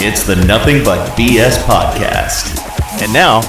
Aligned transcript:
It's 0.00 0.22
the 0.24 0.36
Nothing 0.36 0.84
But 0.84 1.16
BS 1.16 1.58
podcast. 1.64 2.56
And 3.02 3.12
now, 3.12 3.40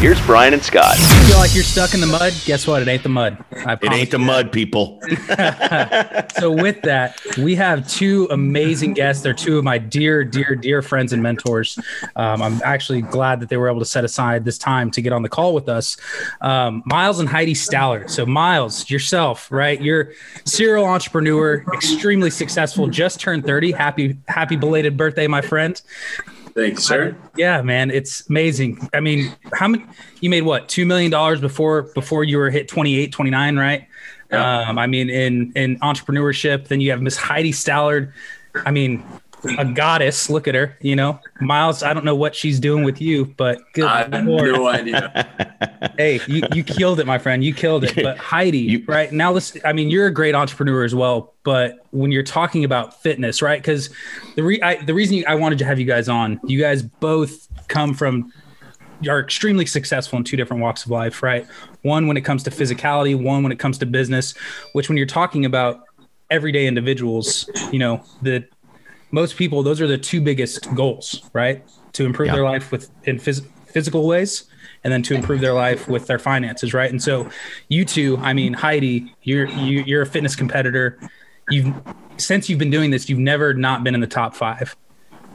here's 0.00 0.24
Brian 0.26 0.54
and 0.54 0.62
Scott. 0.62 0.96
You 0.96 1.28
feel 1.28 1.38
like 1.38 1.54
you're 1.54 1.64
stuck 1.64 1.92
in 1.92 2.00
the 2.00 2.06
mud? 2.06 2.32
Guess 2.44 2.66
what? 2.66 2.82
It 2.82 2.88
ain't 2.88 3.02
the 3.02 3.08
mud. 3.08 3.44
I 3.66 3.72
It 3.72 3.92
ain't 3.92 4.10
the 4.10 4.18
mud, 4.18 4.52
people. 4.52 5.00
so 6.38 6.52
with 6.52 6.80
that, 6.82 7.20
we 7.38 7.56
have 7.56 7.88
two 7.88 8.28
amazing 8.30 8.94
guests. 8.94 9.22
They're 9.22 9.34
two 9.34 9.58
of 9.58 9.64
my 9.64 9.78
dear, 9.78 10.24
dear, 10.24 10.54
dear 10.54 10.82
friends 10.82 11.12
and 11.12 11.22
mentors. 11.22 11.78
Um, 12.14 12.40
I'm 12.42 12.60
actually 12.64 13.02
glad 13.02 13.40
that 13.40 13.48
they 13.48 13.56
were 13.56 13.68
able 13.68 13.80
to 13.80 13.84
set 13.84 14.04
aside 14.04 14.44
this 14.44 14.58
time 14.58 14.90
to 14.92 15.02
get 15.02 15.12
on 15.12 15.22
the 15.22 15.28
call 15.28 15.52
with 15.52 15.68
us. 15.68 15.96
Um, 16.40 16.82
Miles 16.86 17.18
and 17.18 17.28
Heidi 17.28 17.54
Stallard. 17.54 18.08
So 18.08 18.24
Miles, 18.24 18.88
yourself, 18.88 19.50
right? 19.50 19.80
You're 19.80 20.12
serial 20.44 20.84
entrepreneur, 20.84 21.64
extremely 21.74 22.30
successful, 22.30 22.86
just 22.86 23.18
turned 23.18 23.44
30. 23.44 23.72
Happy, 23.72 24.16
happy 24.28 24.54
belated 24.54 24.96
birthday, 24.96 25.26
my 25.26 25.40
friend. 25.40 25.80
Thank 26.58 26.74
you, 26.74 26.80
sir. 26.80 27.16
Yeah, 27.36 27.62
man, 27.62 27.92
it's 27.92 28.28
amazing. 28.28 28.88
I 28.92 28.98
mean, 28.98 29.32
how 29.52 29.68
many 29.68 29.84
you 30.20 30.28
made 30.28 30.42
what? 30.42 30.68
2 30.68 30.86
million 30.86 31.08
dollars 31.08 31.40
before 31.40 31.82
before 31.94 32.24
you 32.24 32.36
were 32.36 32.50
hit 32.50 32.66
28, 32.66 33.12
29, 33.12 33.56
right? 33.56 33.86
Yeah. 34.32 34.62
Um, 34.62 34.76
I 34.76 34.88
mean, 34.88 35.08
in 35.08 35.52
in 35.54 35.78
entrepreneurship, 35.78 36.66
then 36.66 36.80
you 36.80 36.90
have 36.90 37.00
Miss 37.00 37.16
Heidi 37.16 37.52
Stallard. 37.52 38.12
I 38.56 38.72
mean, 38.72 39.04
a 39.58 39.64
goddess. 39.64 40.28
Look 40.28 40.48
at 40.48 40.54
her. 40.54 40.76
You 40.80 40.96
know, 40.96 41.20
Miles. 41.40 41.82
I 41.82 41.94
don't 41.94 42.04
know 42.04 42.14
what 42.14 42.34
she's 42.34 42.58
doing 42.60 42.84
with 42.84 43.00
you, 43.00 43.26
but 43.36 43.58
good 43.72 43.84
I 43.84 44.08
have 44.08 44.26
lord. 44.26 44.52
no 44.52 44.66
idea. 44.66 45.92
hey, 45.96 46.20
you, 46.26 46.42
you 46.52 46.64
killed 46.64 47.00
it, 47.00 47.06
my 47.06 47.18
friend. 47.18 47.44
You 47.44 47.54
killed 47.54 47.84
it. 47.84 47.94
But 47.94 48.18
Heidi, 48.18 48.58
You- 48.58 48.84
right 48.86 49.12
now, 49.12 49.32
listen. 49.32 49.60
I 49.64 49.72
mean, 49.72 49.90
you're 49.90 50.06
a 50.06 50.12
great 50.12 50.34
entrepreneur 50.34 50.84
as 50.84 50.94
well. 50.94 51.34
But 51.44 51.86
when 51.90 52.12
you're 52.12 52.22
talking 52.22 52.64
about 52.64 53.00
fitness, 53.02 53.40
right? 53.40 53.60
Because 53.60 53.90
the 54.36 54.42
re- 54.42 54.62
I, 54.62 54.82
the 54.84 54.94
reason 54.94 55.24
I 55.26 55.34
wanted 55.34 55.58
to 55.58 55.64
have 55.64 55.78
you 55.78 55.86
guys 55.86 56.08
on, 56.08 56.40
you 56.44 56.60
guys 56.60 56.82
both 56.82 57.48
come 57.68 57.94
from 57.94 58.32
are 59.08 59.20
extremely 59.20 59.64
successful 59.64 60.18
in 60.18 60.24
two 60.24 60.36
different 60.36 60.60
walks 60.62 60.84
of 60.84 60.90
life, 60.90 61.22
right? 61.22 61.46
One 61.82 62.08
when 62.08 62.16
it 62.16 62.22
comes 62.22 62.42
to 62.42 62.50
physicality, 62.50 63.20
one 63.20 63.42
when 63.44 63.52
it 63.52 63.58
comes 63.58 63.78
to 63.78 63.86
business. 63.86 64.34
Which 64.72 64.88
when 64.88 64.98
you're 64.98 65.06
talking 65.06 65.44
about 65.44 65.82
everyday 66.30 66.66
individuals, 66.66 67.48
you 67.72 67.78
know, 67.78 68.02
the 68.22 68.44
most 69.10 69.36
people 69.36 69.62
those 69.62 69.80
are 69.80 69.86
the 69.86 69.98
two 69.98 70.20
biggest 70.20 70.72
goals, 70.74 71.22
right? 71.32 71.64
To 71.94 72.04
improve 72.04 72.26
Yeah. 72.28 72.34
their 72.34 72.44
life 72.44 72.70
with 72.72 72.90
in 73.04 73.18
phys- 73.18 73.46
physical 73.66 74.06
ways 74.06 74.44
and 74.84 74.92
then 74.92 75.02
to 75.02 75.14
improve 75.14 75.40
their 75.40 75.54
life 75.54 75.88
with 75.88 76.06
their 76.06 76.18
finances, 76.18 76.72
right? 76.72 76.90
And 76.90 77.02
so 77.02 77.28
you 77.68 77.84
two, 77.84 78.16
I 78.18 78.32
mean, 78.32 78.52
Heidi, 78.54 79.12
you're 79.22 79.46
you, 79.46 79.82
you're 79.86 80.02
a 80.02 80.06
fitness 80.06 80.36
competitor. 80.36 80.98
You've 81.50 81.74
since 82.18 82.48
you've 82.48 82.58
been 82.58 82.70
doing 82.70 82.90
this, 82.90 83.08
you've 83.08 83.18
never 83.18 83.54
not 83.54 83.84
been 83.84 83.94
in 83.94 84.00
the 84.00 84.06
top 84.06 84.34
5 84.34 84.76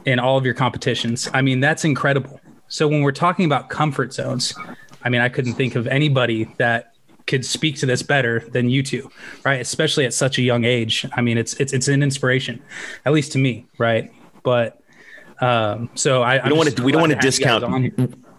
in 0.06 0.18
all 0.18 0.36
of 0.36 0.44
your 0.44 0.54
competitions. 0.54 1.28
I 1.32 1.40
mean, 1.42 1.60
that's 1.60 1.84
incredible. 1.84 2.40
So 2.68 2.86
when 2.88 3.02
we're 3.02 3.12
talking 3.12 3.44
about 3.46 3.70
comfort 3.70 4.12
zones, 4.12 4.54
I 5.02 5.08
mean, 5.08 5.20
I 5.20 5.28
couldn't 5.28 5.54
think 5.54 5.76
of 5.76 5.86
anybody 5.86 6.48
that 6.58 6.93
could 7.26 7.44
speak 7.44 7.76
to 7.78 7.86
this 7.86 8.02
better 8.02 8.40
than 8.50 8.68
you 8.68 8.82
two, 8.82 9.10
right? 9.44 9.60
Especially 9.60 10.04
at 10.04 10.12
such 10.14 10.38
a 10.38 10.42
young 10.42 10.64
age. 10.64 11.06
I 11.14 11.20
mean, 11.20 11.38
it's 11.38 11.54
it's 11.54 11.72
it's 11.72 11.88
an 11.88 12.02
inspiration, 12.02 12.62
at 13.04 13.12
least 13.12 13.32
to 13.32 13.38
me, 13.38 13.66
right? 13.78 14.12
But 14.42 14.80
um, 15.40 15.90
so 15.94 16.22
I 16.22 16.42
We 16.42 16.48
don't 16.50 16.58
want 16.58 16.76
to. 16.76 16.82
We 16.82 16.92
don't 16.92 17.00
want 17.00 17.12
to 17.12 17.18
discount. 17.18 17.64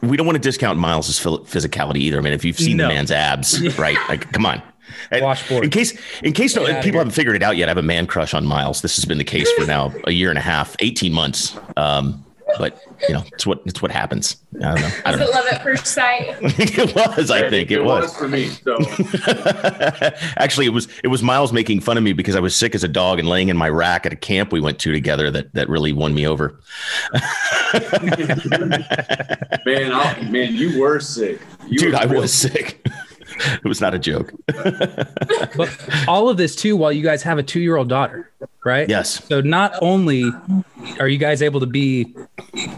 We 0.02 0.18
don't 0.18 0.26
want 0.28 0.36
to 0.36 0.42
discount 0.42 0.78
Miles's 0.78 1.20
physicality 1.20 1.98
either. 1.98 2.18
I 2.18 2.22
mean, 2.22 2.34
if 2.34 2.46
you've 2.46 2.60
seen 2.60 2.78
No. 2.78 2.88
the 2.88 2.94
man's 2.94 3.12
abs, 3.12 3.78
right? 3.80 3.98
Like, 4.08 4.32
come 4.32 4.46
on. 4.46 4.62
Washboard. 5.12 5.64
In 5.64 5.70
case, 5.72 5.98
in 6.22 6.34
case 6.34 6.56
no, 6.56 6.66
people 6.82 7.00
haven't 7.00 7.14
figured 7.14 7.36
it 7.36 7.42
out 7.44 7.58
yet, 7.58 7.68
I 7.70 7.72
have 7.72 7.78
a 7.78 7.82
man 7.82 8.06
crush 8.08 8.34
on 8.34 8.46
Miles. 8.46 8.82
This 8.82 8.96
has 8.98 9.06
been 9.06 9.18
the 9.18 9.24
case 9.24 9.52
for 9.54 9.66
now 9.66 9.94
a 10.06 10.12
year 10.12 10.30
and 10.30 10.38
a 10.38 10.42
half, 10.42 10.76
eighteen 10.80 11.12
months. 11.14 11.58
Um, 11.78 12.25
but 12.58 12.82
you 13.08 13.14
know, 13.14 13.24
it's 13.34 13.46
what 13.46 13.62
it's 13.66 13.82
what 13.82 13.92
happens. 13.92 14.38
I 14.56 14.60
don't 14.60 14.82
know. 14.82 14.90
I 15.06 15.12
Was 15.12 15.20
don't 15.20 15.30
it 15.30 15.32
know. 15.32 15.32
love 15.32 15.46
at 15.52 15.64
first 15.64 15.88
sight? 15.88 16.38
it 16.42 16.96
was. 16.96 17.32
I 17.32 17.50
think 17.50 17.72
it, 17.72 17.84
was. 17.84 18.16
for 18.16 18.28
me. 18.28 18.48
So 18.48 18.78
Actually, 20.38 20.66
it 20.66 20.74
was 20.74 20.88
it 21.04 21.08
was 21.08 21.22
Miles 21.24 21.52
making 21.54 21.82
fun 21.82 21.98
of 21.98 22.04
me 22.04 22.14
because 22.14 22.36
I 22.36 22.40
was 22.40 22.56
sick 22.56 22.76
as 22.76 22.84
a 22.84 22.88
dog 22.88 23.20
and 23.20 23.28
laying 23.28 23.50
in 23.50 23.58
my 23.58 23.70
rack 23.70 24.06
at 24.06 24.14
a 24.14 24.16
camp 24.16 24.52
we 24.52 24.62
went 24.62 24.80
to 24.80 24.92
together 24.92 25.30
that 25.32 25.54
that 25.54 25.70
really 25.70 25.94
won 25.94 26.14
me 26.14 26.28
over. 26.28 26.60
man, 29.66 29.92
I'll, 29.92 30.24
man, 30.24 30.56
you 30.56 30.80
were 30.80 31.00
sick. 31.00 31.42
You 31.68 31.80
Dude, 31.80 31.94
were 31.94 32.00
I 32.00 32.04
real 32.06 32.22
was 32.22 32.34
sick. 32.34 32.86
it 33.64 33.66
was 33.66 33.82
not 33.82 33.94
a 33.94 34.00
joke. 34.00 34.34
But 35.56 35.70
all 36.08 36.28
of 36.28 36.36
this 36.36 36.56
too, 36.56 36.76
while 36.76 36.92
you 36.92 37.02
guys 37.02 37.24
have 37.24 37.38
a 37.38 37.44
two-year-old 37.44 37.88
daughter, 37.88 38.30
right? 38.66 38.90
Yes. 38.90 39.24
So 39.26 39.40
not 39.40 39.74
only 39.82 40.30
are 41.00 41.08
you 41.08 41.18
guys 41.18 41.42
able 41.42 41.62
to 41.62 41.66
be 41.66 42.14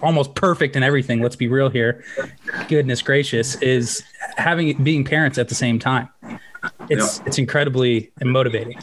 almost 0.03 0.35
perfect 0.35 0.75
in 0.75 0.84
everything, 0.84 1.22
let's 1.22 1.35
be 1.35 1.47
real 1.47 1.69
here. 1.69 2.03
Goodness 2.68 3.01
gracious, 3.01 3.56
is 3.62 4.03
having 4.35 4.84
being 4.84 5.03
parents 5.03 5.40
at 5.40 5.50
the 5.50 5.56
same 5.56 5.79
time. 5.79 6.09
It's 6.89 7.19
it's 7.25 7.39
incredibly 7.39 8.12
motivating. 8.24 8.78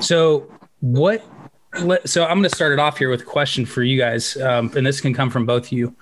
So 0.00 0.50
what? 0.80 1.24
Let, 1.80 2.08
so 2.08 2.24
I'm 2.24 2.38
going 2.38 2.48
to 2.48 2.54
start 2.54 2.72
it 2.72 2.78
off 2.78 2.98
here 2.98 3.10
with 3.10 3.20
a 3.20 3.24
question 3.24 3.66
for 3.66 3.82
you 3.82 3.98
guys, 3.98 4.36
um, 4.38 4.72
and 4.74 4.86
this 4.86 5.00
can 5.00 5.12
come 5.12 5.30
from 5.30 5.44
both 5.44 5.66
of 5.66 5.72
you. 5.72 5.94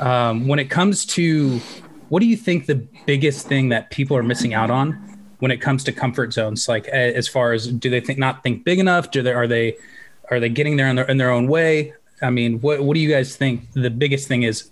Um, 0.00 0.48
when 0.48 0.58
it 0.58 0.70
comes 0.70 1.04
to 1.06 1.60
what 2.10 2.20
do 2.20 2.26
you 2.26 2.36
think 2.36 2.66
the 2.66 2.86
biggest 3.06 3.46
thing 3.46 3.70
that 3.70 3.90
people 3.90 4.16
are 4.16 4.22
missing 4.22 4.52
out 4.52 4.70
on 4.70 4.92
when 5.38 5.50
it 5.50 5.58
comes 5.58 5.82
to 5.84 5.92
comfort 5.92 6.32
zones? 6.32 6.68
Like 6.68 6.86
as 6.88 7.26
far 7.26 7.52
as 7.52 7.68
do 7.68 7.88
they 7.88 8.00
think 8.00 8.18
not 8.18 8.42
think 8.42 8.64
big 8.64 8.78
enough? 8.78 9.10
Do 9.10 9.22
they 9.22 9.32
are 9.32 9.46
they 9.46 9.76
are 10.30 10.40
they 10.40 10.48
getting 10.48 10.76
there 10.76 10.88
in 10.88 10.96
their 10.96 11.06
in 11.06 11.16
their 11.16 11.30
own 11.30 11.46
way? 11.46 11.94
I 12.20 12.30
mean, 12.30 12.60
what 12.60 12.82
what 12.82 12.94
do 12.94 13.00
you 13.00 13.08
guys 13.08 13.36
think 13.36 13.72
the 13.72 13.90
biggest 13.90 14.28
thing 14.28 14.42
is? 14.42 14.70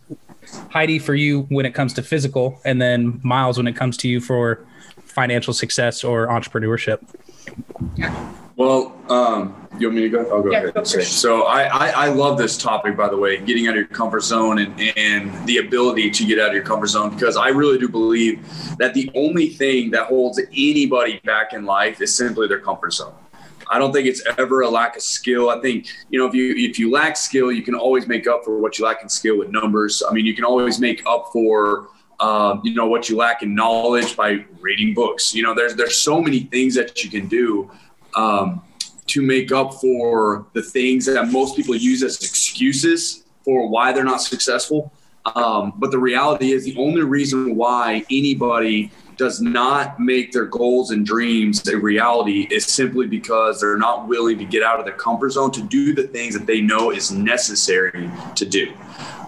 Heidi, 0.71 0.98
for 0.98 1.15
you 1.15 1.43
when 1.50 1.65
it 1.65 1.75
comes 1.75 1.94
to 1.94 2.03
physical, 2.03 2.60
and 2.65 2.82
then 2.82 3.21
Miles 3.22 3.56
when 3.56 3.66
it 3.66 3.77
comes 3.77 3.97
to 3.98 4.09
you 4.09 4.21
for 4.21 4.66
financial 5.04 5.54
success 5.54 6.03
or 6.03 6.27
entrepreneurship. 6.27 7.00
Well, 8.59 8.93
um, 9.09 9.69
you 9.79 9.87
want 9.87 9.95
me 9.95 10.03
to 10.03 10.09
go? 10.09 10.23
I'll 10.33 10.43
go 10.43 10.51
Yeah, 10.51 10.59
ahead. 10.65 10.75
go 10.75 10.83
So 10.83 11.43
I, 11.43 11.63
I, 11.67 11.89
I 11.91 12.09
love 12.09 12.37
this 12.37 12.59
topic, 12.59 12.97
by 12.97 13.09
the 13.09 13.17
way, 13.17 13.39
getting 13.39 13.69
out 13.69 13.75
of 13.75 13.77
your 13.77 13.87
comfort 13.87 14.25
zone 14.25 14.59
and, 14.59 14.81
and 14.97 15.47
the 15.47 15.59
ability 15.59 16.11
to 16.11 16.27
get 16.27 16.41
out 16.41 16.49
of 16.49 16.55
your 16.55 16.65
comfort 16.65 16.89
zone, 16.89 17.11
because 17.11 17.37
I 17.37 17.51
really 17.51 17.79
do 17.79 17.89
believe 17.89 18.45
that 18.79 18.95
the 18.95 19.13
only 19.15 19.51
thing 19.51 19.93
that 19.93 20.09
holds 20.09 20.41
anybody 20.51 21.21
back 21.25 21.53
in 21.53 21.67
life 21.67 22.01
is 22.01 22.13
simply 22.13 22.49
their 22.49 22.59
comfort 22.59 22.95
zone. 22.95 23.15
I 23.71 23.79
don't 23.79 23.93
think 23.93 24.09
it's 24.09 24.25
ever 24.39 24.63
a 24.63 24.69
lack 24.69 24.97
of 24.97 25.03
skill. 25.03 25.51
I 25.51 25.61
think 25.61 25.87
you 26.11 26.19
know 26.19 26.27
if 26.27 26.35
you 26.35 26.55
if 26.57 26.81
you 26.81 26.91
lack 26.91 27.17
skill, 27.17 27.53
you 27.53 27.63
can 27.63 27.77
always 27.77 28.09
make 28.09 28.27
up 28.27 28.43
for 28.45 28.59
what 28.59 28.77
you 28.77 28.87
lack 28.87 29.03
in 29.03 29.09
skill 29.09 29.39
with 29.39 29.51
numbers. 29.51 30.03
I 30.09 30.13
mean, 30.13 30.27
you 30.27 30.35
can 30.35 30.45
always 30.45 30.81
make 30.81 31.03
up 31.07 31.29
for 31.33 31.91
um, 32.19 32.63
you 32.65 32.75
know 32.75 32.87
what 32.87 33.09
you 33.09 33.17
lack 33.17 33.43
in 33.43 33.55
knowledge 33.55 34.17
by 34.17 34.45
reading 34.61 34.95
books. 34.95 35.33
You 35.35 35.45
know, 35.45 35.55
there's 35.55 35.77
there's 35.77 35.99
so 35.99 36.21
many 36.21 36.41
things 36.41 36.75
that 36.75 37.05
you 37.05 37.11
can 37.11 37.29
do 37.29 37.71
um, 38.19 38.62
to 39.06 39.23
make 39.23 39.53
up 39.53 39.75
for 39.75 40.47
the 40.53 40.62
things 40.62 41.06
that 41.06 41.29
most 41.29 41.56
people 41.56 41.75
use 41.75 42.03
as 42.03 42.17
excuses 42.17 43.25
for 43.45 43.69
why 43.69 43.93
they're 43.93 44.05
not 44.05 44.21
successful. 44.21 44.93
Um, 45.34 45.75
but 45.77 45.91
the 45.91 45.99
reality 45.99 46.53
is, 46.53 46.65
the 46.65 46.77
only 46.78 47.03
reason 47.03 47.55
why 47.55 48.05
anybody 48.11 48.91
does 49.17 49.41
not 49.41 49.99
make 49.99 50.33
their 50.33 50.47
goals 50.47 50.91
and 50.91 51.05
dreams 51.05 51.67
a 51.69 51.77
reality 51.77 52.47
is 52.51 52.65
simply 52.65 53.07
because 53.07 53.61
they're 53.61 53.77
not 53.77 54.07
willing 54.07 54.39
to 54.39 54.45
get 54.45 54.62
out 54.62 54.78
of 54.78 54.84
their 54.84 54.95
comfort 54.95 55.31
zone 55.31 55.51
to 55.51 55.62
do 55.62 55.93
the 55.93 56.05
things 56.05 56.39
that 56.39 56.47
they 56.47 56.61
know 56.61 56.91
is 56.93 57.11
necessary 57.11 58.11
to 58.37 58.47
do. 58.47 58.73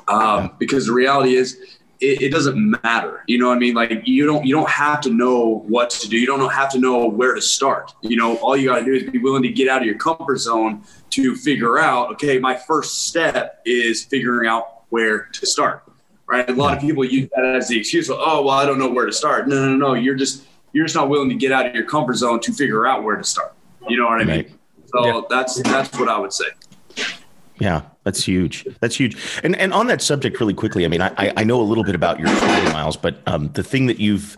Um, 0.09 0.53
because 0.59 0.87
the 0.87 0.93
reality 0.93 1.35
is, 1.35 1.59
it, 2.01 2.23
it 2.23 2.31
doesn't 2.31 2.83
matter. 2.83 3.23
You 3.27 3.39
know 3.39 3.49
what 3.49 3.57
I 3.57 3.59
mean? 3.59 3.75
Like 3.75 4.03
you 4.07 4.27
don't 4.27 4.45
you 4.47 4.55
don't 4.55 4.69
have 4.71 5.01
to 5.03 5.11
know 5.11 5.65
what 5.69 5.91
to 5.91 6.09
do. 6.09 6.17
You 6.17 6.27
don't 6.27 6.51
have 6.51 6.71
to 6.73 6.79
know 6.79 7.07
where 7.07 7.35
to 7.35 7.43
start. 7.43 7.93
You 8.03 8.17
know, 8.17 8.37
all 8.39 8.57
you 8.57 8.69
got 8.69 8.81
to 8.81 8.85
do 8.85 8.93
is 8.95 9.11
be 9.11 9.19
willing 9.19 9.43
to 9.43 9.51
get 9.51 9.69
out 9.69 9.81
of 9.83 9.87
your 9.87 9.99
comfort 9.99 10.39
zone 10.39 10.83
to 11.11 11.37
figure 11.37 11.79
out. 11.79 12.11
Okay, 12.13 12.39
my 12.39 12.57
first 12.57 13.07
step 13.09 13.61
is 13.65 14.05
figuring 14.05 14.49
out 14.49 14.85
where 14.91 15.27
to 15.33 15.47
start. 15.47 15.85
Right? 16.27 16.49
A 16.49 16.53
lot 16.53 16.77
of 16.77 16.81
people 16.81 17.05
use 17.05 17.29
that 17.35 17.45
as 17.45 17.69
the 17.69 17.77
excuse. 17.79 18.09
Oh, 18.09 18.43
well, 18.43 18.51
I 18.51 18.65
don't 18.65 18.79
know 18.79 18.89
where 18.91 19.07
to 19.07 19.13
start. 19.13 19.49
No, 19.49 19.69
no, 19.69 19.77
no. 19.77 19.95
You're 19.95 20.15
just 20.15 20.45
you're 20.73 20.85
just 20.87 20.95
not 20.95 21.09
willing 21.09 21.29
to 21.29 21.35
get 21.35 21.51
out 21.51 21.67
of 21.67 21.75
your 21.75 21.85
comfort 21.85 22.15
zone 22.15 22.39
to 22.41 22.53
figure 22.53 22.87
out 22.87 23.03
where 23.03 23.17
to 23.17 23.25
start. 23.25 23.53
You 23.89 23.97
know 23.99 24.05
what 24.07 24.21
I 24.21 24.25
mean? 24.25 24.37
Right. 24.37 24.53
So 24.87 25.05
Yeah. 25.07 25.21
that's 25.29 25.61
that's 25.63 25.99
what 25.99 26.09
I 26.09 26.19
would 26.19 26.33
say. 26.33 26.47
Yeah, 27.59 27.83
that's 28.11 28.25
huge. 28.25 28.67
That's 28.81 28.97
huge. 28.97 29.17
And 29.45 29.55
and 29.55 29.73
on 29.73 29.87
that 29.87 30.03
subject, 30.03 30.41
really 30.41 30.53
quickly, 30.53 30.85
I 30.85 30.89
mean, 30.89 31.01
I 31.01 31.33
I- 31.37 31.45
know 31.45 31.61
a 31.61 31.63
little 31.63 31.85
bit 31.85 31.95
about 31.95 32.19
your 32.19 32.27
story, 32.27 32.63
Miles, 32.73 32.97
but 32.97 33.19
um, 33.27 33.51
the 33.53 33.63
thing 33.63 33.87
that 33.87 34.01
you've, 34.01 34.37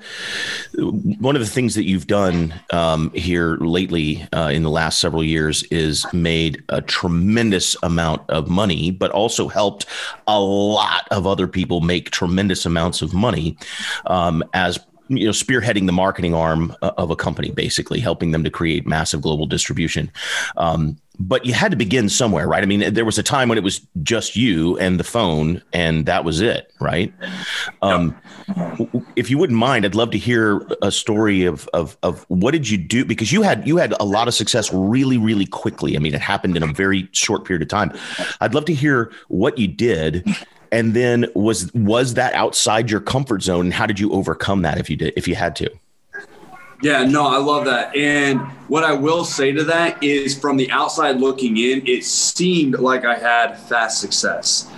one 1.18 1.36
of 1.36 1.40
the 1.40 1.48
things 1.48 1.74
that 1.74 1.84
you've 1.84 2.06
done 2.06 2.52
um, 2.70 3.10
here 3.14 3.56
lately 3.56 4.26
uh, 4.34 4.50
in 4.52 4.62
the 4.62 4.68
last 4.68 4.98
several 5.00 5.24
years 5.24 5.62
is 5.64 6.06
made 6.12 6.62
a 6.68 6.82
tremendous 6.82 7.74
amount 7.82 8.28
of 8.28 8.48
money, 8.48 8.90
but 8.90 9.10
also 9.10 9.48
helped 9.48 9.86
a 10.26 10.38
lot 10.38 11.08
of 11.10 11.26
other 11.26 11.48
people 11.48 11.80
make 11.80 12.10
tremendous 12.10 12.66
amounts 12.66 13.00
of 13.00 13.14
money 13.14 13.56
um, 14.04 14.44
as 14.52 14.78
you 15.08 15.24
know 15.24 15.32
spearheading 15.32 15.86
the 15.86 15.92
marketing 15.92 16.34
arm 16.34 16.74
uh, 16.82 16.92
of 16.98 17.10
a 17.10 17.16
company 17.16 17.50
basically 17.50 18.00
helping 18.00 18.32
them 18.32 18.44
to 18.44 18.50
create 18.50 18.86
massive 18.86 19.20
global 19.20 19.46
distribution 19.46 20.10
um, 20.56 20.96
but 21.18 21.44
you 21.44 21.52
had 21.52 21.70
to 21.70 21.76
begin 21.76 22.08
somewhere, 22.08 22.48
right? 22.48 22.62
I 22.62 22.66
mean, 22.66 22.94
there 22.94 23.04
was 23.04 23.18
a 23.18 23.22
time 23.22 23.48
when 23.48 23.58
it 23.58 23.64
was 23.64 23.80
just 24.02 24.34
you 24.34 24.78
and 24.78 24.98
the 24.98 25.04
phone, 25.04 25.62
and 25.72 26.06
that 26.06 26.24
was 26.24 26.40
it, 26.40 26.72
right? 26.80 27.12
Um, 27.82 28.16
if 29.16 29.30
you 29.30 29.38
wouldn't 29.38 29.58
mind, 29.58 29.84
I'd 29.84 29.94
love 29.94 30.10
to 30.12 30.18
hear 30.18 30.66
a 30.80 30.90
story 30.90 31.44
of, 31.44 31.68
of 31.74 31.96
of 32.02 32.24
what 32.28 32.52
did 32.52 32.68
you 32.68 32.78
do 32.78 33.04
because 33.04 33.30
you 33.30 33.42
had 33.42 33.66
you 33.66 33.76
had 33.76 33.94
a 34.00 34.04
lot 34.04 34.26
of 34.26 34.34
success 34.34 34.72
really, 34.72 35.18
really 35.18 35.46
quickly. 35.46 35.96
I 35.96 36.00
mean, 36.00 36.14
it 36.14 36.20
happened 36.20 36.56
in 36.56 36.62
a 36.62 36.72
very 36.72 37.08
short 37.12 37.44
period 37.44 37.62
of 37.62 37.68
time. 37.68 37.92
I'd 38.40 38.54
love 38.54 38.64
to 38.66 38.74
hear 38.74 39.12
what 39.28 39.58
you 39.58 39.68
did, 39.68 40.26
and 40.70 40.94
then 40.94 41.26
was 41.34 41.72
was 41.74 42.14
that 42.14 42.32
outside 42.34 42.90
your 42.90 43.00
comfort 43.00 43.42
zone, 43.42 43.66
and 43.66 43.74
how 43.74 43.86
did 43.86 44.00
you 44.00 44.12
overcome 44.12 44.62
that 44.62 44.78
if 44.78 44.88
you 44.88 44.96
did 44.96 45.12
if 45.16 45.28
you 45.28 45.34
had 45.34 45.54
to? 45.56 45.70
Yeah, 46.82 47.04
no, 47.04 47.28
I 47.28 47.38
love 47.38 47.64
that. 47.66 47.94
And 47.94 48.40
what 48.66 48.82
I 48.82 48.92
will 48.92 49.24
say 49.24 49.52
to 49.52 49.62
that 49.64 50.02
is 50.02 50.36
from 50.36 50.56
the 50.56 50.68
outside 50.72 51.20
looking 51.20 51.56
in, 51.56 51.86
it 51.86 52.04
seemed 52.04 52.80
like 52.80 53.04
I 53.04 53.16
had 53.16 53.56
fast 53.56 54.00
success. 54.00 54.68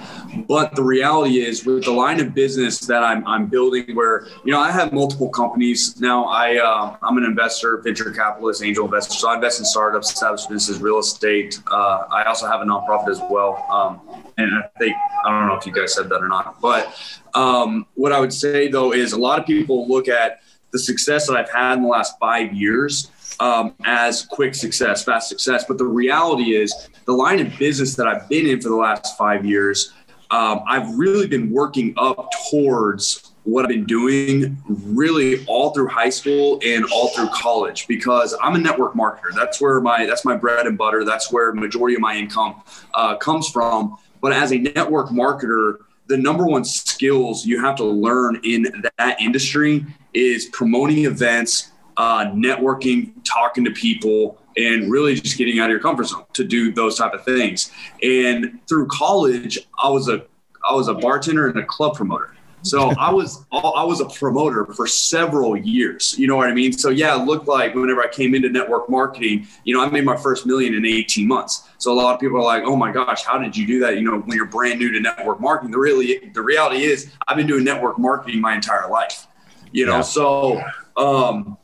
But 0.46 0.74
the 0.74 0.82
reality 0.82 1.40
is, 1.40 1.64
with 1.64 1.84
the 1.84 1.92
line 1.92 2.20
of 2.20 2.34
business 2.34 2.80
that 2.80 3.02
I'm, 3.02 3.26
I'm 3.26 3.46
building, 3.46 3.94
where 3.94 4.26
you 4.44 4.52
know 4.52 4.60
I 4.60 4.70
have 4.70 4.92
multiple 4.92 5.28
companies 5.28 5.98
now. 6.00 6.24
I 6.24 6.56
uh, 6.56 6.96
I'm 7.02 7.16
an 7.16 7.24
investor, 7.24 7.78
venture 7.78 8.10
capitalist, 8.10 8.62
angel 8.62 8.84
investor. 8.84 9.14
So 9.14 9.30
I 9.30 9.36
invest 9.36 9.60
in 9.60 9.64
startups, 9.64 10.10
established 10.10 10.48
businesses, 10.48 10.82
real 10.82 10.98
estate. 10.98 11.60
Uh, 11.70 12.04
I 12.10 12.24
also 12.24 12.48
have 12.48 12.60
a 12.60 12.64
nonprofit 12.64 13.10
as 13.10 13.20
well. 13.30 13.64
Um, 13.70 14.00
and 14.36 14.50
I 14.58 14.68
think 14.76 14.96
I 15.24 15.30
don't 15.30 15.46
know 15.46 15.54
if 15.54 15.66
you 15.66 15.72
guys 15.72 15.94
said 15.94 16.08
that 16.08 16.20
or 16.20 16.28
not, 16.28 16.60
but 16.60 16.92
um, 17.34 17.86
what 17.94 18.10
I 18.10 18.18
would 18.18 18.32
say 18.32 18.66
though 18.68 18.92
is 18.92 19.12
a 19.12 19.18
lot 19.18 19.38
of 19.38 19.46
people 19.46 19.86
look 19.86 20.08
at 20.08 20.40
the 20.74 20.78
success 20.80 21.28
that 21.28 21.36
I've 21.36 21.50
had 21.50 21.74
in 21.74 21.84
the 21.84 21.88
last 21.88 22.18
five 22.18 22.52
years 22.52 23.12
um, 23.38 23.74
as 23.84 24.26
quick 24.26 24.56
success, 24.56 25.04
fast 25.04 25.28
success. 25.28 25.64
But 25.66 25.78
the 25.78 25.86
reality 25.86 26.56
is, 26.56 26.90
the 27.06 27.12
line 27.12 27.38
of 27.38 27.56
business 27.58 27.94
that 27.94 28.08
I've 28.08 28.28
been 28.28 28.46
in 28.46 28.60
for 28.60 28.70
the 28.70 28.76
last 28.76 29.16
five 29.16 29.44
years, 29.46 29.92
um, 30.32 30.62
I've 30.66 30.92
really 30.96 31.28
been 31.28 31.48
working 31.50 31.94
up 31.96 32.28
towards 32.50 33.30
what 33.44 33.62
I've 33.62 33.68
been 33.68 33.84
doing 33.84 34.56
really 34.66 35.46
all 35.46 35.70
through 35.70 35.88
high 35.88 36.10
school 36.10 36.58
and 36.64 36.84
all 36.92 37.08
through 37.08 37.28
college 37.28 37.86
because 37.86 38.36
I'm 38.42 38.56
a 38.56 38.58
network 38.58 38.94
marketer. 38.94 39.32
That's 39.32 39.60
where 39.60 39.80
my 39.80 40.06
that's 40.06 40.24
my 40.24 40.36
bread 40.36 40.66
and 40.66 40.76
butter. 40.76 41.04
That's 41.04 41.30
where 41.30 41.52
majority 41.52 41.94
of 41.94 42.00
my 42.00 42.16
income 42.16 42.62
uh, 42.94 43.16
comes 43.16 43.48
from. 43.48 43.96
But 44.20 44.32
as 44.32 44.52
a 44.52 44.58
network 44.58 45.10
marketer, 45.10 45.76
the 46.06 46.16
number 46.16 46.46
one 46.46 46.64
skills 46.64 47.46
you 47.46 47.60
have 47.60 47.76
to 47.76 47.84
learn 47.84 48.40
in 48.44 48.66
that 48.98 49.20
industry 49.20 49.86
is 50.12 50.46
promoting 50.46 51.04
events, 51.04 51.72
uh, 51.96 52.26
networking, 52.26 53.12
talking 53.24 53.64
to 53.64 53.70
people, 53.70 54.38
and 54.56 54.90
really 54.90 55.14
just 55.14 55.36
getting 55.36 55.58
out 55.58 55.64
of 55.64 55.70
your 55.70 55.80
comfort 55.80 56.04
zone 56.04 56.24
to 56.32 56.44
do 56.44 56.72
those 56.72 56.96
type 56.96 57.12
of 57.12 57.24
things. 57.24 57.72
And 58.02 58.60
through 58.68 58.86
college, 58.88 59.58
I 59.82 59.88
was 59.88 60.08
a 60.08 60.24
I 60.68 60.74
was 60.74 60.88
a 60.88 60.94
bartender 60.94 61.48
and 61.48 61.58
a 61.58 61.64
club 61.64 61.94
promoter. 61.94 62.34
So 62.64 62.90
I 62.99 63.12
was 63.12 63.44
I 63.52 63.84
was 63.84 64.00
a 64.00 64.06
promoter 64.06 64.64
for 64.64 64.87
several 64.87 65.56
years. 65.56 66.19
You 66.19 66.26
know 66.26 66.37
what 66.37 66.49
I 66.49 66.55
mean? 66.55 66.72
So 66.72 66.88
yeah, 66.88 67.20
it 67.20 67.26
looked 67.26 67.46
like 67.46 67.75
whenever 67.75 68.02
I 68.02 68.08
came 68.08 68.34
into 68.34 68.49
network 68.49 68.88
marketing, 68.88 69.46
you 69.64 69.75
know, 69.75 69.84
I 69.84 69.90
made 69.90 70.05
my 70.05 70.16
first 70.16 70.46
million 70.46 70.75
in 70.75 70.87
18 70.87 71.28
months. 71.28 71.69
So 71.78 71.93
a 71.93 71.94
lot 71.94 72.14
of 72.14 72.20
people 72.20 72.38
are 72.38 72.44
like, 72.44 72.62
"Oh 72.64 72.75
my 72.75 72.90
gosh, 72.90 73.22
how 73.22 73.38
did 73.38 73.55
you 73.55 73.66
do 73.66 73.81
that?" 73.81 73.96
You 73.96 74.02
know, 74.02 74.19
when 74.19 74.37
you're 74.37 74.46
brand 74.46 74.78
new 74.78 74.90
to 74.93 75.00
network 75.00 75.40
marketing, 75.40 75.72
the 75.72 75.78
really 75.78 76.31
the 76.32 76.43
reality 76.43 76.84
is 76.84 77.12
I've 77.28 77.37
been 77.37 77.46
doing 77.46 77.64
network 77.64 77.99
marketing 77.99 78.40
my 78.40 78.55
entire 78.55 78.88
life. 78.88 79.26
You 79.70 79.84
know, 79.87 79.96
yeah. 79.96 80.00
so 80.00 80.62
um, 80.96 81.58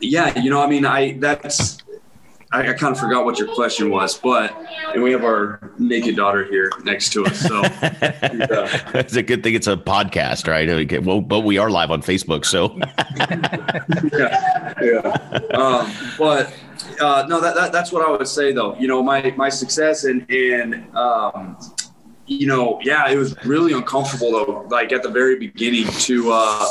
yeah, 0.00 0.36
you 0.38 0.50
know, 0.50 0.62
I 0.62 0.66
mean, 0.66 0.84
I 0.84 1.12
that's 1.18 1.78
I, 2.52 2.70
I 2.70 2.72
kind 2.72 2.92
of 2.92 2.98
forgot 2.98 3.24
what 3.24 3.38
your 3.38 3.48
question 3.54 3.90
was, 3.90 4.18
but 4.18 4.54
and 4.92 5.02
we 5.02 5.12
have 5.12 5.22
our 5.22 5.72
naked 5.78 6.16
daughter 6.16 6.44
here 6.44 6.70
next 6.82 7.12
to 7.12 7.24
us. 7.24 7.38
So 7.38 7.62
it's 8.94 9.14
a 9.14 9.22
good 9.22 9.44
thing 9.44 9.54
it's 9.54 9.68
a 9.68 9.76
podcast, 9.76 10.48
right? 10.48 10.68
Okay, 10.68 10.98
well, 10.98 11.20
but 11.20 11.40
we 11.40 11.58
are 11.58 11.70
live 11.70 11.92
on 11.92 12.02
Facebook, 12.02 12.44
so 12.44 12.76
yeah, 14.18 14.74
yeah. 14.82 15.56
Um, 15.56 15.92
but 16.18 16.52
uh, 17.00 17.26
no, 17.28 17.40
that, 17.40 17.54
that 17.54 17.72
that's 17.72 17.92
what 17.92 18.06
I 18.06 18.10
would 18.10 18.26
say 18.26 18.52
though. 18.52 18.74
You 18.76 18.88
know, 18.88 19.02
my 19.02 19.32
my 19.36 19.48
success 19.48 20.04
and 20.04 20.28
and 20.28 20.96
um, 20.96 21.56
you 22.26 22.48
know, 22.48 22.80
yeah, 22.82 23.08
it 23.08 23.16
was 23.16 23.36
really 23.44 23.72
uncomfortable 23.72 24.32
though. 24.32 24.66
Like 24.68 24.92
at 24.92 25.04
the 25.04 25.10
very 25.10 25.36
beginning 25.36 25.86
to 25.86 26.32
uh, 26.32 26.66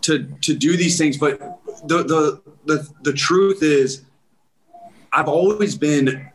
to 0.00 0.24
to 0.40 0.54
do 0.54 0.76
these 0.76 0.98
things, 0.98 1.16
but 1.16 1.38
the 1.86 2.02
the 2.02 2.42
the 2.66 2.88
the 3.02 3.12
truth 3.12 3.62
is 3.62 4.04
I've 5.12 5.28
always 5.28 5.76
been, 5.76 6.28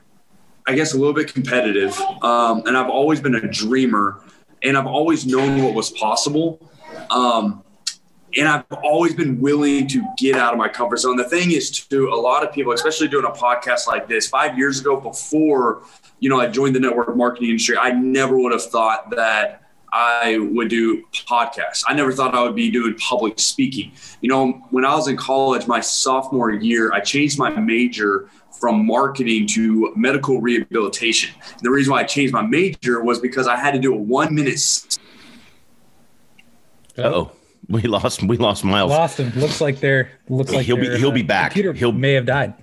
I 0.68 0.76
guess, 0.76 0.94
a 0.94 0.98
little 0.98 1.14
bit 1.14 1.34
competitive, 1.34 2.00
um, 2.22 2.64
and 2.66 2.78
I've 2.78 2.90
always 2.90 3.20
been 3.20 3.36
a 3.36 3.48
dreamer, 3.48 4.22
and 4.64 4.78
I've 4.78 4.88
always 4.88 5.26
known 5.26 5.64
what 5.64 5.74
was 5.74 5.90
possible. 5.92 6.60
Um, 7.10 7.64
and 8.38 8.48
I've 8.48 8.66
always 8.84 9.16
been 9.16 9.40
willing 9.40 9.88
to 9.88 10.06
get 10.18 10.36
out 10.36 10.54
of 10.54 10.60
my 10.60 10.68
comfort 10.68 10.98
zone. 10.98 11.16
The 11.16 11.24
thing 11.24 11.52
is, 11.52 11.72
to 11.88 12.10
a 12.10 12.16
lot 12.16 12.46
of 12.46 12.54
people, 12.54 12.74
especially 12.74 13.08
doing 13.08 13.26
a 13.26 13.32
podcast 13.32 13.88
like 13.88 14.08
this, 14.08 14.28
five 14.28 14.58
years 14.58 14.80
ago, 14.80 15.00
before 15.00 15.84
you 16.20 16.30
know 16.30 16.40
I 16.40 16.48
joined 16.48 16.76
the 16.76 16.80
network 16.80 17.16
marketing 17.16 17.50
industry, 17.50 17.78
I 17.78 17.92
never 17.92 18.38
would 18.38 18.52
have 18.52 18.64
thought 18.64 19.10
that 19.12 19.64
I 19.92 20.38
would 20.52 20.70
do 20.70 21.04
podcasts. 21.28 21.84
I 21.88 21.94
never 21.94 22.12
thought 22.12 22.36
I 22.36 22.44
would 22.44 22.56
be 22.56 22.70
doing 22.70 22.96
public 22.96 23.40
speaking. 23.40 23.94
You 24.22 24.30
know, 24.30 24.52
when 24.70 24.86
I 24.86 24.94
was 24.94 25.08
in 25.08 25.16
college, 25.16 25.66
my 25.66 25.80
sophomore 25.80 26.52
year, 26.52 26.92
I 26.92 27.00
changed 27.00 27.40
my 27.40 27.50
major 27.50 28.30
from 28.60 28.86
marketing 28.86 29.48
to 29.48 29.94
medical 29.96 30.42
rehabilitation. 30.42 31.34
The 31.62 31.70
reason 31.70 31.92
why 31.92 32.02
I 32.02 32.04
changed 32.04 32.34
my 32.34 32.42
major 32.42 33.04
was 33.04 33.20
because 33.20 33.48
I 33.48 33.56
had 33.56 33.72
to 33.72 33.80
do 33.80 33.94
a 33.94 33.98
one 33.98 34.34
minute. 34.34 34.98
Oh, 36.98 37.32
we 37.70 37.82
lost 37.84 38.24
we 38.24 38.38
lost 38.38 38.64
Miles. 38.64 38.92
Lost 38.92 39.20
him. 39.20 39.38
Looks 39.40 39.62
like 39.62 39.80
they're 39.80 40.12
looks 40.30 40.52
like 40.52 40.66
he'll 40.66 40.78
be 40.78 40.98
he'll 40.98 41.10
uh, 41.10 41.14
be 41.14 41.24
back. 41.24 41.54
He'll 41.54 41.92
may 41.92 42.14
have 42.14 42.26
died. 42.26 42.54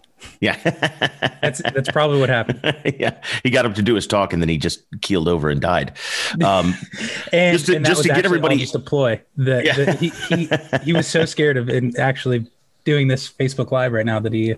Yeah, 0.41 0.57
that's 1.43 1.63
that's 1.63 1.91
probably 1.91 2.21
what 2.21 2.29
happened. 2.29 2.61
yeah, 2.99 3.21
he 3.43 3.51
got 3.51 3.67
up 3.67 3.75
to 3.75 3.83
do 3.83 3.95
his 3.95 4.07
talk 4.07 4.33
and 4.33 4.41
then 4.41 4.49
he 4.49 4.57
just 4.57 4.83
keeled 5.03 5.29
over 5.29 5.51
and 5.51 5.61
died. 5.61 5.97
Um, 6.43 6.75
and 7.33 7.57
just 7.57 7.67
to, 7.67 7.77
and 7.77 7.85
just 7.85 8.03
to 8.03 8.09
get 8.09 8.25
everybody 8.25 8.57
just 8.57 8.75
a 8.75 8.79
ploy 8.79 9.21
that, 9.37 9.65
yeah. 9.65 9.77
that 9.77 9.99
he, 9.99 10.09
he 10.09 10.49
he 10.85 10.93
was 10.93 11.07
so 11.07 11.25
scared 11.25 11.57
of 11.57 11.69
in 11.69 11.99
actually 11.99 12.47
doing 12.85 13.09
this 13.09 13.31
Facebook 13.31 13.71
Live 13.71 13.93
right 13.93 14.07
now 14.07 14.21
that 14.21 14.33
he 14.33 14.55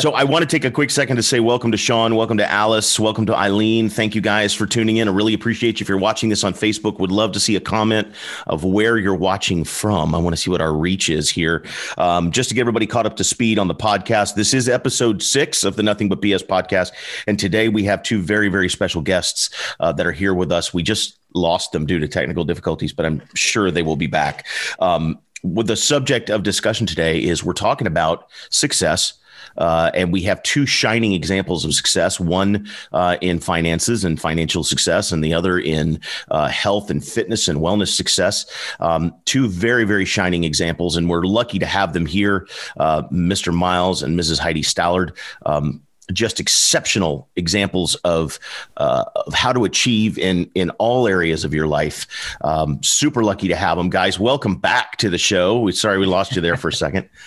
so 0.00 0.12
I 0.12 0.24
want 0.24 0.42
to 0.42 0.46
take 0.46 0.64
a 0.64 0.70
quick 0.70 0.90
second 0.90 1.16
to 1.16 1.22
say 1.22 1.40
welcome 1.40 1.72
to 1.72 1.78
Sean, 1.78 2.14
welcome 2.14 2.36
to 2.38 2.50
Alice, 2.50 3.00
welcome 3.00 3.24
to 3.26 3.34
Eileen. 3.34 3.88
Thank 3.88 4.14
you 4.14 4.20
guys 4.20 4.52
for 4.52 4.66
tuning 4.66 4.98
in. 4.98 5.08
I 5.08 5.12
really 5.12 5.32
appreciate 5.32 5.80
you. 5.80 5.84
If 5.84 5.88
you're 5.88 5.98
watching 5.98 6.28
this 6.28 6.44
on 6.44 6.52
Facebook, 6.52 6.98
would 6.98 7.10
love 7.10 7.32
to 7.32 7.40
see 7.40 7.56
a 7.56 7.60
comment 7.60 8.08
of 8.46 8.64
where 8.64 8.98
you're 8.98 9.14
watching 9.14 9.64
from. 9.64 10.14
I 10.14 10.18
want 10.18 10.36
to 10.36 10.40
see 10.40 10.50
what 10.50 10.60
our 10.60 10.74
reach 10.74 11.08
is 11.08 11.30
here. 11.30 11.64
Um, 11.96 12.30
just 12.30 12.50
to 12.50 12.54
get 12.54 12.60
everybody 12.62 12.86
caught 12.86 13.06
up 13.06 13.16
to 13.16 13.24
speed 13.24 13.58
on 13.58 13.68
the 13.68 13.74
podcast, 13.74 14.34
this 14.34 14.52
is 14.52 14.68
episode 14.68 15.22
six 15.22 15.64
of 15.64 15.76
the 15.76 15.82
Nothing 15.82 16.08
But 16.08 16.20
BS 16.20 16.46
podcast, 16.46 16.92
and 17.26 17.38
today 17.38 17.68
we 17.68 17.84
have 17.84 18.02
two 18.02 18.20
very 18.20 18.48
very 18.48 18.68
special 18.68 19.00
guests 19.00 19.50
uh, 19.80 19.92
that 19.92 20.06
are 20.06 20.12
here 20.12 20.34
with 20.34 20.52
us. 20.52 20.74
We 20.74 20.82
just 20.82 21.18
lost 21.34 21.72
them 21.72 21.86
due 21.86 21.98
to 21.98 22.08
technical 22.08 22.44
difficulties, 22.44 22.92
but 22.92 23.06
I'm 23.06 23.22
sure 23.34 23.70
they 23.70 23.82
will 23.82 23.96
be 23.96 24.06
back. 24.06 24.46
Um, 24.80 25.18
with 25.42 25.66
the 25.66 25.76
subject 25.76 26.30
of 26.30 26.42
discussion 26.42 26.86
today 26.86 27.22
is 27.22 27.42
we're 27.42 27.52
talking 27.52 27.86
about 27.86 28.28
success 28.50 29.14
uh, 29.58 29.90
and 29.94 30.12
we 30.12 30.22
have 30.22 30.42
two 30.42 30.66
shining 30.66 31.12
examples 31.12 31.64
of 31.64 31.74
success 31.74 32.18
one 32.18 32.66
uh, 32.92 33.16
in 33.20 33.38
finances 33.38 34.04
and 34.04 34.20
financial 34.20 34.64
success, 34.64 35.12
and 35.12 35.22
the 35.22 35.34
other 35.34 35.58
in 35.58 36.00
uh, 36.30 36.48
health 36.48 36.90
and 36.90 37.04
fitness 37.04 37.48
and 37.48 37.60
wellness 37.60 37.94
success. 37.94 38.46
Um, 38.80 39.14
two 39.24 39.48
very, 39.48 39.84
very 39.84 40.04
shining 40.04 40.44
examples. 40.44 40.96
And 40.96 41.08
we're 41.08 41.24
lucky 41.24 41.58
to 41.58 41.66
have 41.66 41.92
them 41.92 42.06
here, 42.06 42.46
uh, 42.78 43.02
Mr. 43.08 43.52
Miles 43.52 44.02
and 44.02 44.18
Mrs. 44.18 44.38
Heidi 44.38 44.62
Stallard. 44.62 45.16
Um, 45.46 45.82
just 46.12 46.40
exceptional 46.40 47.28
examples 47.36 47.94
of 47.96 48.38
uh, 48.76 49.04
of 49.14 49.32
how 49.32 49.52
to 49.52 49.64
achieve 49.64 50.18
in 50.18 50.50
in 50.54 50.70
all 50.70 51.06
areas 51.06 51.44
of 51.44 51.54
your 51.54 51.66
life. 51.66 52.06
Um, 52.42 52.82
super 52.82 53.22
lucky 53.22 53.48
to 53.48 53.56
have 53.56 53.78
them, 53.78 53.88
guys. 53.88 54.18
Welcome 54.18 54.56
back 54.56 54.96
to 54.98 55.08
the 55.08 55.16
show. 55.16 55.60
We 55.60 55.72
sorry 55.72 55.98
we 55.98 56.06
lost 56.06 56.34
you 56.34 56.42
there 56.42 56.56
for 56.56 56.68
a 56.68 56.72
second. 56.72 57.08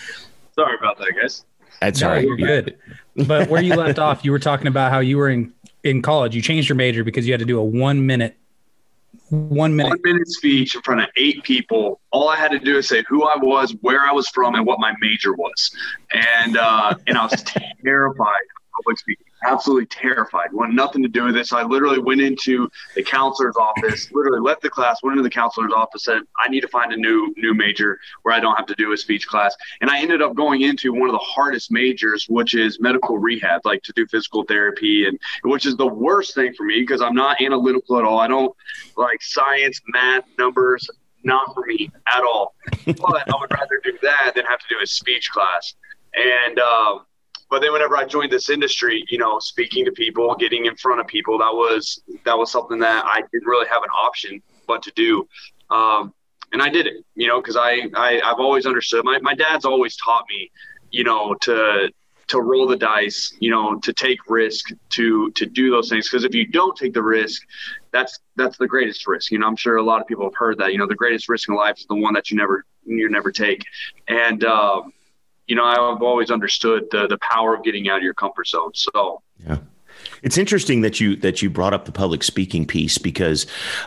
Sorry 0.56 0.78
about 0.80 0.98
that, 1.00 1.12
guys. 1.22 1.44
That's 1.82 2.02
no, 2.02 2.10
right. 2.10 2.24
You're 2.24 2.38
good. 2.38 2.78
But 3.16 3.50
where 3.50 3.62
you 3.62 3.76
left 3.76 4.00
off, 4.00 4.26
you 4.26 4.32
were 4.32 4.40
talking 4.40 4.68
about 4.68 4.92
how 4.92 5.00
you 5.00 5.18
were 5.18 5.30
in 5.30 5.54
in 5.84 6.02
college. 6.02 6.36
You 6.36 6.42
changed 6.42 6.68
your 6.68 6.76
major 6.76 7.04
because 7.04 7.26
you 7.26 7.34
had 7.34 7.40
to 7.40 7.46
do 7.46 7.60
a 7.60 7.64
one 7.64 8.06
minute 8.06 8.36
one 9.30 9.76
minute 9.76 9.90
one 9.90 10.02
minute 10.04 10.28
speech 10.28 10.76
in 10.76 10.82
front 10.82 11.02
of 11.02 11.08
eight 11.16 11.44
people. 11.44 12.00
All 12.12 12.30
I 12.30 12.36
had 12.36 12.52
to 12.52 12.60
do 12.60 12.78
is 12.78 12.88
say 12.88 13.04
who 13.08 13.24
I 13.24 13.38
was, 13.38 13.76
where 13.82 14.02
I 14.02 14.12
was 14.12 14.28
from, 14.30 14.56
and 14.56 14.66
what 14.66 14.80
my 14.80 14.94
major 15.00 15.34
was. 15.34 15.76
And 16.14 16.58
uh, 16.58 16.96
and 17.08 17.18
I 17.18 17.24
was 17.24 17.44
terrified 17.84 18.18
of 18.20 18.72
public 18.76 19.00
speaking. 19.00 19.26
Absolutely 19.46 19.86
terrified. 19.88 20.52
Wanted 20.52 20.76
nothing 20.76 21.04
to 21.04 21.10
do 21.10 21.26
with 21.26 21.36
this. 21.36 21.54
I 21.54 21.64
literally 21.64 22.00
went 22.00 22.22
into 22.22 22.70
the 22.96 23.04
counselor's 23.04 23.56
office, 23.56 24.12
literally 24.14 24.40
left 24.40 24.62
the 24.62 24.70
class, 24.70 25.02
went 25.04 25.14
into 25.14 25.24
the 25.24 25.30
counselor's 25.30 25.72
office, 25.76 26.04
said, 26.04 26.22
I 26.44 26.50
need 26.50 26.62
to 26.62 26.68
find 26.68 26.92
a 26.94 26.98
new 26.98 27.34
new 27.38 27.54
major 27.54 28.00
where 28.24 28.34
I 28.34 28.40
don't 28.40 28.56
have 28.56 28.66
to 28.68 28.76
do 28.76 28.94
a 28.94 28.98
speech 28.98 29.28
class. 29.28 29.56
And 29.82 29.90
I 29.90 30.00
ended 30.00 30.22
up 30.22 30.36
going 30.36 30.62
into 30.62 30.94
one 30.94 31.10
of 31.10 31.14
the 31.14 31.20
hardest 31.20 31.72
majors, 31.72 32.26
which 32.30 32.56
is 32.56 32.80
medical 32.80 33.18
rehab, 33.18 33.62
like 33.66 33.84
to 33.84 33.94
do 33.94 34.06
physical 34.08 34.44
therapy 34.44 35.08
and 35.08 35.20
which 35.44 35.66
is 35.66 35.76
the 35.76 35.88
worst 35.88 36.36
thing 36.36 36.54
for 36.54 36.64
me 36.64 36.82
because 36.82 37.02
I'm 37.02 37.16
not 37.16 37.42
analytical 37.42 38.00
at 38.00 38.06
all. 38.06 38.20
I 38.20 38.28
don't 38.28 38.56
like 38.98 39.22
science, 39.22 39.82
math, 39.88 40.26
numbers, 40.38 40.90
not 41.24 41.54
for 41.54 41.66
me 41.66 41.92
at 42.14 42.24
all. 42.24 42.56
but 42.86 43.30
I 43.30 43.38
would 43.40 43.52
rather 43.52 43.82
do 43.84 43.98
that 44.02 44.34
than 44.36 44.46
have 44.46 44.60
to 44.60 44.66
do 44.70 44.76
a 44.82 44.88
speech 44.88 45.30
class. 45.32 45.76
And 46.16 46.60
um, 46.60 47.06
but 47.50 47.62
then 47.62 47.72
whenever 47.74 47.96
I 47.96 48.06
joined 48.06 48.32
this 48.32 48.50
industry, 48.50 49.06
you 49.10 49.18
know, 49.18 49.40
speaking 49.40 49.86
to 49.86 49.92
people, 49.92 50.36
getting 50.36 50.66
in 50.66 50.76
front 50.76 51.00
of 51.00 51.08
people, 51.08 51.38
that 51.40 51.54
was 51.54 52.02
that 52.24 52.38
was 52.38 52.52
something 52.52 52.80
that 52.80 53.06
I 53.06 53.22
didn't 53.32 53.48
really 53.48 53.68
have 53.68 53.84
an 53.84 53.90
option 53.90 54.42
but 54.68 54.82
to 54.84 54.92
do. 54.96 55.28
Um, 55.70 56.14
and 56.52 56.62
I 56.62 56.70
did 56.70 56.88
it, 56.88 57.06
you 57.16 57.28
know, 57.28 57.42
because 57.42 57.58
I, 57.58 57.84
I 57.96 58.22
I've 58.24 58.40
always 58.40 58.66
understood. 58.66 59.06
My 59.06 59.20
my 59.20 59.36
dad's 59.36 59.66
always 59.66 59.96
taught 59.98 60.26
me, 60.30 60.52
you 60.92 61.04
know, 61.04 61.36
to 61.42 61.90
to 62.28 62.42
roll 62.42 62.66
the 62.68 62.76
dice, 62.76 63.36
you 63.40 63.52
know, 63.52 63.76
to 63.80 63.94
take 63.94 64.20
risk, 64.30 64.70
to 64.90 65.32
to 65.32 65.46
do 65.46 65.70
those 65.70 65.90
things. 65.90 66.10
Because 66.10 66.24
if 66.24 66.34
you 66.34 66.48
don't 66.48 66.76
take 66.76 66.94
the 66.94 67.04
risk, 67.04 67.44
that's 67.92 68.20
that's 68.36 68.58
the 68.58 68.68
greatest 68.68 69.06
risk. 69.08 69.32
You 69.32 69.40
know, 69.40 69.48
I'm 69.48 69.56
sure 69.56 69.78
a 69.78 69.84
lot 69.84 70.02
of 70.02 70.08
people 70.08 70.24
have 70.24 70.36
heard 70.36 70.58
that. 70.60 70.72
You 70.72 70.80
know, 70.80 70.88
the 70.88 70.96
greatest 70.96 71.30
risk 71.30 71.50
in 71.50 71.56
life 71.56 71.78
is 71.78 71.86
the 71.88 71.96
one 71.96 72.14
that 72.14 72.32
you 72.32 72.38
never 72.38 72.66
you 72.86 73.10
never 73.10 73.32
take. 73.32 73.64
And 74.08 74.44
um, 74.44 74.94
you 75.48 75.56
know, 75.56 75.64
I've 75.64 76.02
always 76.02 76.32
understood 76.32 76.88
the 76.92 77.08
the 77.08 77.18
power 77.18 77.56
of 77.56 77.64
getting 77.64 77.90
out 77.90 77.98
of 77.98 78.04
your 78.04 78.14
comfort 78.14 78.48
zone. 78.48 78.72
So 78.74 79.22
yeah. 79.46 79.58
It's 80.24 80.38
interesting 80.38 80.82
that 80.82 81.00
you 81.00 81.16
that 81.18 81.42
you 81.42 81.50
brought 81.50 81.74
up 81.74 81.86
the 81.86 81.92
public 81.92 82.24
speaking 82.24 82.66
piece 82.66 82.98
because 82.98 83.46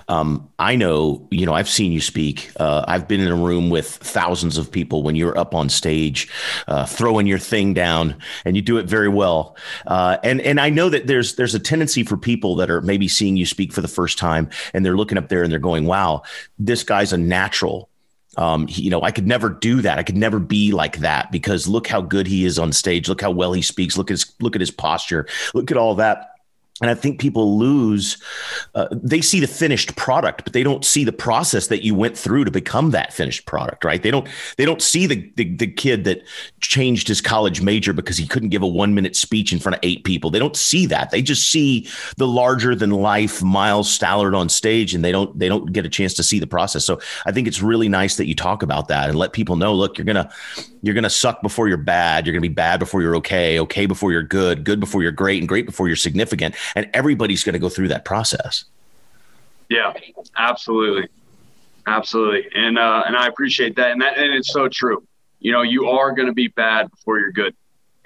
um, 0.08 0.48
I 0.58 0.76
know 0.76 1.26
you 1.30 1.46
know 1.46 1.52
I've 1.52 1.68
seen 1.68 1.92
you 1.92 2.00
speak. 2.00 2.50
Uh, 2.58 2.84
I've 2.86 3.08
been 3.08 3.20
in 3.20 3.28
a 3.28 3.36
room 3.36 3.70
with 3.70 3.88
thousands 3.88 4.58
of 4.58 4.70
people 4.70 5.02
when 5.02 5.16
you're 5.16 5.36
up 5.36 5.54
on 5.54 5.68
stage, 5.68 6.28
uh, 6.66 6.86
throwing 6.86 7.26
your 7.26 7.38
thing 7.38 7.74
down, 7.74 8.16
and 8.44 8.56
you 8.56 8.62
do 8.62 8.78
it 8.78 8.86
very 8.86 9.08
well. 9.08 9.56
Uh, 9.86 10.18
and 10.22 10.40
and 10.40 10.60
I 10.60 10.70
know 10.70 10.88
that 10.88 11.06
there's 11.06 11.34
there's 11.34 11.54
a 11.54 11.60
tendency 11.60 12.02
for 12.04 12.16
people 12.16 12.56
that 12.56 12.70
are 12.70 12.80
maybe 12.80 13.08
seeing 13.08 13.36
you 13.36 13.46
speak 13.46 13.72
for 13.72 13.80
the 13.80 13.88
first 13.88 14.18
time 14.18 14.48
and 14.74 14.84
they're 14.84 14.96
looking 14.96 15.18
up 15.18 15.28
there 15.28 15.42
and 15.42 15.52
they're 15.52 15.58
going, 15.58 15.86
"Wow, 15.86 16.22
this 16.58 16.84
guy's 16.84 17.12
a 17.12 17.18
natural." 17.18 17.88
Um, 18.38 18.68
he, 18.68 18.82
you 18.82 18.90
know, 18.90 19.02
I 19.02 19.10
could 19.10 19.26
never 19.26 19.50
do 19.50 19.82
that. 19.82 19.98
I 19.98 20.04
could 20.04 20.16
never 20.16 20.38
be 20.38 20.72
like 20.72 20.98
that 20.98 21.32
because 21.32 21.66
look 21.66 21.88
how 21.88 22.00
good 22.00 22.26
he 22.26 22.44
is 22.44 22.58
on 22.58 22.72
stage. 22.72 23.08
Look 23.08 23.20
how 23.20 23.32
well 23.32 23.52
he 23.52 23.62
speaks. 23.62 23.98
Look 23.98 24.10
at 24.10 24.14
his 24.14 24.32
look 24.40 24.54
at 24.54 24.60
his 24.60 24.70
posture. 24.70 25.26
Look 25.54 25.70
at 25.70 25.76
all 25.76 25.96
that 25.96 26.37
and 26.80 26.90
I 26.90 26.94
think 26.94 27.20
people 27.20 27.58
lose, 27.58 28.22
uh, 28.74 28.86
they 28.92 29.20
see 29.20 29.40
the 29.40 29.48
finished 29.48 29.96
product, 29.96 30.44
but 30.44 30.52
they 30.52 30.62
don't 30.62 30.84
see 30.84 31.02
the 31.02 31.12
process 31.12 31.66
that 31.68 31.82
you 31.82 31.94
went 31.94 32.16
through 32.16 32.44
to 32.44 32.52
become 32.52 32.92
that 32.92 33.12
finished 33.12 33.46
product, 33.46 33.84
right? 33.84 34.00
They 34.00 34.12
don't, 34.12 34.28
they 34.56 34.64
don't 34.64 34.80
see 34.80 35.06
the, 35.06 35.32
the, 35.36 35.56
the 35.56 35.66
kid 35.66 36.04
that 36.04 36.22
changed 36.60 37.08
his 37.08 37.20
college 37.20 37.60
major 37.60 37.92
because 37.92 38.16
he 38.16 38.28
couldn't 38.28 38.50
give 38.50 38.62
a 38.62 38.66
one 38.66 38.94
minute 38.94 39.16
speech 39.16 39.52
in 39.52 39.58
front 39.58 39.74
of 39.74 39.80
eight 39.82 40.04
people. 40.04 40.30
They 40.30 40.38
don't 40.38 40.56
see 40.56 40.86
that. 40.86 41.10
They 41.10 41.20
just 41.20 41.50
see 41.50 41.88
the 42.16 42.28
larger 42.28 42.76
than 42.76 42.90
life 42.90 43.42
Miles 43.42 43.88
Stallard 43.96 44.36
on 44.36 44.48
stage 44.48 44.94
and 44.94 45.04
they 45.04 45.10
don't, 45.10 45.36
they 45.36 45.48
don't 45.48 45.72
get 45.72 45.84
a 45.84 45.88
chance 45.88 46.14
to 46.14 46.22
see 46.22 46.38
the 46.38 46.46
process. 46.46 46.84
So 46.84 47.00
I 47.26 47.32
think 47.32 47.48
it's 47.48 47.60
really 47.60 47.88
nice 47.88 48.16
that 48.18 48.26
you 48.26 48.36
talk 48.36 48.62
about 48.62 48.86
that 48.88 49.08
and 49.08 49.18
let 49.18 49.32
people 49.32 49.56
know, 49.56 49.74
look, 49.74 49.98
you're 49.98 50.04
going 50.04 50.14
to, 50.14 50.30
you're 50.82 50.94
going 50.94 51.04
to 51.04 51.10
suck 51.10 51.42
before 51.42 51.68
you're 51.68 51.76
bad. 51.76 52.26
You're 52.26 52.32
going 52.32 52.42
to 52.42 52.48
be 52.48 52.54
bad 52.54 52.78
before 52.78 53.02
you're 53.02 53.16
okay, 53.16 53.58
okay 53.60 53.86
before 53.86 54.12
you're 54.12 54.22
good, 54.22 54.64
good 54.64 54.80
before 54.80 55.02
you're 55.02 55.12
great, 55.12 55.40
and 55.40 55.48
great 55.48 55.66
before 55.66 55.88
you're 55.88 55.96
significant 55.96 56.54
and 56.74 56.88
everybody's 56.94 57.44
going 57.44 57.54
to 57.54 57.58
go 57.58 57.68
through 57.68 57.88
that 57.88 58.04
process. 58.04 58.64
Yeah, 59.68 59.92
absolutely, 60.36 61.08
absolutely, 61.86 62.48
and 62.54 62.78
uh, 62.78 63.04
and 63.06 63.16
I 63.16 63.26
appreciate 63.26 63.76
that, 63.76 63.92
and 63.92 64.00
that 64.00 64.16
and 64.16 64.34
it's 64.34 64.50
so 64.50 64.68
true. 64.68 65.06
You 65.40 65.52
know, 65.52 65.62
you 65.62 65.88
are 65.88 66.12
going 66.12 66.26
to 66.26 66.32
be 66.34 66.48
bad 66.48 66.90
before 66.90 67.18
you're 67.18 67.32
good, 67.32 67.54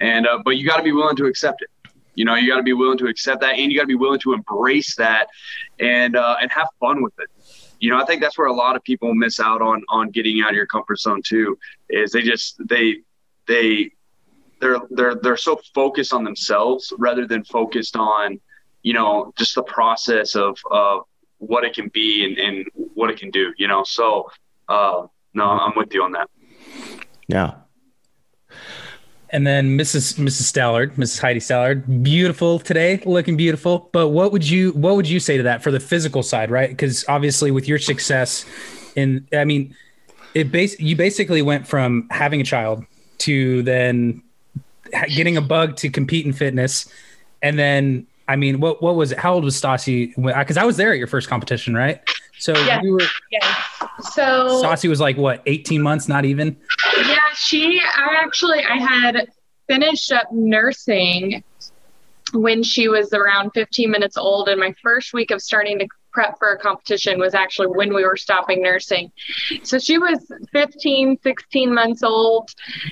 and 0.01 0.27
uh, 0.27 0.39
but 0.43 0.57
you 0.57 0.67
got 0.67 0.77
to 0.77 0.83
be 0.83 0.91
willing 0.91 1.15
to 1.15 1.25
accept 1.25 1.61
it. 1.61 1.69
You 2.15 2.25
know, 2.25 2.35
you 2.35 2.49
got 2.49 2.57
to 2.57 2.63
be 2.63 2.73
willing 2.73 2.97
to 2.97 3.07
accept 3.07 3.41
that, 3.41 3.55
and 3.55 3.71
you 3.71 3.77
got 3.77 3.83
to 3.83 3.87
be 3.87 3.95
willing 3.95 4.19
to 4.19 4.33
embrace 4.33 4.95
that, 4.95 5.27
and 5.79 6.17
uh, 6.17 6.35
and 6.41 6.51
have 6.51 6.67
fun 6.81 7.01
with 7.01 7.13
it. 7.19 7.29
You 7.83 7.89
know, 7.91 8.01
I 8.01 8.05
think 8.05 8.21
that's 8.21 8.37
where 8.37 8.47
a 8.47 8.53
lot 8.65 8.75
of 8.77 8.83
people 8.83 9.13
miss 9.13 9.39
out 9.39 9.61
on 9.61 9.83
on 9.89 10.09
getting 10.09 10.41
out 10.41 10.51
of 10.51 10.55
your 10.55 10.69
comfort 10.75 10.99
zone 10.99 11.21
too. 11.21 11.57
Is 11.89 12.11
they 12.11 12.21
just 12.21 12.55
they 12.67 12.97
they 13.47 13.91
they're 14.59 14.81
they're 14.89 15.15
they're 15.15 15.37
so 15.49 15.59
focused 15.73 16.13
on 16.13 16.23
themselves 16.23 16.93
rather 16.97 17.25
than 17.27 17.43
focused 17.43 17.95
on 17.95 18.39
you 18.83 18.93
know, 18.93 19.33
just 19.37 19.55
the 19.55 19.63
process 19.63 20.35
of, 20.35 20.59
of 20.69 21.03
what 21.39 21.63
it 21.63 21.73
can 21.73 21.87
be 21.89 22.25
and, 22.25 22.37
and 22.37 22.67
what 22.93 23.09
it 23.09 23.17
can 23.17 23.31
do, 23.31 23.53
you 23.57 23.67
know? 23.67 23.83
So, 23.85 24.29
uh, 24.69 25.07
no, 25.33 25.45
I'm 25.45 25.73
with 25.75 25.93
you 25.93 26.03
on 26.03 26.11
that. 26.11 26.29
Yeah. 27.27 27.55
And 29.33 29.47
then 29.47 29.77
Mrs. 29.77 30.19
Mrs. 30.19 30.43
Stallard, 30.43 30.93
Mrs. 30.93 31.19
Heidi 31.19 31.39
Stallard, 31.39 32.03
beautiful 32.03 32.59
today, 32.59 33.01
looking 33.03 33.35
beautiful. 33.35 33.89
But 33.91 34.09
what 34.09 34.31
would 34.31 34.47
you 34.47 34.71
what 34.73 34.95
would 34.95 35.09
you 35.09 35.19
say 35.19 35.37
to 35.37 35.43
that 35.43 35.63
for 35.63 35.71
the 35.71 35.79
physical 35.79 36.21
side, 36.21 36.51
right? 36.51 36.69
Because 36.69 37.03
obviously, 37.09 37.49
with 37.49 37.67
your 37.67 37.79
success, 37.79 38.45
in 38.95 39.27
I 39.33 39.43
mean, 39.43 39.75
it 40.35 40.51
base 40.51 40.79
you 40.79 40.95
basically 40.95 41.41
went 41.41 41.67
from 41.67 42.07
having 42.11 42.41
a 42.41 42.43
child 42.43 42.85
to 43.19 43.63
then 43.63 44.21
getting 45.07 45.35
a 45.35 45.41
bug 45.41 45.77
to 45.77 45.89
compete 45.89 46.27
in 46.27 46.33
fitness, 46.33 46.87
and 47.41 47.57
then 47.57 48.05
I 48.27 48.35
mean, 48.35 48.59
what 48.59 48.83
what 48.83 48.95
was 48.95 49.13
it? 49.13 49.17
How 49.17 49.33
old 49.33 49.45
was 49.45 49.59
Stassi? 49.59 50.13
Because 50.15 50.57
I 50.57 50.63
was 50.63 50.77
there 50.77 50.91
at 50.91 50.99
your 50.99 51.07
first 51.07 51.27
competition, 51.27 51.73
right? 51.73 52.01
So 52.37 52.53
yeah, 52.65 52.81
we 52.81 52.91
were. 52.91 53.01
Yeah. 53.31 53.55
So 54.01 54.61
Stassi 54.63 54.89
was 54.89 54.99
like 54.99 55.17
what, 55.17 55.41
eighteen 55.45 55.81
months? 55.81 56.07
Not 56.07 56.25
even. 56.25 56.57
Yeah, 56.97 57.17
she. 57.35 57.79
I 57.79 58.15
actually 58.23 58.63
I 58.63 58.77
had 58.77 59.27
finished 59.67 60.11
up 60.11 60.31
nursing 60.31 61.43
when 62.33 62.63
she 62.63 62.87
was 62.87 63.13
around 63.13 63.51
15 63.51 63.89
minutes 63.89 64.17
old, 64.17 64.49
and 64.49 64.59
my 64.59 64.73
first 64.81 65.13
week 65.13 65.31
of 65.31 65.41
starting 65.41 65.79
to 65.79 65.87
prep 66.11 66.37
for 66.37 66.51
a 66.51 66.57
competition 66.57 67.19
was 67.19 67.33
actually 67.33 67.67
when 67.67 67.93
we 67.93 68.03
were 68.03 68.17
stopping 68.17 68.61
nursing. 68.61 69.11
So 69.63 69.79
she 69.79 69.97
was 69.97 70.31
15, 70.51 71.19
16 71.21 71.73
months 71.73 72.03
old, 72.03 72.49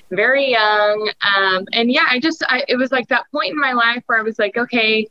very 0.10 0.52
young. 0.52 1.12
Um, 1.22 1.66
and 1.72 1.92
yeah, 1.92 2.06
I 2.10 2.20
just, 2.20 2.44
I, 2.48 2.64
it 2.68 2.78
was 2.78 2.92
like 2.92 3.08
that 3.10 3.26
point 3.32 3.52
in 3.52 3.60
my 3.60 3.74
life 3.74 4.04
where 4.08 4.20
I 4.20 4.24
was 4.24 4.40
like, 4.40 4.58
okay, 4.58 5.08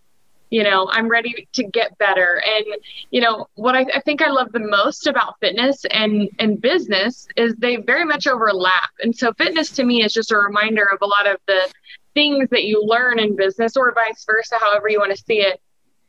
you 0.51 0.63
know 0.63 0.89
i'm 0.91 1.09
ready 1.09 1.49
to 1.53 1.65
get 1.65 1.97
better. 1.99 2.43
And 2.47 2.65
you 3.11 3.21
know 3.21 3.47
what 3.55 3.75
I, 3.75 3.87
I, 3.95 4.01
think 4.01 4.21
i 4.21 4.29
love 4.29 4.53
the 4.53 4.59
most 4.61 5.07
about 5.07 5.39
fitness 5.41 5.85
and 5.91 6.29
and 6.39 6.61
business 6.61 7.27
is 7.37 7.55
they 7.57 7.77
very 7.77 8.05
much 8.05 8.27
overlap. 8.27 8.91
And 9.03 9.17
so 9.17 9.33
fitness 9.35 9.71
to 9.71 9.85
me 9.85 10.05
is 10.05 10.13
just 10.13 10.33
a 10.33 10.37
reminder 10.37 10.87
of 10.93 10.99
a 11.01 11.07
lot 11.07 11.27
of 11.27 11.39
the 11.47 11.73
things 12.15 12.51
that 12.51 12.65
you 12.65 12.83
learn 12.85 13.19
in 13.21 13.37
business 13.37 13.77
or 13.77 13.93
vice 13.95 14.25
versa 14.25 14.57
however 14.61 14.89
you 14.89 14.99
want 14.99 15.17
to 15.17 15.25
see 15.25 15.41
it. 15.41 15.61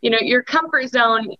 You 0.01 0.09
know 0.09 0.19
your 0.19 0.43
comfort 0.43 0.89
zone 0.89 1.35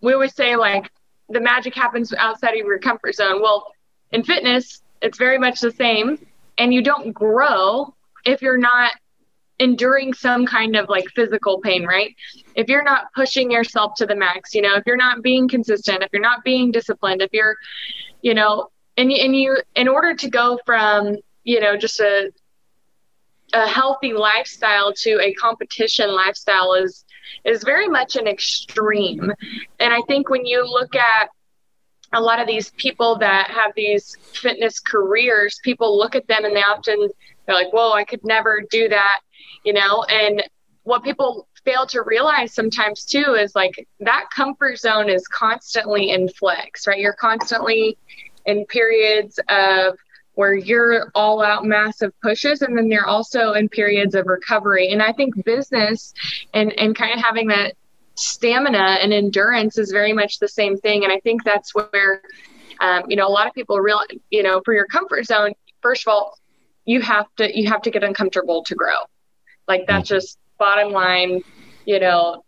we 0.00 0.12
always 0.12 0.34
say 0.34 0.56
like 0.56 0.90
the 1.28 1.40
magic 1.40 1.74
happens 1.74 2.12
outside 2.12 2.50
of 2.50 2.66
your 2.66 2.78
comfort 2.78 3.14
zone. 3.14 3.40
Well 3.40 3.72
in 4.12 4.22
fitness 4.22 4.82
it's 5.00 5.18
very 5.18 5.38
much 5.38 5.60
the 5.60 5.72
same 5.72 6.18
and 6.58 6.72
you 6.72 6.82
don't 6.82 7.12
grow 7.12 7.94
if 8.24 8.42
you're 8.42 8.58
not 8.58 8.92
enduring 9.58 10.14
some 10.14 10.46
kind 10.46 10.76
of 10.76 10.88
like 10.88 11.08
physical 11.14 11.60
pain, 11.60 11.84
right? 11.84 12.14
If 12.54 12.68
you're 12.68 12.82
not 12.82 13.12
pushing 13.14 13.50
yourself 13.50 13.94
to 13.96 14.06
the 14.06 14.16
max, 14.16 14.54
you 14.54 14.62
know, 14.62 14.74
if 14.74 14.84
you're 14.86 14.96
not 14.96 15.22
being 15.22 15.48
consistent, 15.48 16.02
if 16.02 16.08
you're 16.12 16.22
not 16.22 16.44
being 16.44 16.70
disciplined, 16.72 17.22
if 17.22 17.30
you're, 17.32 17.56
you 18.22 18.34
know, 18.34 18.70
and 18.96 19.10
and 19.10 19.36
you 19.36 19.58
in 19.74 19.88
order 19.88 20.14
to 20.14 20.28
go 20.28 20.58
from, 20.66 21.16
you 21.44 21.60
know, 21.60 21.76
just 21.76 22.00
a 22.00 22.32
a 23.54 23.66
healthy 23.66 24.12
lifestyle 24.12 24.92
to 24.94 25.20
a 25.20 25.32
competition 25.34 26.10
lifestyle 26.14 26.74
is 26.74 27.04
is 27.44 27.62
very 27.64 27.88
much 27.88 28.16
an 28.16 28.26
extreme. 28.26 29.32
And 29.80 29.92
I 29.92 30.00
think 30.02 30.30
when 30.30 30.46
you 30.46 30.64
look 30.64 30.94
at 30.94 31.28
a 32.12 32.20
lot 32.20 32.40
of 32.40 32.46
these 32.46 32.70
people 32.70 33.16
that 33.18 33.50
have 33.50 33.72
these 33.74 34.16
fitness 34.34 34.80
careers, 34.80 35.58
people 35.62 35.96
look 35.96 36.14
at 36.14 36.26
them 36.26 36.44
and 36.44 36.54
they 36.54 36.62
often 36.62 37.08
they're 37.46 37.54
like, 37.54 37.72
"Whoa, 37.72 37.92
I 37.92 38.04
could 38.04 38.24
never 38.24 38.62
do 38.70 38.88
that." 38.88 39.20
You 39.64 39.72
know? 39.72 40.04
And 40.04 40.42
what 40.84 41.02
people 41.04 41.48
fail 41.64 41.86
to 41.86 42.02
realize 42.02 42.52
sometimes 42.52 43.04
too 43.04 43.36
is 43.38 43.54
like 43.54 43.86
that 44.00 44.24
comfort 44.34 44.78
zone 44.78 45.08
is 45.08 45.26
constantly 45.28 46.10
in 46.10 46.28
flex 46.28 46.86
right? 46.86 46.98
You're 46.98 47.12
constantly 47.12 47.96
in 48.46 48.66
periods 48.66 49.38
of 49.48 49.96
where 50.34 50.54
you're 50.54 51.10
all 51.14 51.42
out 51.42 51.64
massive 51.64 52.12
pushes 52.20 52.62
and 52.62 52.76
then 52.76 52.88
they're 52.88 53.06
also 53.06 53.52
in 53.52 53.68
periods 53.68 54.14
of 54.14 54.26
recovery. 54.26 54.88
And 54.88 55.02
i 55.02 55.12
think 55.12 55.44
business 55.44 56.14
and 56.54 56.72
and 56.72 56.96
kind 56.96 57.12
of 57.14 57.24
having 57.24 57.48
that 57.48 57.74
stamina 58.14 58.98
and 59.00 59.12
endurance 59.12 59.78
is 59.78 59.90
very 59.90 60.12
much 60.12 60.38
the 60.38 60.48
same 60.48 60.76
thing. 60.78 61.04
And 61.04 61.12
i 61.12 61.20
think 61.20 61.44
that's 61.44 61.74
where 61.74 62.22
um, 62.80 63.04
you 63.08 63.16
know 63.16 63.26
a 63.26 63.30
lot 63.30 63.46
of 63.46 63.54
people 63.54 63.78
real 63.78 64.00
you 64.30 64.42
know 64.42 64.60
for 64.64 64.74
your 64.74 64.86
comfort 64.86 65.26
zone 65.26 65.52
first 65.80 66.06
of 66.06 66.12
all 66.12 66.38
you 66.84 67.00
have 67.00 67.26
to 67.36 67.56
you 67.58 67.68
have 67.68 67.82
to 67.82 67.90
get 67.90 68.02
uncomfortable 68.02 68.64
to 68.64 68.74
grow 68.74 68.96
like 69.68 69.86
that's 69.86 70.08
mm-hmm. 70.08 70.16
just 70.16 70.38
bottom 70.58 70.92
line, 70.92 71.42
you 71.84 72.00
know, 72.00 72.44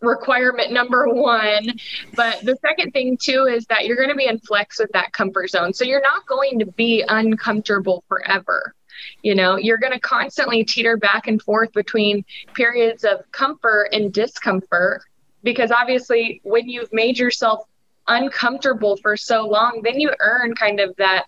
requirement 0.00 0.72
number 0.72 1.08
one. 1.08 1.72
But 2.14 2.44
the 2.44 2.56
second 2.56 2.92
thing 2.92 3.16
too 3.20 3.44
is 3.44 3.66
that 3.66 3.86
you're 3.86 3.96
going 3.96 4.10
to 4.10 4.14
be 4.14 4.26
in 4.26 4.38
flex 4.40 4.78
with 4.78 4.90
that 4.92 5.12
comfort 5.12 5.50
zone. 5.50 5.72
So 5.72 5.84
you're 5.84 6.02
not 6.02 6.26
going 6.26 6.58
to 6.58 6.66
be 6.66 7.04
uncomfortable 7.08 8.04
forever. 8.08 8.74
You 9.22 9.34
know, 9.34 9.56
you're 9.56 9.78
going 9.78 9.92
to 9.92 10.00
constantly 10.00 10.64
teeter 10.64 10.96
back 10.96 11.26
and 11.26 11.40
forth 11.40 11.72
between 11.72 12.24
periods 12.54 13.04
of 13.04 13.30
comfort 13.32 13.88
and 13.92 14.12
discomfort 14.12 15.02
because 15.42 15.70
obviously 15.70 16.40
when 16.44 16.68
you've 16.68 16.92
made 16.92 17.18
yourself 17.18 17.60
uncomfortable 18.08 18.96
for 18.96 19.16
so 19.16 19.46
long, 19.46 19.80
then 19.82 20.00
you 20.00 20.12
earn 20.20 20.54
kind 20.54 20.80
of 20.80 20.94
that 20.96 21.26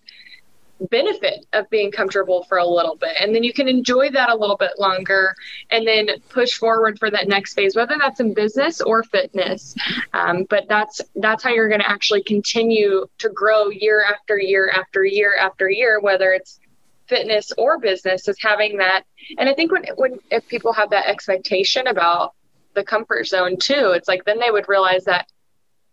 benefit 0.90 1.46
of 1.52 1.68
being 1.70 1.90
comfortable 1.90 2.44
for 2.44 2.58
a 2.58 2.66
little 2.66 2.96
bit. 2.96 3.16
And 3.20 3.34
then 3.34 3.42
you 3.42 3.52
can 3.52 3.68
enjoy 3.68 4.10
that 4.10 4.28
a 4.28 4.34
little 4.34 4.56
bit 4.56 4.78
longer 4.78 5.34
and 5.70 5.86
then 5.86 6.08
push 6.28 6.54
forward 6.54 6.98
for 6.98 7.10
that 7.10 7.28
next 7.28 7.54
phase 7.54 7.74
whether 7.74 7.96
that's 7.98 8.20
in 8.20 8.34
business 8.34 8.80
or 8.80 9.02
fitness. 9.02 9.74
Um, 10.12 10.46
but 10.48 10.64
that's 10.68 11.00
that's 11.16 11.42
how 11.42 11.50
you're 11.50 11.68
going 11.68 11.80
to 11.80 11.90
actually 11.90 12.22
continue 12.22 13.06
to 13.18 13.28
grow 13.30 13.70
year 13.70 14.04
after 14.04 14.38
year 14.38 14.70
after 14.70 15.04
year 15.04 15.36
after 15.36 15.68
year 15.68 16.00
whether 16.00 16.32
it's 16.32 16.60
fitness 17.08 17.52
or 17.56 17.78
business 17.78 18.28
is 18.28 18.36
having 18.40 18.78
that. 18.78 19.04
And 19.38 19.48
i 19.48 19.54
think 19.54 19.72
when 19.72 19.84
when 19.96 20.18
if 20.30 20.46
people 20.48 20.72
have 20.72 20.90
that 20.90 21.06
expectation 21.06 21.86
about 21.86 22.34
the 22.74 22.84
comfort 22.84 23.26
zone 23.26 23.56
too 23.56 23.92
it's 23.96 24.06
like 24.06 24.24
then 24.24 24.38
they 24.38 24.50
would 24.50 24.68
realize 24.68 25.04
that 25.04 25.26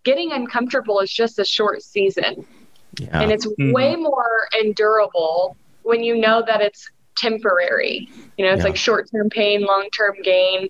getting 0.06 0.32
uncomfortable 0.32 1.02
is 1.02 1.12
just 1.12 1.40
a 1.40 1.44
short 1.44 1.82
season. 1.82 2.46
Yeah. 3.00 3.22
And 3.22 3.32
it's 3.32 3.46
mm-hmm. 3.46 3.72
way 3.72 3.96
more 3.96 4.48
endurable 4.60 5.56
when 5.84 6.04
you 6.04 6.18
know 6.18 6.44
that 6.46 6.62
it's 6.62 6.90
temporary. 7.16 8.10
You 8.38 8.46
know, 8.46 8.52
it's 8.52 8.60
yeah. 8.60 8.66
like 8.66 8.76
short 8.76 9.10
term 9.12 9.30
pain, 9.30 9.62
long 9.62 9.90
term 9.96 10.16
gain. 10.24 10.70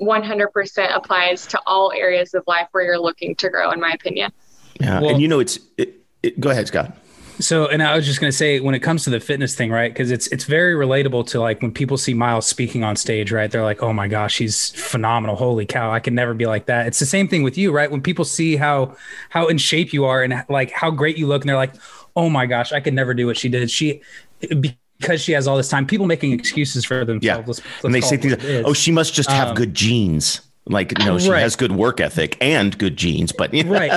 100% 0.00 0.96
applies 0.96 1.46
to 1.46 1.60
all 1.66 1.92
areas 1.92 2.34
of 2.34 2.42
life 2.46 2.68
where 2.72 2.84
you're 2.84 2.98
looking 2.98 3.34
to 3.36 3.48
grow, 3.48 3.70
in 3.70 3.80
my 3.80 3.92
opinion. 3.92 4.32
Yeah. 4.80 5.00
Well, 5.00 5.10
and 5.10 5.22
you 5.22 5.28
know, 5.28 5.38
it's, 5.38 5.58
it, 5.78 5.94
it, 6.22 6.40
go 6.40 6.50
ahead, 6.50 6.66
Scott. 6.66 6.96
So, 7.40 7.66
and 7.66 7.82
I 7.82 7.96
was 7.96 8.06
just 8.06 8.20
going 8.20 8.30
to 8.30 8.36
say, 8.36 8.60
when 8.60 8.74
it 8.74 8.80
comes 8.80 9.04
to 9.04 9.10
the 9.10 9.18
fitness 9.18 9.54
thing, 9.54 9.70
right? 9.70 9.92
Because 9.92 10.10
it's 10.10 10.28
it's 10.28 10.44
very 10.44 10.74
relatable 10.74 11.26
to 11.28 11.40
like 11.40 11.62
when 11.62 11.72
people 11.72 11.96
see 11.96 12.14
Miles 12.14 12.46
speaking 12.46 12.84
on 12.84 12.94
stage, 12.96 13.32
right? 13.32 13.50
They're 13.50 13.64
like, 13.64 13.82
"Oh 13.82 13.92
my 13.92 14.06
gosh, 14.06 14.38
he's 14.38 14.70
phenomenal! 14.70 15.34
Holy 15.36 15.66
cow, 15.66 15.90
I 15.90 16.00
can 16.00 16.14
never 16.14 16.32
be 16.32 16.46
like 16.46 16.66
that." 16.66 16.86
It's 16.86 17.00
the 17.00 17.06
same 17.06 17.26
thing 17.26 17.42
with 17.42 17.58
you, 17.58 17.72
right? 17.72 17.90
When 17.90 18.02
people 18.02 18.24
see 18.24 18.56
how 18.56 18.96
how 19.30 19.48
in 19.48 19.58
shape 19.58 19.92
you 19.92 20.04
are 20.04 20.22
and 20.22 20.44
like 20.48 20.70
how 20.70 20.90
great 20.90 21.18
you 21.18 21.26
look, 21.26 21.42
and 21.42 21.48
they're 21.48 21.56
like, 21.56 21.74
"Oh 22.14 22.30
my 22.30 22.46
gosh, 22.46 22.72
I 22.72 22.80
could 22.80 22.94
never 22.94 23.14
do 23.14 23.26
what 23.26 23.36
she 23.36 23.48
did." 23.48 23.70
She 23.70 24.00
because 24.40 25.20
she 25.20 25.32
has 25.32 25.48
all 25.48 25.56
this 25.56 25.68
time. 25.68 25.86
People 25.86 26.06
making 26.06 26.32
excuses 26.32 26.84
for 26.84 27.04
themselves. 27.04 27.24
Yeah, 27.24 27.36
let's, 27.36 27.48
let's 27.48 27.84
and 27.84 27.94
they 27.94 28.00
say 28.00 28.16
things. 28.16 28.42
Like, 28.42 28.64
oh, 28.64 28.72
she 28.72 28.92
must 28.92 29.12
just 29.12 29.30
have 29.30 29.48
um, 29.48 29.54
good 29.54 29.74
genes. 29.74 30.40
Like, 30.66 30.98
know, 30.98 31.18
she 31.18 31.28
right. 31.28 31.42
has 31.42 31.56
good 31.56 31.72
work 31.72 32.00
ethic 32.00 32.38
and 32.40 32.76
good 32.78 32.96
genes, 32.96 33.32
but 33.32 33.52
right. 33.66 33.90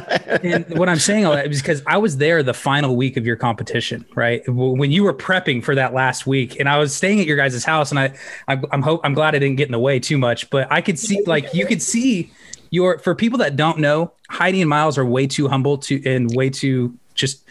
And 0.43 0.77
what 0.77 0.89
I'm 0.89 0.99
saying 0.99 1.25
all 1.25 1.33
that 1.33 1.49
is 1.49 1.61
because 1.61 1.81
I 1.87 1.97
was 1.97 2.17
there 2.17 2.43
the 2.43 2.53
final 2.53 2.97
week 2.97 3.15
of 3.15 3.25
your 3.25 3.37
competition, 3.37 4.05
right? 4.15 4.41
When 4.49 4.91
you 4.91 5.03
were 5.03 5.13
prepping 5.13 5.63
for 5.63 5.75
that 5.75 5.93
last 5.93 6.27
week, 6.27 6.59
and 6.59 6.67
I 6.67 6.77
was 6.77 6.93
staying 6.93 7.21
at 7.21 7.25
your 7.25 7.37
guys' 7.37 7.63
house, 7.63 7.89
and 7.91 7.99
I, 7.99 8.13
I 8.49 8.61
I'm 8.73 8.81
hope 8.81 8.99
I'm 9.05 9.13
glad 9.13 9.33
I 9.33 9.39
didn't 9.39 9.55
get 9.55 9.69
in 9.69 9.71
the 9.71 9.79
way 9.79 9.97
too 9.97 10.17
much, 10.17 10.49
but 10.49 10.69
I 10.69 10.81
could 10.81 10.99
see 10.99 11.23
like 11.25 11.53
you 11.53 11.65
could 11.65 11.81
see 11.81 12.33
your 12.69 12.99
for 12.99 13.15
people 13.15 13.37
that 13.39 13.55
don't 13.55 13.79
know, 13.79 14.11
Heidi 14.29 14.59
and 14.59 14.69
Miles 14.69 14.97
are 14.97 15.05
way 15.05 15.25
too 15.25 15.47
humble 15.47 15.77
to 15.79 16.01
and 16.05 16.35
way 16.35 16.49
too 16.49 16.97
just 17.13 17.45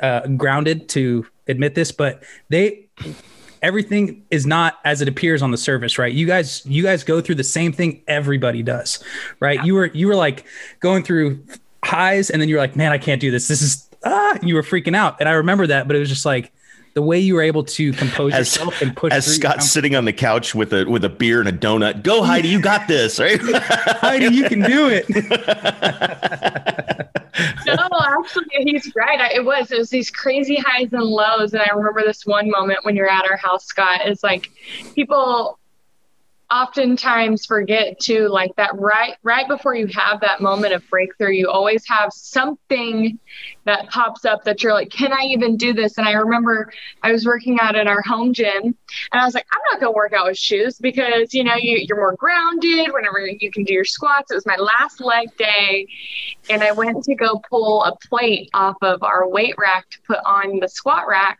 uh, 0.00 0.28
grounded 0.28 0.88
to 0.90 1.26
admit 1.48 1.74
this, 1.74 1.90
but 1.90 2.22
they 2.50 2.86
everything 3.62 4.24
is 4.30 4.46
not 4.46 4.78
as 4.84 5.00
it 5.00 5.08
appears 5.08 5.42
on 5.42 5.50
the 5.50 5.56
surface, 5.56 5.98
right? 5.98 6.12
You 6.12 6.26
guys, 6.26 6.64
you 6.66 6.82
guys 6.82 7.04
go 7.04 7.20
through 7.20 7.36
the 7.36 7.44
same 7.44 7.72
thing 7.72 8.02
everybody 8.08 8.62
does, 8.62 9.02
right? 9.40 9.58
Yeah. 9.58 9.64
You 9.64 9.74
were 9.74 9.86
you 9.86 10.06
were 10.06 10.16
like 10.16 10.44
going 10.80 11.02
through 11.02 11.44
highs, 11.84 12.30
and 12.30 12.40
then 12.40 12.48
you're 12.48 12.60
like, 12.60 12.76
man, 12.76 12.92
I 12.92 12.98
can't 12.98 13.20
do 13.20 13.30
this. 13.30 13.48
This 13.48 13.62
is 13.62 13.88
ah, 14.04 14.38
you 14.42 14.54
were 14.54 14.62
freaking 14.62 14.96
out, 14.96 15.16
and 15.20 15.28
I 15.28 15.32
remember 15.32 15.66
that, 15.66 15.86
but 15.86 15.96
it 15.96 15.98
was 15.98 16.08
just 16.08 16.26
like 16.26 16.52
the 16.94 17.02
way 17.02 17.18
you 17.18 17.34
were 17.34 17.42
able 17.42 17.64
to 17.64 17.92
compose 17.92 18.32
as, 18.32 18.56
yourself 18.56 18.82
and 18.82 18.96
push. 18.96 19.12
As 19.12 19.26
Scott 19.26 19.62
sitting 19.62 19.94
on 19.94 20.04
the 20.04 20.12
couch 20.12 20.54
with 20.54 20.72
a 20.72 20.84
with 20.84 21.04
a 21.04 21.08
beer 21.08 21.40
and 21.40 21.48
a 21.48 21.52
donut, 21.52 22.02
go 22.02 22.22
Heidi, 22.22 22.48
you 22.48 22.60
got 22.60 22.88
this, 22.88 23.20
right? 23.20 23.40
Heidi, 23.42 24.34
you 24.34 24.48
can 24.48 24.60
do 24.60 24.88
it. 24.90 25.06
no, 27.74 27.88
actually, 28.00 28.44
he's 28.50 28.92
right. 28.96 29.20
I, 29.20 29.34
it 29.34 29.44
was 29.44 29.70
it 29.70 29.78
was 29.78 29.90
these 29.90 30.10
crazy 30.10 30.56
highs 30.56 30.92
and 30.92 31.02
lows, 31.02 31.52
and 31.52 31.62
I 31.62 31.72
remember 31.74 32.02
this 32.04 32.26
one 32.26 32.50
moment 32.50 32.80
when 32.82 32.96
you're 32.96 33.10
at 33.10 33.30
our 33.30 33.36
house, 33.36 33.66
Scott. 33.66 34.06
Is 34.06 34.22
like 34.22 34.50
people 34.94 35.59
oftentimes 36.50 37.46
forget 37.46 37.98
to 38.00 38.28
like 38.28 38.54
that 38.56 38.70
right 38.74 39.14
right 39.22 39.46
before 39.46 39.74
you 39.74 39.86
have 39.86 40.20
that 40.20 40.40
moment 40.40 40.74
of 40.74 40.82
breakthrough 40.90 41.30
you 41.30 41.48
always 41.48 41.86
have 41.86 42.12
something 42.12 43.18
that 43.66 43.88
pops 43.88 44.24
up 44.24 44.42
that 44.42 44.62
you're 44.62 44.72
like 44.72 44.90
can 44.90 45.12
i 45.12 45.22
even 45.22 45.56
do 45.56 45.72
this? 45.72 45.96
And 45.96 46.08
i 46.08 46.12
remember 46.12 46.72
i 47.02 47.12
was 47.12 47.24
working 47.24 47.58
out 47.60 47.76
at 47.76 47.86
our 47.86 48.02
home 48.02 48.32
gym 48.32 48.62
and 48.64 48.74
i 49.12 49.24
was 49.24 49.34
like 49.34 49.46
i'm 49.52 49.60
not 49.70 49.80
going 49.80 49.92
to 49.92 49.96
work 49.96 50.12
out 50.12 50.26
with 50.26 50.38
shoes 50.38 50.78
because 50.78 51.32
you 51.32 51.44
know 51.44 51.54
you, 51.54 51.84
you're 51.88 51.98
more 51.98 52.16
grounded 52.16 52.92
whenever 52.92 53.20
you 53.26 53.50
can 53.50 53.64
do 53.64 53.72
your 53.72 53.84
squats. 53.84 54.30
It 54.30 54.34
was 54.34 54.46
my 54.46 54.56
last 54.56 55.00
leg 55.00 55.28
day 55.36 55.86
and 56.48 56.64
i 56.64 56.72
went 56.72 57.04
to 57.04 57.14
go 57.14 57.40
pull 57.48 57.84
a 57.84 57.96
plate 58.08 58.50
off 58.54 58.76
of 58.82 59.02
our 59.04 59.28
weight 59.28 59.54
rack 59.56 59.88
to 59.90 59.98
put 60.06 60.18
on 60.26 60.58
the 60.58 60.68
squat 60.68 61.06
rack 61.06 61.38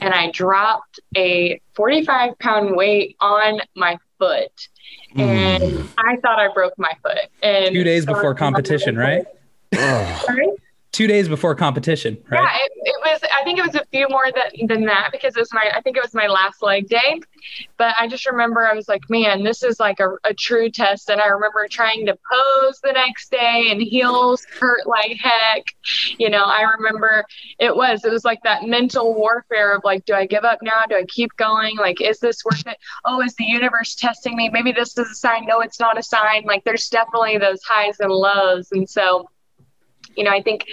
and 0.00 0.14
I 0.14 0.30
dropped 0.30 1.00
a 1.16 1.60
45 1.74 2.38
pound 2.38 2.76
weight 2.76 3.16
on 3.20 3.60
my 3.74 3.98
foot. 4.18 4.68
And 5.16 5.62
mm. 5.62 5.88
I 5.98 6.16
thought 6.16 6.38
I 6.38 6.52
broke 6.52 6.74
my 6.78 6.92
foot. 7.02 7.28
And 7.42 7.74
two 7.74 7.84
days 7.84 8.04
before 8.04 8.34
competition, 8.34 8.96
right? 8.96 9.24
Sorry? 9.74 10.48
Two 10.98 11.06
days 11.06 11.28
before 11.28 11.54
competition, 11.54 12.18
right? 12.28 12.42
Yeah, 12.42 12.58
it, 12.64 12.72
it, 12.74 12.96
was. 13.04 13.20
I 13.32 13.44
think 13.44 13.60
it 13.60 13.64
was 13.64 13.76
a 13.76 13.84
few 13.92 14.08
more 14.08 14.24
than 14.34 14.66
than 14.66 14.84
that 14.86 15.10
because 15.12 15.36
it 15.36 15.40
was 15.40 15.54
my. 15.54 15.70
I 15.72 15.80
think 15.80 15.96
it 15.96 16.02
was 16.02 16.12
my 16.12 16.26
last 16.26 16.60
leg 16.60 16.88
day, 16.88 17.20
but 17.76 17.94
I 17.96 18.08
just 18.08 18.26
remember 18.26 18.66
I 18.66 18.74
was 18.74 18.88
like, 18.88 19.08
man, 19.08 19.44
this 19.44 19.62
is 19.62 19.78
like 19.78 20.00
a, 20.00 20.14
a 20.24 20.34
true 20.34 20.68
test. 20.70 21.08
And 21.08 21.20
I 21.20 21.28
remember 21.28 21.68
trying 21.70 22.04
to 22.06 22.18
pose 22.28 22.80
the 22.82 22.90
next 22.90 23.30
day, 23.30 23.68
and 23.70 23.80
heels 23.80 24.44
hurt 24.58 24.88
like 24.88 25.16
heck. 25.18 25.66
You 26.18 26.30
know, 26.30 26.42
I 26.42 26.62
remember 26.76 27.24
it 27.60 27.76
was. 27.76 28.04
It 28.04 28.10
was 28.10 28.24
like 28.24 28.42
that 28.42 28.64
mental 28.64 29.14
warfare 29.14 29.76
of 29.76 29.84
like, 29.84 30.04
do 30.04 30.14
I 30.14 30.26
give 30.26 30.44
up 30.44 30.58
now? 30.62 30.82
Do 30.88 30.96
I 30.96 31.04
keep 31.04 31.30
going? 31.36 31.76
Like, 31.76 32.00
is 32.00 32.18
this 32.18 32.44
worth 32.44 32.66
it? 32.66 32.76
Oh, 33.04 33.22
is 33.22 33.36
the 33.36 33.44
universe 33.44 33.94
testing 33.94 34.34
me? 34.34 34.48
Maybe 34.48 34.72
this 34.72 34.98
is 34.98 35.08
a 35.08 35.14
sign. 35.14 35.46
No, 35.46 35.60
it's 35.60 35.78
not 35.78 35.96
a 35.96 36.02
sign. 36.02 36.42
Like, 36.44 36.64
there's 36.64 36.88
definitely 36.88 37.38
those 37.38 37.62
highs 37.62 38.00
and 38.00 38.10
lows, 38.10 38.72
and 38.72 38.90
so 38.90 39.28
you 40.18 40.24
know, 40.24 40.30
I 40.30 40.42
think 40.42 40.66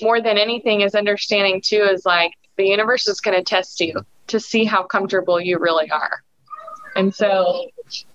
more 0.00 0.20
than 0.20 0.38
anything 0.38 0.82
is 0.82 0.94
understanding 0.94 1.60
too 1.60 1.82
is 1.82 2.06
like 2.06 2.32
the 2.56 2.66
universe 2.66 3.08
is 3.08 3.20
going 3.20 3.36
to 3.36 3.42
test 3.42 3.80
you 3.80 3.94
to 4.28 4.40
see 4.40 4.64
how 4.64 4.84
comfortable 4.84 5.40
you 5.40 5.58
really 5.58 5.90
are. 5.90 6.22
And 6.94 7.14
so 7.14 7.66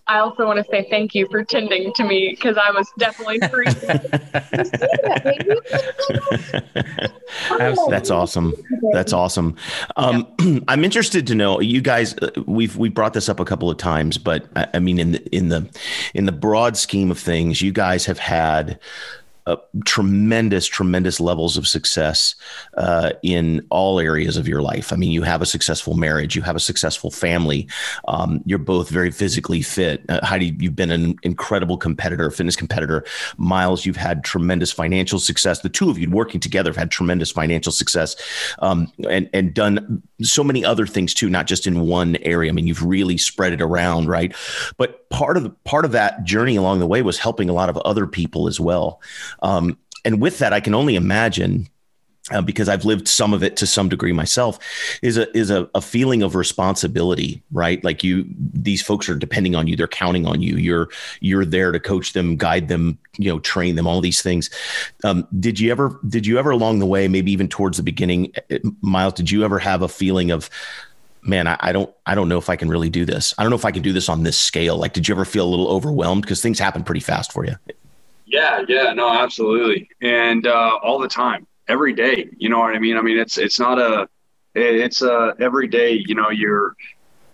I 0.08 0.18
also 0.18 0.48
want 0.48 0.58
to 0.58 0.66
say 0.72 0.88
thank 0.90 1.14
you 1.14 1.28
for 1.30 1.44
tending 1.44 1.94
to 1.94 2.04
me 2.04 2.32
because 2.32 2.58
I 2.58 2.72
was 2.72 2.92
definitely 2.98 3.40
free. 3.48 3.66
That's 7.90 8.10
awesome. 8.10 8.56
That's 8.92 9.14
awesome. 9.14 9.56
Um, 9.98 10.28
yeah. 10.40 10.60
I'm 10.68 10.84
interested 10.84 11.28
to 11.28 11.36
know 11.36 11.62
you 11.62 11.80
guys. 11.80 12.18
Uh, 12.18 12.32
we've 12.48 12.76
we 12.76 12.90
brought 12.90 13.14
this 13.14 13.30
up 13.30 13.40
a 13.40 13.46
couple 13.46 13.70
of 13.70 13.78
times, 13.78 14.18
but 14.18 14.48
I, 14.56 14.68
I 14.74 14.80
mean, 14.80 14.98
in 14.98 15.12
the 15.12 15.36
in 15.36 15.50
the 15.50 15.70
in 16.16 16.26
the 16.26 16.32
broad 16.32 16.76
scheme 16.76 17.12
of 17.12 17.20
things, 17.20 17.62
you 17.62 17.72
guys 17.72 18.08
have 18.08 18.20
had 18.20 18.80
tremendous, 19.86 20.68
tremendous 20.68 21.20
levels 21.20 21.58
of 21.58 21.68
success 21.68 22.36
uh, 22.78 23.12
in 23.24 23.66
all 23.70 24.00
areas 24.00 24.38
of 24.38 24.48
your 24.48 24.62
life. 24.62 24.94
I 24.94 24.96
mean, 24.96 25.12
you 25.12 25.24
have 25.24 25.42
a 25.42 25.46
successful 25.46 25.96
marriage, 25.96 26.36
you 26.36 26.42
have 26.42 26.56
a 26.56 26.60
successful 26.60 27.12
family, 27.12 27.68
um, 28.08 28.42
you're 28.46 28.60
both 28.60 28.90
very 28.90 29.12
physically 29.12 29.62
fit. 29.62 30.04
Uh, 30.10 30.26
Heidi, 30.26 30.56
you've 30.60 30.76
been 30.76 30.92
an 30.92 31.16
incredible 31.24 31.78
competitor, 31.78 32.30
fitness 32.32 32.56
competitor. 32.56 33.04
Miles, 33.38 33.86
you've 33.86 33.96
had 33.96 34.24
tremendous 34.24 34.72
financial 34.72 35.20
success. 35.20 35.62
The 35.62 35.70
two 35.70 35.90
of 35.90 35.98
you 35.98 36.10
working 36.10 36.40
together 36.40 36.70
have 36.70 36.78
had 36.78 36.92
tremendous 36.92 37.32
financial 37.32 37.72
success 37.72 38.16
um, 38.60 38.92
and, 39.10 39.30
and 39.34 39.54
done 39.54 40.04
so 40.24 40.44
many 40.44 40.64
other 40.64 40.86
things 40.86 41.14
too, 41.14 41.30
not 41.30 41.48
just 41.48 41.68
in 41.68 41.82
one 41.82 42.16
area. 42.18 42.50
I 42.50 42.54
mean, 42.54 42.68
you've 42.68 42.84
really 42.84 43.18
spread 43.18 43.54
it 43.54 43.62
around, 43.62 44.08
right? 44.08 44.36
But 44.78 45.10
part 45.10 45.38
of 45.38 45.44
the, 45.44 45.50
part 45.66 45.86
of 45.86 45.92
that 45.92 46.24
journey 46.24 46.56
along 46.56 46.80
the 46.80 46.88
way 46.88 47.02
was 47.02 47.18
helping 47.18 47.50
a 47.50 47.54
lot 47.54 47.70
of 47.70 47.78
other 47.78 48.08
people 48.08 48.48
as 48.48 48.60
well. 48.60 49.02
Um, 49.42 49.78
and 50.06 50.22
with 50.22 50.40
that, 50.40 50.54
I 50.54 50.60
can 50.60 50.74
only 50.74 50.96
imagine. 50.96 51.68
Uh, 52.32 52.42
because 52.42 52.70
I've 52.70 52.86
lived 52.86 53.08
some 53.08 53.34
of 53.34 53.44
it 53.44 53.58
to 53.58 53.68
some 53.68 53.90
degree 53.90 54.12
myself, 54.12 54.60
is 55.02 55.18
a 55.18 55.36
is 55.38 55.50
a, 55.50 55.70
a 55.76 55.82
feeling 55.82 56.24
of 56.24 56.36
responsibility, 56.36 57.42
right? 57.52 57.84
Like 57.84 58.04
you, 58.04 58.26
these 58.54 58.82
folks 58.82 59.10
are 59.10 59.16
depending 59.16 59.56
on 59.56 59.68
you; 59.68 59.76
they're 59.76 59.88
counting 59.88 60.26
on 60.26 60.42
you. 60.42 60.58
You're 60.58 60.90
you're 61.20 61.46
there 61.46 61.72
to 61.72 61.80
coach 61.80 62.14
them, 62.14 62.38
guide 62.38 62.68
them, 62.68 62.98
you 63.18 63.32
know, 63.32 63.40
train 63.40 63.76
them, 63.76 63.88
all 63.88 64.02
these 64.02 64.22
things. 64.22 64.50
Um, 65.04 65.28
did 65.40 65.60
you 65.60 65.72
ever 65.72 66.00
did 66.08 66.26
you 66.26 66.40
ever 66.40 66.52
along 66.52 66.80
the 66.80 66.86
way, 66.86 67.08
maybe 67.08 67.32
even 67.32 67.48
towards 67.48 67.78
the 67.78 67.84
beginning, 67.84 68.34
uh, 68.52 68.58
Miles? 68.82 69.14
Did 69.14 69.32
you 69.32 69.44
ever 69.44 69.60
have 69.60 69.82
a 69.82 69.88
feeling 69.88 70.32
of 70.32 70.50
man, 71.24 71.48
I, 71.48 71.58
I, 71.60 71.72
don't, 71.72 71.94
I 72.06 72.16
don't 72.16 72.30
know 72.30 72.38
if 72.38 72.50
I 72.50 72.56
can 72.56 72.68
really 72.68 72.90
do 72.90 73.06
this. 73.06 73.34
I 73.38 73.44
don't 73.44 73.52
know 73.52 73.56
if 73.56 73.66
I 73.66 73.72
can 73.72 73.84
do 73.84 73.94
this 73.94 74.10
on 74.10 74.24
this 74.24 74.40
scale. 74.40 74.78
Like, 74.78 74.94
did 74.94 75.08
you 75.08 75.14
ever 75.14 75.26
feel 75.26 75.46
a 75.46 75.50
little 75.50 75.68
overwhelmed 75.68 76.24
because 76.24 76.42
things 76.42 76.60
happen 76.60 76.84
pretty 76.84 77.02
fast 77.02 77.32
for 77.32 77.46
you? 77.46 77.56
Yeah, 78.26 78.64
yeah, 78.68 78.94
no, 78.94 79.12
absolutely, 79.12 79.90
and 80.02 80.48
uh, 80.48 80.80
all 80.82 81.00
the 81.00 81.08
time, 81.10 81.46
every 81.68 81.94
day. 81.94 82.30
You 82.38 82.50
know 82.50 82.60
what 82.60 82.76
I 82.76 82.80
mean? 82.80 82.98
I 82.98 83.02
mean, 83.02 83.18
it's 83.18 83.38
it's 83.38 83.60
not 83.60 83.80
a, 83.80 84.08
it's 84.56 85.02
a 85.02 85.36
every 85.40 85.68
day. 85.68 86.04
You 86.06 86.16
know, 86.16 86.30
you're, 86.30 86.76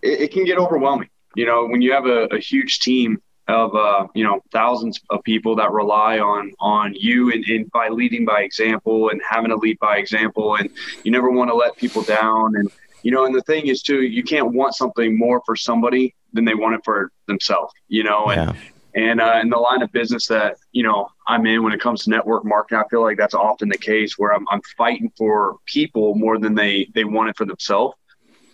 it, 0.02 0.22
it 0.22 0.32
can 0.32 0.46
get 0.46 0.58
overwhelming. 0.58 1.10
You 1.36 1.46
know, 1.46 1.68
when 1.68 1.82
you 1.82 1.94
have 1.94 2.06
a, 2.06 2.26
a 2.26 2.40
huge 2.40 2.80
team 2.80 3.22
of 3.48 3.76
uh, 3.76 4.08
you 4.14 4.24
know 4.24 4.42
thousands 4.52 5.00
of 5.10 5.24
people 5.24 5.56
that 5.56 5.72
rely 5.72 6.20
on 6.20 6.52
on 6.60 6.94
you 6.94 7.32
and, 7.32 7.46
and 7.46 7.72
by 7.72 7.88
leading 7.88 8.26
by 8.26 8.42
example 8.42 9.10
and 9.10 9.22
having 9.28 9.50
to 9.50 9.56
lead 9.56 9.80
by 9.80 9.98
example 9.98 10.56
and 10.56 10.70
you 11.04 11.12
never 11.12 11.32
want 11.32 11.50
to 11.50 11.56
let 11.56 11.76
people 11.78 12.02
down 12.02 12.56
and 12.58 12.70
you 13.04 13.12
know 13.12 13.26
and 13.26 13.34
the 13.34 13.42
thing 13.44 13.68
is 13.68 13.82
too 13.82 14.02
you 14.02 14.22
can't 14.22 14.54
want 14.54 14.76
something 14.76 15.18
more 15.18 15.42
for 15.46 15.56
somebody 15.56 16.14
than 16.34 16.44
they 16.44 16.56
want 16.56 16.76
it 16.76 16.82
for 16.84 17.12
themselves 17.28 17.74
you 17.88 18.04
know 18.04 18.26
and 18.26 18.54
yeah. 18.54 18.62
And 18.98 19.22
uh, 19.22 19.40
in 19.42 19.50
the 19.50 19.58
line 19.58 19.82
of 19.82 19.92
business 19.92 20.28
that 20.28 20.58
you 20.72 20.84
know 20.84 21.08
i'm 21.28 21.46
in 21.46 21.64
when 21.64 21.74
it 21.74 21.80
comes 21.80 22.04
to 22.04 22.10
network 22.10 22.44
marketing 22.44 22.84
i 22.84 22.88
feel 22.90 23.02
like 23.02 23.18
that's 23.18 23.34
often 23.34 23.70
the 23.70 23.78
case 23.78 24.18
where 24.18 24.34
i'm, 24.34 24.46
I'm 24.50 24.62
fighting 24.78 25.12
for 25.18 25.58
people 25.66 26.16
more 26.16 26.38
than 26.38 26.56
they 26.56 26.90
they 26.94 27.04
want 27.04 27.30
it 27.30 27.38
for 27.38 27.46
themselves 27.46 27.96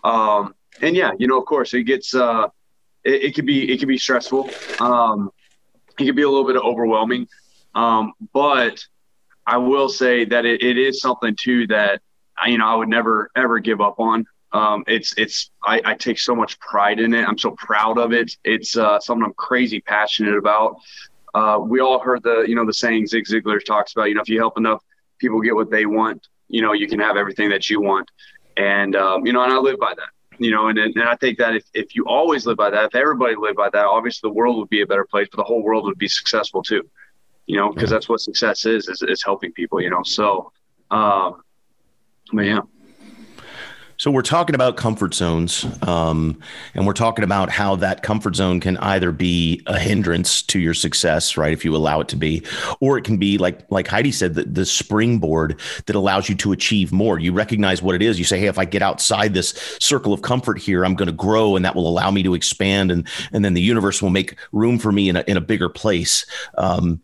um, 0.03 0.53
and 0.81 0.95
yeah 0.95 1.11
you 1.17 1.27
know 1.27 1.39
of 1.39 1.45
course 1.45 1.73
it 1.73 1.83
gets 1.83 2.13
uh 2.13 2.47
it, 3.03 3.23
it 3.23 3.35
could 3.35 3.45
be 3.45 3.71
it 3.71 3.77
could 3.77 3.87
be 3.87 3.97
stressful. 3.97 4.49
Um, 4.79 5.31
it 5.97 6.05
could 6.05 6.15
be 6.15 6.23
a 6.23 6.29
little 6.29 6.45
bit 6.47 6.57
overwhelming, 6.57 7.27
um, 7.75 8.13
but 8.33 8.83
I 9.45 9.57
will 9.57 9.89
say 9.89 10.25
that 10.25 10.45
it, 10.45 10.63
it 10.63 10.77
is 10.77 11.01
something 11.01 11.35
too 11.39 11.67
that 11.67 12.01
you 12.45 12.57
know 12.57 12.67
I 12.67 12.75
would 12.75 12.89
never 12.89 13.29
ever 13.35 13.59
give 13.59 13.81
up 13.81 13.99
on. 13.99 14.25
Um, 14.53 14.83
it's 14.87 15.13
it's 15.17 15.49
I, 15.63 15.81
I, 15.83 15.93
take 15.95 16.19
so 16.19 16.35
much 16.35 16.59
pride 16.59 16.99
in 16.99 17.13
it. 17.15 17.27
I'm 17.27 17.39
so 17.39 17.51
proud 17.51 17.97
of 17.97 18.13
it. 18.13 18.37
It's 18.43 18.77
uh, 18.77 18.99
something 18.99 19.25
I'm 19.25 19.33
crazy 19.33 19.81
passionate 19.81 20.37
about. 20.37 20.77
Uh, 21.33 21.57
we 21.59 21.79
all 21.79 21.99
heard 21.99 22.21
the 22.21 22.45
you 22.47 22.55
know 22.55 22.65
the 22.65 22.73
saying 22.73 23.07
Zig 23.07 23.25
Ziglar 23.25 23.59
talks 23.65 23.93
about. 23.93 24.09
You 24.09 24.15
know, 24.15 24.21
if 24.21 24.29
you 24.29 24.37
help 24.39 24.57
enough 24.59 24.83
people 25.17 25.41
get 25.41 25.55
what 25.55 25.71
they 25.71 25.87
want, 25.87 26.27
you 26.49 26.61
know, 26.61 26.73
you 26.73 26.87
can 26.87 26.99
have 26.99 27.17
everything 27.17 27.49
that 27.49 27.67
you 27.67 27.81
want. 27.81 28.11
And 28.55 28.95
um, 28.95 29.25
you 29.25 29.33
know, 29.33 29.43
and 29.43 29.51
I 29.51 29.57
live 29.57 29.79
by 29.79 29.95
that 29.95 30.09
you 30.39 30.51
know, 30.51 30.67
and, 30.67 30.77
and 30.77 31.01
I 31.03 31.15
think 31.15 31.37
that 31.37 31.55
if, 31.55 31.63
if 31.73 31.95
you 31.95 32.05
always 32.05 32.45
live 32.45 32.57
by 32.57 32.69
that, 32.69 32.85
if 32.85 32.95
everybody 32.95 33.35
lived 33.35 33.57
by 33.57 33.69
that, 33.69 33.85
obviously 33.85 34.29
the 34.29 34.33
world 34.33 34.57
would 34.57 34.69
be 34.69 34.81
a 34.81 34.87
better 34.87 35.05
place, 35.05 35.27
but 35.31 35.37
the 35.37 35.43
whole 35.43 35.61
world 35.61 35.85
would 35.85 35.97
be 35.97 36.07
successful 36.07 36.63
too, 36.63 36.89
you 37.45 37.57
know, 37.57 37.71
because 37.71 37.89
that's 37.89 38.09
what 38.09 38.19
success 38.19 38.65
is, 38.65 38.87
is, 38.87 39.01
is 39.03 39.23
helping 39.23 39.51
people, 39.53 39.81
you 39.81 39.89
know? 39.89 40.03
So, 40.03 40.51
um, 40.91 41.41
but 42.31 42.45
yeah. 42.45 42.61
So 44.03 44.11
we're 44.11 44.21
talking 44.21 44.53
about 44.53 44.75
comfort 44.75 45.13
zones, 45.13 45.65
um, 45.83 46.37
and 46.73 46.85
we're 46.85 46.91
talking 46.91 47.23
about 47.23 47.49
how 47.49 47.77
that 47.77 48.03
comfort 48.03 48.35
zone 48.35 48.59
can 48.59 48.75
either 48.79 49.13
be 49.13 49.63
a 49.65 49.79
hindrance 49.79 50.41
to 50.41 50.59
your 50.59 50.73
success, 50.73 51.37
right, 51.37 51.53
if 51.53 51.63
you 51.63 51.73
allow 51.73 52.01
it 52.01 52.09
to 52.09 52.17
be, 52.17 52.43
or 52.81 52.97
it 52.97 53.05
can 53.05 53.15
be 53.15 53.37
like 53.37 53.61
like 53.71 53.87
Heidi 53.87 54.11
said, 54.11 54.33
the, 54.33 54.43
the 54.43 54.65
springboard 54.65 55.57
that 55.85 55.95
allows 55.95 56.27
you 56.27 56.35
to 56.35 56.51
achieve 56.51 56.91
more. 56.91 57.17
You 57.17 57.31
recognize 57.31 57.81
what 57.81 57.95
it 57.95 58.01
is. 58.01 58.19
You 58.19 58.25
say, 58.25 58.39
hey, 58.39 58.47
if 58.47 58.59
I 58.59 58.65
get 58.65 58.81
outside 58.81 59.33
this 59.33 59.51
circle 59.79 60.11
of 60.11 60.21
comfort 60.21 60.59
here, 60.59 60.83
I'm 60.83 60.95
going 60.95 61.07
to 61.07 61.13
grow, 61.13 61.55
and 61.55 61.63
that 61.63 61.73
will 61.73 61.87
allow 61.87 62.11
me 62.11 62.23
to 62.23 62.33
expand, 62.33 62.91
and 62.91 63.07
and 63.31 63.45
then 63.45 63.53
the 63.53 63.61
universe 63.61 64.01
will 64.01 64.09
make 64.09 64.35
room 64.51 64.79
for 64.79 64.91
me 64.91 65.07
in 65.07 65.15
a 65.15 65.23
in 65.27 65.37
a 65.37 65.41
bigger 65.41 65.69
place. 65.69 66.25
Um, 66.57 67.01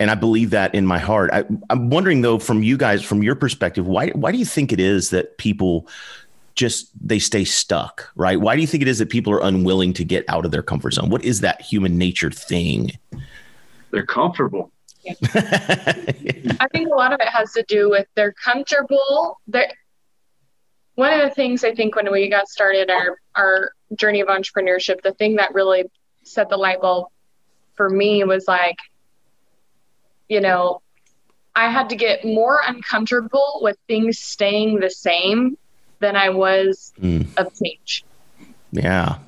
and 0.00 0.10
I 0.10 0.14
believe 0.14 0.50
that 0.50 0.74
in 0.74 0.86
my 0.86 0.98
heart. 0.98 1.30
I, 1.32 1.44
I'm 1.68 1.90
wondering 1.90 2.22
though, 2.22 2.38
from 2.38 2.62
you 2.62 2.76
guys, 2.78 3.04
from 3.04 3.22
your 3.22 3.36
perspective, 3.36 3.86
why 3.86 4.08
why 4.08 4.32
do 4.32 4.38
you 4.38 4.46
think 4.46 4.72
it 4.72 4.80
is 4.80 5.10
that 5.10 5.38
people 5.38 5.86
just 6.60 6.92
they 7.00 7.18
stay 7.18 7.42
stuck, 7.42 8.10
right? 8.14 8.38
Why 8.38 8.54
do 8.54 8.60
you 8.60 8.66
think 8.66 8.82
it 8.82 8.88
is 8.88 8.98
that 8.98 9.08
people 9.08 9.32
are 9.32 9.42
unwilling 9.42 9.94
to 9.94 10.04
get 10.04 10.26
out 10.28 10.44
of 10.44 10.50
their 10.50 10.62
comfort 10.62 10.92
zone? 10.92 11.08
What 11.08 11.24
is 11.24 11.40
that 11.40 11.62
human 11.62 11.96
nature 11.96 12.30
thing? 12.30 12.92
They're 13.90 14.04
comfortable. 14.04 14.70
I 15.08 16.68
think 16.70 16.90
a 16.92 16.94
lot 16.94 17.14
of 17.14 17.20
it 17.20 17.28
has 17.28 17.52
to 17.52 17.64
do 17.66 17.88
with 17.88 18.06
they're 18.14 18.34
comfortable. 18.34 19.40
They're, 19.48 19.72
one 20.96 21.14
of 21.14 21.26
the 21.26 21.34
things 21.34 21.64
I 21.64 21.74
think 21.74 21.96
when 21.96 22.12
we 22.12 22.28
got 22.28 22.46
started 22.46 22.90
our 22.90 23.18
our 23.34 23.72
journey 23.96 24.20
of 24.20 24.28
entrepreneurship, 24.28 25.00
the 25.00 25.14
thing 25.14 25.36
that 25.36 25.54
really 25.54 25.84
set 26.24 26.50
the 26.50 26.58
light 26.58 26.82
bulb 26.82 27.06
for 27.74 27.88
me 27.88 28.22
was 28.24 28.46
like, 28.46 28.76
you 30.28 30.42
know, 30.42 30.82
I 31.56 31.70
had 31.70 31.88
to 31.88 31.96
get 31.96 32.26
more 32.26 32.60
uncomfortable 32.66 33.60
with 33.62 33.78
things 33.88 34.18
staying 34.18 34.80
the 34.80 34.90
same 34.90 35.56
than 36.00 36.16
I 36.16 36.30
was 36.30 36.92
mm. 37.00 37.26
of 37.36 37.52
change. 37.54 38.04
Yeah. 38.72 39.18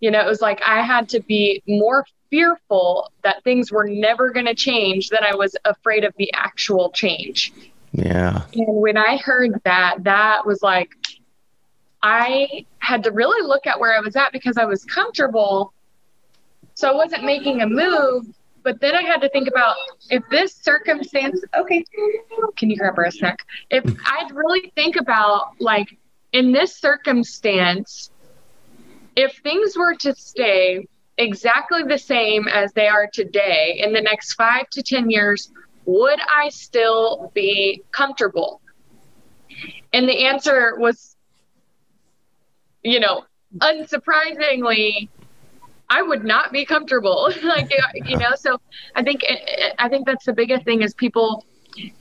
You 0.00 0.10
know, 0.10 0.20
it 0.20 0.26
was 0.26 0.40
like 0.40 0.60
I 0.66 0.82
had 0.82 1.08
to 1.10 1.20
be 1.20 1.62
more 1.66 2.04
fearful 2.30 3.12
that 3.22 3.42
things 3.44 3.70
were 3.70 3.88
never 3.88 4.30
going 4.30 4.46
to 4.46 4.54
change 4.54 5.08
than 5.08 5.20
I 5.22 5.34
was 5.34 5.56
afraid 5.64 6.04
of 6.04 6.12
the 6.18 6.32
actual 6.34 6.90
change. 6.90 7.52
Yeah. 7.92 8.42
And 8.54 8.66
when 8.66 8.96
I 8.96 9.18
heard 9.18 9.60
that, 9.64 10.02
that 10.02 10.44
was 10.44 10.62
like, 10.62 10.90
I 12.02 12.66
had 12.80 13.04
to 13.04 13.12
really 13.12 13.46
look 13.46 13.66
at 13.66 13.78
where 13.78 13.96
I 13.96 14.00
was 14.00 14.16
at 14.16 14.32
because 14.32 14.58
I 14.58 14.64
was 14.64 14.84
comfortable. 14.84 15.72
So 16.74 16.90
I 16.90 16.94
wasn't 16.94 17.24
making 17.24 17.62
a 17.62 17.66
move. 17.66 18.26
But 18.64 18.80
then 18.80 18.96
I 18.96 19.02
had 19.02 19.20
to 19.20 19.28
think 19.28 19.46
about 19.46 19.76
if 20.10 20.22
this 20.30 20.54
circumstance, 20.54 21.40
okay, 21.54 21.84
can 22.56 22.70
you 22.70 22.76
grab 22.76 22.96
her 22.96 23.04
a 23.04 23.12
snack? 23.12 23.38
If 23.70 23.84
I'd 24.06 24.30
really 24.32 24.72
think 24.74 24.96
about 24.96 25.52
like 25.60 25.96
in 26.34 26.50
this 26.50 26.76
circumstance, 26.76 28.10
if 29.14 29.38
things 29.44 29.78
were 29.78 29.94
to 29.94 30.14
stay 30.16 30.86
exactly 31.16 31.84
the 31.84 31.96
same 31.96 32.48
as 32.48 32.72
they 32.72 32.88
are 32.88 33.08
today 33.10 33.80
in 33.82 33.92
the 33.92 34.00
next 34.00 34.34
five 34.34 34.68
to 34.70 34.82
10 34.82 35.10
years, 35.10 35.52
would 35.86 36.18
I 36.28 36.48
still 36.48 37.30
be 37.34 37.84
comfortable? 37.92 38.60
And 39.92 40.08
the 40.08 40.26
answer 40.26 40.74
was, 40.76 41.16
you 42.82 42.98
know, 42.98 43.24
unsurprisingly, 43.58 45.08
I 45.88 46.02
would 46.02 46.24
not 46.24 46.50
be 46.50 46.64
comfortable. 46.64 47.30
like, 47.44 47.72
you 48.06 48.18
know, 48.18 48.32
so 48.34 48.60
I 48.96 49.04
think, 49.04 49.22
I 49.78 49.88
think 49.88 50.04
that's 50.04 50.24
the 50.24 50.32
biggest 50.32 50.64
thing 50.64 50.82
is 50.82 50.94
people 50.94 51.44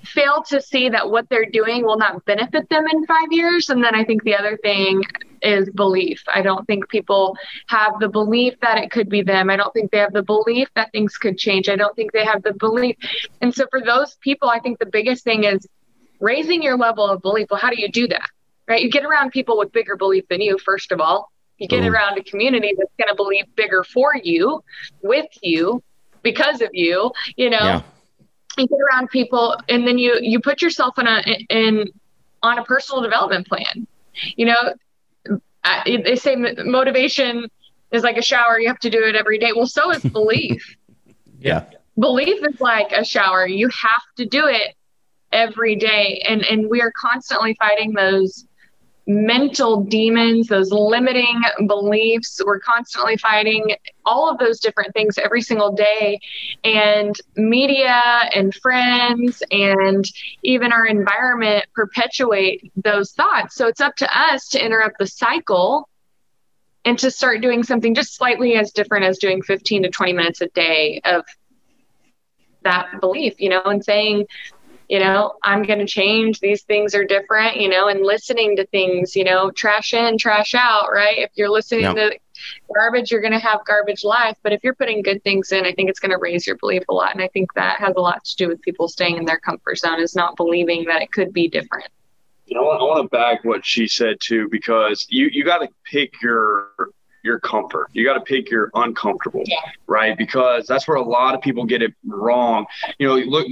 fail 0.03 0.43
to 0.49 0.61
see 0.61 0.89
that 0.89 1.09
what 1.09 1.27
they're 1.29 1.49
doing 1.49 1.83
will 1.83 1.97
not 1.97 2.23
benefit 2.25 2.69
them 2.69 2.85
in 2.91 3.05
five 3.05 3.31
years. 3.31 3.69
And 3.69 3.83
then 3.83 3.95
I 3.95 4.03
think 4.03 4.23
the 4.23 4.35
other 4.35 4.57
thing 4.57 5.03
is 5.41 5.69
belief. 5.71 6.23
I 6.33 6.41
don't 6.41 6.65
think 6.65 6.89
people 6.89 7.35
have 7.67 7.99
the 7.99 8.07
belief 8.07 8.53
that 8.61 8.77
it 8.77 8.91
could 8.91 9.09
be 9.09 9.21
them. 9.21 9.49
I 9.49 9.57
don't 9.57 9.73
think 9.73 9.91
they 9.91 9.97
have 9.97 10.13
the 10.13 10.23
belief 10.23 10.69
that 10.75 10.91
things 10.91 11.17
could 11.17 11.37
change. 11.37 11.69
I 11.69 11.75
don't 11.75 11.95
think 11.95 12.11
they 12.11 12.25
have 12.25 12.43
the 12.43 12.53
belief. 12.53 12.95
And 13.41 13.53
so 13.53 13.65
for 13.69 13.81
those 13.81 14.15
people, 14.21 14.49
I 14.49 14.59
think 14.59 14.79
the 14.79 14.85
biggest 14.85 15.23
thing 15.23 15.43
is 15.43 15.67
raising 16.19 16.63
your 16.63 16.77
level 16.77 17.07
of 17.07 17.21
belief. 17.21 17.47
Well, 17.51 17.59
how 17.59 17.69
do 17.69 17.79
you 17.79 17.89
do 17.89 18.07
that? 18.07 18.29
Right? 18.67 18.81
You 18.81 18.89
get 18.89 19.03
around 19.03 19.31
people 19.31 19.57
with 19.57 19.71
bigger 19.73 19.97
belief 19.97 20.25
than 20.29 20.39
you, 20.39 20.57
first 20.57 20.91
of 20.91 21.01
all. 21.01 21.29
You 21.57 21.67
get 21.67 21.81
mm-hmm. 21.81 21.93
around 21.93 22.17
a 22.17 22.23
community 22.23 22.73
that's 22.77 22.93
going 22.97 23.09
to 23.09 23.15
believe 23.15 23.45
bigger 23.55 23.83
for 23.83 24.13
you, 24.15 24.63
with 25.01 25.27
you, 25.41 25.83
because 26.23 26.61
of 26.61 26.69
you, 26.73 27.11
you 27.35 27.49
know. 27.49 27.59
Yeah 27.59 27.81
you 28.57 28.67
get 28.67 28.79
around 28.79 29.09
people 29.09 29.57
and 29.69 29.87
then 29.87 29.97
you 29.97 30.17
you 30.21 30.39
put 30.39 30.61
yourself 30.61 30.97
in 30.99 31.07
a 31.07 31.21
in 31.49 31.87
on 32.41 32.59
a 32.59 32.63
personal 32.63 33.01
development 33.01 33.47
plan. 33.47 33.87
You 34.35 34.47
know 34.47 34.73
they 35.85 36.15
say 36.15 36.35
motivation 36.35 37.47
is 37.91 38.03
like 38.03 38.17
a 38.17 38.21
shower 38.21 38.59
you 38.59 38.67
have 38.67 38.79
to 38.79 38.89
do 38.89 39.03
it 39.03 39.15
every 39.15 39.37
day. 39.37 39.51
Well 39.53 39.67
so 39.67 39.91
is 39.91 40.03
belief. 40.03 40.75
Yeah. 41.39 41.65
Belief 41.99 42.41
is 42.41 42.61
like 42.61 42.93
a 42.93 43.03
shower. 43.03 43.45
You 43.45 43.67
have 43.67 44.01
to 44.15 44.25
do 44.25 44.47
it 44.47 44.75
every 45.33 45.75
day 45.75 46.23
and 46.25 46.41
and 46.45 46.69
we 46.69 46.79
are 46.79 46.93
constantly 46.95 47.53
fighting 47.59 47.91
those 47.91 48.45
mental 49.05 49.81
demons, 49.81 50.47
those 50.47 50.71
limiting 50.71 51.41
beliefs. 51.67 52.41
We're 52.45 52.59
constantly 52.59 53.17
fighting 53.17 53.75
all 54.05 54.29
of 54.29 54.37
those 54.37 54.59
different 54.59 54.93
things 54.93 55.17
every 55.17 55.41
single 55.41 55.73
day. 55.73 56.19
And 56.63 57.15
media 57.35 58.01
and 58.33 58.53
friends 58.55 59.43
and 59.51 60.05
even 60.43 60.71
our 60.71 60.85
environment 60.85 61.65
perpetuate 61.75 62.71
those 62.81 63.11
thoughts. 63.11 63.55
So 63.55 63.67
it's 63.67 63.81
up 63.81 63.95
to 63.97 64.17
us 64.17 64.47
to 64.49 64.63
interrupt 64.63 64.99
the 64.99 65.07
cycle 65.07 65.89
and 66.85 66.97
to 66.99 67.11
start 67.11 67.41
doing 67.41 67.63
something 67.63 67.95
just 67.95 68.15
slightly 68.15 68.55
as 68.55 68.71
different 68.71 69.05
as 69.05 69.17
doing 69.17 69.41
15 69.41 69.83
to 69.83 69.89
20 69.89 70.13
minutes 70.13 70.41
a 70.41 70.47
day 70.47 71.01
of 71.05 71.23
that 72.63 72.99
belief, 73.01 73.35
you 73.39 73.49
know, 73.49 73.61
and 73.65 73.83
saying, 73.83 74.25
you 74.93 74.99
know, 74.99 75.33
I'm 75.41 75.63
going 75.63 75.79
to 75.79 75.87
change. 75.87 76.39
These 76.39 76.61
things 76.61 76.93
are 76.93 77.03
different, 77.03 77.57
you 77.57 77.67
know, 77.67 77.87
and 77.87 78.01
listening 78.01 78.55
to 78.57 78.65
things, 78.67 79.15
you 79.15 79.23
know, 79.23 79.49
trash 79.49 79.91
in, 79.91 80.19
trash 80.19 80.53
out, 80.53 80.91
right? 80.93 81.17
If 81.17 81.31
you're 81.33 81.49
listening 81.49 81.81
yep. 81.81 81.95
to 81.95 82.19
garbage, 82.71 83.09
you're 83.09 83.19
going 83.19 83.33
to 83.33 83.39
have 83.39 83.65
garbage 83.65 84.03
life. 84.03 84.37
But 84.43 84.53
if 84.53 84.63
you're 84.63 84.75
putting 84.75 85.01
good 85.01 85.23
things 85.23 85.51
in, 85.51 85.65
I 85.65 85.73
think 85.73 85.89
it's 85.89 85.99
going 85.99 86.11
to 86.11 86.19
raise 86.19 86.45
your 86.45 86.57
belief 86.57 86.83
a 86.89 86.93
lot. 86.93 87.11
And 87.11 87.23
I 87.23 87.27
think 87.29 87.51
that 87.55 87.79
has 87.79 87.95
a 87.97 87.99
lot 87.99 88.23
to 88.23 88.35
do 88.35 88.47
with 88.47 88.61
people 88.61 88.87
staying 88.87 89.17
in 89.17 89.25
their 89.25 89.39
comfort 89.39 89.79
zone, 89.79 89.99
is 89.99 90.15
not 90.15 90.35
believing 90.35 90.85
that 90.85 91.01
it 91.01 91.11
could 91.11 91.33
be 91.33 91.47
different. 91.47 91.87
You 92.45 92.57
know, 92.57 92.69
I 92.69 92.83
want 92.83 93.01
to 93.01 93.09
back 93.09 93.43
what 93.43 93.65
she 93.65 93.87
said 93.87 94.17
too, 94.19 94.47
because 94.51 95.07
you 95.09 95.27
you 95.31 95.43
got 95.43 95.63
to 95.63 95.69
pick 95.91 96.21
your 96.21 96.69
your 97.23 97.39
comfort. 97.39 97.87
You 97.93 98.05
got 98.05 98.13
to 98.13 98.21
pick 98.21 98.51
your 98.51 98.69
uncomfortable, 98.75 99.41
Yeah. 99.47 99.57
right? 99.87 100.15
Because 100.15 100.67
that's 100.67 100.87
where 100.87 100.97
a 100.97 101.03
lot 101.03 101.33
of 101.33 101.41
people 101.41 101.65
get 101.65 101.81
it 101.81 101.95
wrong. 102.05 102.67
You 102.99 103.07
know, 103.07 103.15
look, 103.15 103.47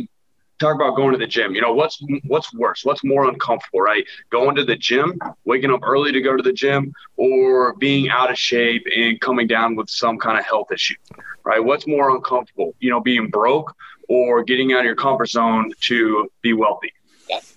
talk 0.61 0.75
about 0.75 0.95
going 0.95 1.11
to 1.11 1.17
the 1.17 1.27
gym. 1.27 1.53
You 1.55 1.61
know, 1.61 1.73
what's 1.73 2.01
what's 2.27 2.53
worse? 2.53 2.85
What's 2.85 3.03
more 3.03 3.27
uncomfortable, 3.27 3.81
right? 3.81 4.05
Going 4.29 4.55
to 4.55 4.63
the 4.63 4.75
gym, 4.75 5.19
waking 5.45 5.71
up 5.71 5.81
early 5.83 6.11
to 6.11 6.21
go 6.21 6.37
to 6.37 6.43
the 6.43 6.53
gym, 6.53 6.93
or 7.17 7.73
being 7.75 8.09
out 8.09 8.31
of 8.31 8.37
shape 8.37 8.85
and 8.95 9.19
coming 9.19 9.47
down 9.47 9.75
with 9.75 9.89
some 9.89 10.17
kind 10.17 10.39
of 10.39 10.45
health 10.45 10.71
issue, 10.71 10.95
right? 11.43 11.63
What's 11.63 11.87
more 11.87 12.15
uncomfortable? 12.15 12.75
You 12.79 12.91
know, 12.91 13.01
being 13.01 13.29
broke 13.29 13.75
or 14.07 14.43
getting 14.43 14.73
out 14.73 14.79
of 14.79 14.85
your 14.85 14.95
comfort 14.95 15.29
zone 15.29 15.71
to 15.81 16.29
be 16.41 16.53
wealthy. 16.53 16.93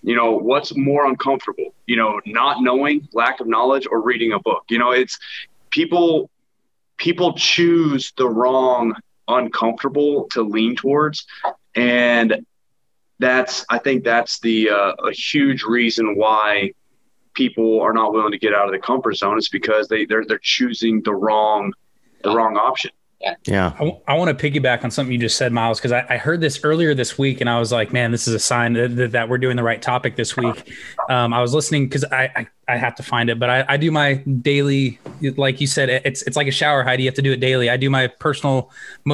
You 0.03 0.15
know, 0.15 0.33
what's 0.33 0.77
more 0.77 1.07
uncomfortable? 1.07 1.75
You 1.87 1.97
know, 1.97 2.21
not 2.27 2.63
knowing, 2.63 3.09
lack 3.13 3.41
of 3.41 3.47
knowledge, 3.47 3.87
or 3.91 4.01
reading 4.03 4.33
a 4.33 4.39
book. 4.39 4.65
You 4.71 4.79
know, 4.79 4.93
it's 4.93 5.19
people 5.71 6.31
people 6.97 7.35
choose 7.35 8.13
the 8.17 8.29
wrong 8.29 8.95
uncomfortable 9.27 10.29
to 10.31 10.43
lean 10.43 10.77
towards 10.77 11.27
and 11.75 12.45
that's 13.25 13.65
i 13.71 13.79
think 13.79 14.05
that's 14.05 14.39
the 14.41 14.69
uh, 14.71 14.93
a 15.05 15.13
huge 15.13 15.63
reason 15.65 16.17
why 16.17 16.71
people 17.35 17.81
are 17.81 17.93
not 17.93 18.13
willing 18.13 18.33
to 18.33 18.39
get 18.39 18.55
out 18.55 18.67
of 18.67 18.73
the 18.73 18.79
comfort 18.79 19.15
zone 19.17 19.37
It's 19.39 19.49
because 19.49 19.89
they 19.89 20.05
they're 20.05 20.25
they're 20.27 20.39
choosing 20.43 21.03
the 21.03 21.15
wrong 21.15 21.73
the 22.23 22.31
wrong 22.37 22.57
option 22.57 22.91
Yeah. 23.25 23.35
yeah. 23.47 23.91
I, 24.07 24.15
want 24.15 24.37
to 24.37 24.51
piggyback 24.51 24.85
on 24.85 24.91
something 24.91 25.13
you 25.13 25.19
just 25.19 25.39
said, 25.39 25.51
Miles, 25.53 25.79
because 25.79 25.93
I, 25.93 26.05
I 26.11 26.17
heard 26.19 26.41
this 26.41 26.61
earlier 26.63 26.95
this 26.95 27.17
week 27.17 27.41
and 27.41 27.49
I 27.49 27.59
was 27.59 27.73
like, 27.73 27.93
man, 27.93 28.11
this 28.11 28.29
is 28.29 28.35
a 28.35 28.39
sign 28.39 28.75
that, 28.75 29.13
that 29.13 29.29
we're 29.29 29.39
doing 29.39 29.57
the 29.57 29.63
right 29.63 29.81
topic 29.81 30.17
this 30.17 30.37
week. 30.37 30.75
Um, 31.09 31.33
I 31.33 31.41
was 31.41 31.55
listening 31.55 31.87
because 31.87 32.05
I, 32.05 32.31
I, 32.37 32.47
I 32.69 32.77
have 32.77 32.95
to 32.97 33.03
find 33.03 33.31
it, 33.31 33.39
but 33.39 33.49
I, 33.49 33.65
I 33.69 33.77
do 33.79 33.91
my 33.91 34.15
daily, 34.15 34.99
like 35.37 35.61
you 35.61 35.67
said, 35.67 35.89
it's 35.89 36.23
it's 36.23 36.37
like 36.37 36.49
a 36.49 36.51
shower, 36.53 36.83
Heidi. 36.83 37.05
You 37.05 37.09
have 37.09 37.15
to 37.17 37.23
do 37.23 37.33
it 37.33 37.41
daily. 37.41 37.71
I 37.71 37.77
do 37.77 37.89
my 37.89 38.07
personal, 38.09 38.71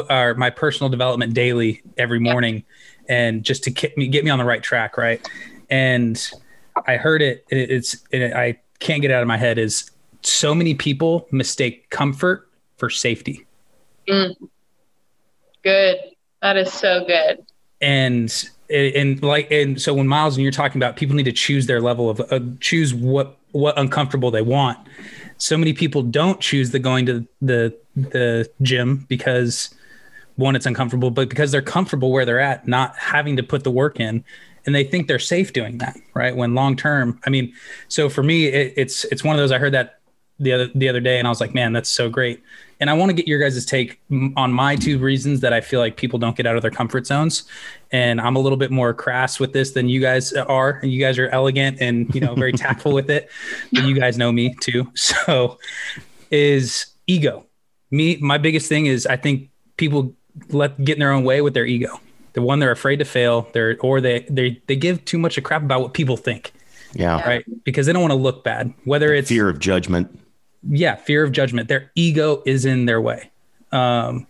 or 0.08 0.34
my 0.34 0.50
personal 0.50 0.88
development 0.88 1.34
daily 1.34 1.82
every 1.96 2.20
morning, 2.20 2.64
and 3.10 3.42
just 3.42 3.64
to 3.64 3.70
get 3.70 3.96
me 3.98 4.08
get 4.08 4.24
me 4.24 4.30
on 4.30 4.38
the 4.38 4.44
right 4.44 4.62
track, 4.62 4.96
right? 4.96 5.20
And 5.68 6.30
I 6.86 6.96
heard 6.96 7.20
it. 7.20 7.44
it 7.50 7.70
it's 7.70 7.96
it, 8.10 8.32
I 8.32 8.58
can't 8.78 9.02
get 9.02 9.10
it 9.10 9.14
out 9.14 9.22
of 9.22 9.28
my 9.28 9.36
head. 9.36 9.58
Is 9.58 9.90
so 10.22 10.54
many 10.54 10.74
people 10.74 11.28
mistake 11.30 11.90
comfort 11.90 12.48
for 12.78 12.88
safety. 12.88 13.44
Mm. 14.08 14.34
Good. 15.62 15.98
That 16.40 16.56
is 16.56 16.72
so 16.72 17.04
good. 17.04 17.44
and 17.80 18.50
and 18.68 19.22
like 19.22 19.50
and 19.50 19.80
so 19.80 19.94
when 19.94 20.06
miles 20.06 20.36
and 20.36 20.42
you're 20.42 20.52
talking 20.52 20.78
about 20.78 20.96
people 20.96 21.16
need 21.16 21.24
to 21.24 21.32
choose 21.32 21.66
their 21.66 21.80
level 21.80 22.08
of 22.08 22.20
uh, 22.30 22.40
choose 22.60 22.94
what 22.94 23.38
what 23.52 23.76
uncomfortable 23.78 24.30
they 24.30 24.42
want 24.42 24.78
so 25.38 25.56
many 25.56 25.72
people 25.72 26.02
don't 26.02 26.40
choose 26.40 26.70
the 26.70 26.78
going 26.78 27.06
to 27.06 27.26
the 27.40 27.74
the 27.96 28.48
gym 28.62 29.06
because 29.08 29.74
one 30.40 30.56
it's 30.56 30.66
uncomfortable 30.66 31.10
but 31.10 31.28
because 31.28 31.52
they're 31.52 31.62
comfortable 31.62 32.10
where 32.10 32.24
they're 32.24 32.40
at 32.40 32.66
not 32.66 32.96
having 32.96 33.36
to 33.36 33.42
put 33.42 33.64
the 33.64 33.70
work 33.70 34.00
in 34.00 34.24
and 34.66 34.74
they 34.74 34.84
think 34.84 35.06
they're 35.06 35.18
safe 35.18 35.52
doing 35.52 35.78
that 35.78 35.96
right 36.14 36.36
when 36.36 36.54
long 36.54 36.74
term 36.76 37.20
i 37.26 37.30
mean 37.30 37.52
so 37.88 38.08
for 38.08 38.22
me 38.22 38.46
it, 38.46 38.74
it's 38.76 39.04
it's 39.06 39.22
one 39.22 39.34
of 39.36 39.40
those 39.40 39.52
i 39.52 39.58
heard 39.58 39.72
that 39.72 40.00
the 40.38 40.52
other 40.52 40.68
the 40.74 40.88
other 40.88 41.00
day 41.00 41.18
and 41.18 41.28
i 41.28 41.30
was 41.30 41.40
like 41.40 41.54
man 41.54 41.72
that's 41.72 41.88
so 41.88 42.08
great 42.08 42.42
and 42.80 42.88
I 42.88 42.94
want 42.94 43.10
to 43.10 43.12
get 43.12 43.28
your 43.28 43.38
guys' 43.38 43.64
take 43.66 44.00
on 44.36 44.52
my 44.52 44.74
two 44.74 44.98
reasons 44.98 45.40
that 45.40 45.52
I 45.52 45.60
feel 45.60 45.80
like 45.80 45.98
people 45.98 46.18
don't 46.18 46.34
get 46.34 46.46
out 46.46 46.56
of 46.56 46.62
their 46.62 46.70
comfort 46.70 47.06
zones. 47.06 47.44
And 47.92 48.20
I'm 48.20 48.36
a 48.36 48.38
little 48.38 48.56
bit 48.56 48.70
more 48.70 48.94
crass 48.94 49.38
with 49.38 49.52
this 49.52 49.72
than 49.72 49.90
you 49.90 50.00
guys 50.00 50.32
are. 50.32 50.80
And 50.82 50.90
you 50.90 50.98
guys 50.98 51.18
are 51.18 51.28
elegant 51.28 51.78
and 51.80 52.12
you 52.14 52.22
know 52.22 52.34
very 52.34 52.52
tactful 52.54 52.92
with 52.92 53.10
it. 53.10 53.30
But 53.70 53.84
you 53.84 53.94
guys 53.94 54.16
know 54.16 54.32
me 54.32 54.54
too. 54.60 54.90
So 55.20 55.58
is 56.30 56.86
ego. 57.06 57.44
Me, 57.90 58.16
my 58.20 58.38
biggest 58.38 58.68
thing 58.68 58.86
is 58.86 59.06
I 59.06 59.16
think 59.16 59.50
people 59.76 60.14
let 60.48 60.82
get 60.84 60.94
in 60.94 61.00
their 61.00 61.12
own 61.12 61.24
way 61.24 61.40
with 61.40 61.54
their 61.54 61.66
ego. 61.66 62.00
The 62.32 62.42
one 62.42 62.58
they're 62.60 62.70
afraid 62.70 62.96
to 62.98 63.04
fail, 63.04 63.48
they're 63.52 63.76
or 63.80 64.00
they 64.00 64.20
they 64.30 64.60
they 64.66 64.76
give 64.76 65.04
too 65.04 65.18
much 65.18 65.36
a 65.36 65.40
crap 65.40 65.62
about 65.62 65.80
what 65.82 65.94
people 65.94 66.16
think. 66.16 66.52
Yeah. 66.92 67.20
Right. 67.22 67.44
Because 67.64 67.86
they 67.86 67.92
don't 67.92 68.02
want 68.02 68.12
to 68.12 68.18
look 68.18 68.42
bad. 68.42 68.72
Whether 68.84 69.14
it's 69.14 69.28
fear 69.28 69.48
of 69.48 69.58
judgment 69.58 70.20
yeah, 70.68 70.96
fear 70.96 71.24
of 71.24 71.32
judgment. 71.32 71.68
Their 71.68 71.90
ego 71.94 72.42
is 72.44 72.64
in 72.64 72.86
their 72.86 73.00
way. 73.00 73.30
Um, 73.72 74.26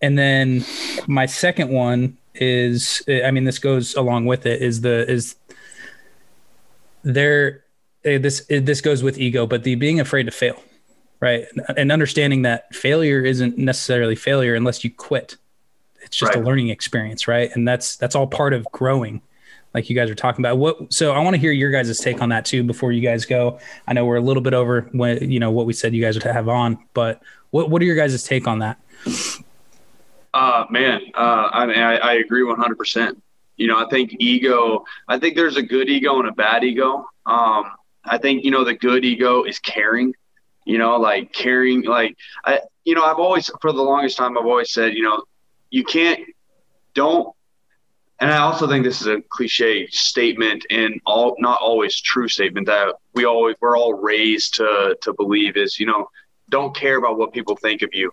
and 0.00 0.18
then 0.18 0.64
my 1.06 1.26
second 1.26 1.70
one 1.70 2.16
is, 2.34 3.02
I 3.08 3.30
mean, 3.30 3.44
this 3.44 3.58
goes 3.58 3.94
along 3.94 4.26
with 4.26 4.46
it. 4.46 4.62
Is 4.62 4.80
the 4.80 5.10
is 5.10 5.36
there 7.02 7.64
this 8.02 8.44
this 8.48 8.80
goes 8.80 9.02
with 9.02 9.18
ego, 9.18 9.46
but 9.46 9.64
the 9.64 9.74
being 9.74 10.00
afraid 10.00 10.24
to 10.24 10.32
fail, 10.32 10.60
right? 11.24 11.46
And 11.76 11.90
understanding 11.90 12.42
that 12.42 12.72
failure 12.74 13.24
isn't 13.24 13.56
necessarily 13.56 14.14
failure 14.14 14.54
unless 14.54 14.84
you 14.84 14.90
quit. 14.90 15.36
It's 16.02 16.16
just 16.16 16.34
Right. 16.34 16.44
a 16.44 16.46
learning 16.46 16.68
experience, 16.68 17.26
right? 17.26 17.50
And 17.54 17.66
that's 17.66 17.96
that's 17.96 18.14
all 18.14 18.26
part 18.26 18.52
of 18.52 18.66
growing 18.72 19.22
like 19.72 19.88
you 19.88 19.96
guys 19.96 20.10
are 20.10 20.14
talking 20.14 20.44
about. 20.44 20.58
What 20.58 20.92
so 20.92 21.12
I 21.12 21.18
want 21.20 21.34
to 21.34 21.40
hear 21.40 21.50
your 21.50 21.70
guys' 21.70 21.98
take 21.98 22.20
on 22.20 22.28
that 22.28 22.44
too 22.44 22.62
before 22.62 22.92
you 22.92 23.00
guys 23.00 23.24
go. 23.24 23.58
I 23.88 23.94
know 23.94 24.04
we're 24.04 24.16
a 24.16 24.20
little 24.20 24.42
bit 24.42 24.52
over 24.54 24.82
when 24.92 25.30
you 25.30 25.40
know 25.40 25.50
what 25.50 25.64
we 25.66 25.72
said 25.72 25.94
you 25.94 26.02
guys 26.02 26.14
would 26.14 26.24
have 26.24 26.48
on, 26.48 26.78
but 26.92 27.22
what 27.50 27.70
what 27.70 27.80
are 27.80 27.86
your 27.86 27.96
guys' 27.96 28.22
take 28.22 28.46
on 28.46 28.58
that? 28.58 28.78
Uh, 30.34 30.66
man, 30.68 31.00
uh, 31.14 31.48
I 31.52 31.66
mean, 31.66 31.78
I, 31.78 31.96
I 31.96 32.12
agree 32.14 32.42
100%. 32.42 33.20
You 33.56 33.68
know, 33.68 33.78
I 33.78 33.88
think 33.88 34.16
ego, 34.18 34.84
I 35.06 35.16
think 35.18 35.36
there's 35.36 35.56
a 35.56 35.62
good 35.62 35.88
ego 35.88 36.18
and 36.18 36.28
a 36.28 36.32
bad 36.32 36.64
ego. 36.64 37.06
Um, 37.24 37.70
I 38.04 38.18
think, 38.18 38.44
you 38.44 38.50
know, 38.50 38.64
the 38.64 38.74
good 38.74 39.04
ego 39.04 39.44
is 39.44 39.60
caring, 39.60 40.12
you 40.64 40.78
know, 40.78 40.96
like 40.96 41.32
caring, 41.32 41.82
like, 41.82 42.16
I, 42.44 42.60
you 42.84 42.94
know, 42.94 43.04
I've 43.04 43.18
always, 43.18 43.50
for 43.60 43.72
the 43.72 43.82
longest 43.82 44.16
time, 44.16 44.36
I've 44.38 44.46
always 44.46 44.72
said, 44.72 44.94
you 44.94 45.02
know, 45.02 45.24
you 45.70 45.84
can't, 45.84 46.20
don't, 46.94 47.34
and 48.20 48.30
I 48.30 48.38
also 48.38 48.68
think 48.68 48.84
this 48.84 49.00
is 49.00 49.08
a 49.08 49.20
cliche 49.28 49.86
statement 49.88 50.64
and 50.70 51.00
all, 51.04 51.36
not 51.38 51.60
always 51.60 52.00
true 52.00 52.28
statement 52.28 52.66
that 52.68 52.94
we 53.14 53.24
always, 53.24 53.56
we're 53.60 53.76
all 53.76 53.94
raised 53.94 54.54
to, 54.54 54.96
to 55.02 55.12
believe 55.12 55.56
is, 55.56 55.78
you 55.78 55.86
know, 55.86 56.08
don't 56.50 56.76
care 56.76 56.96
about 56.96 57.18
what 57.18 57.32
people 57.32 57.56
think 57.56 57.82
of 57.82 57.90
you. 57.92 58.12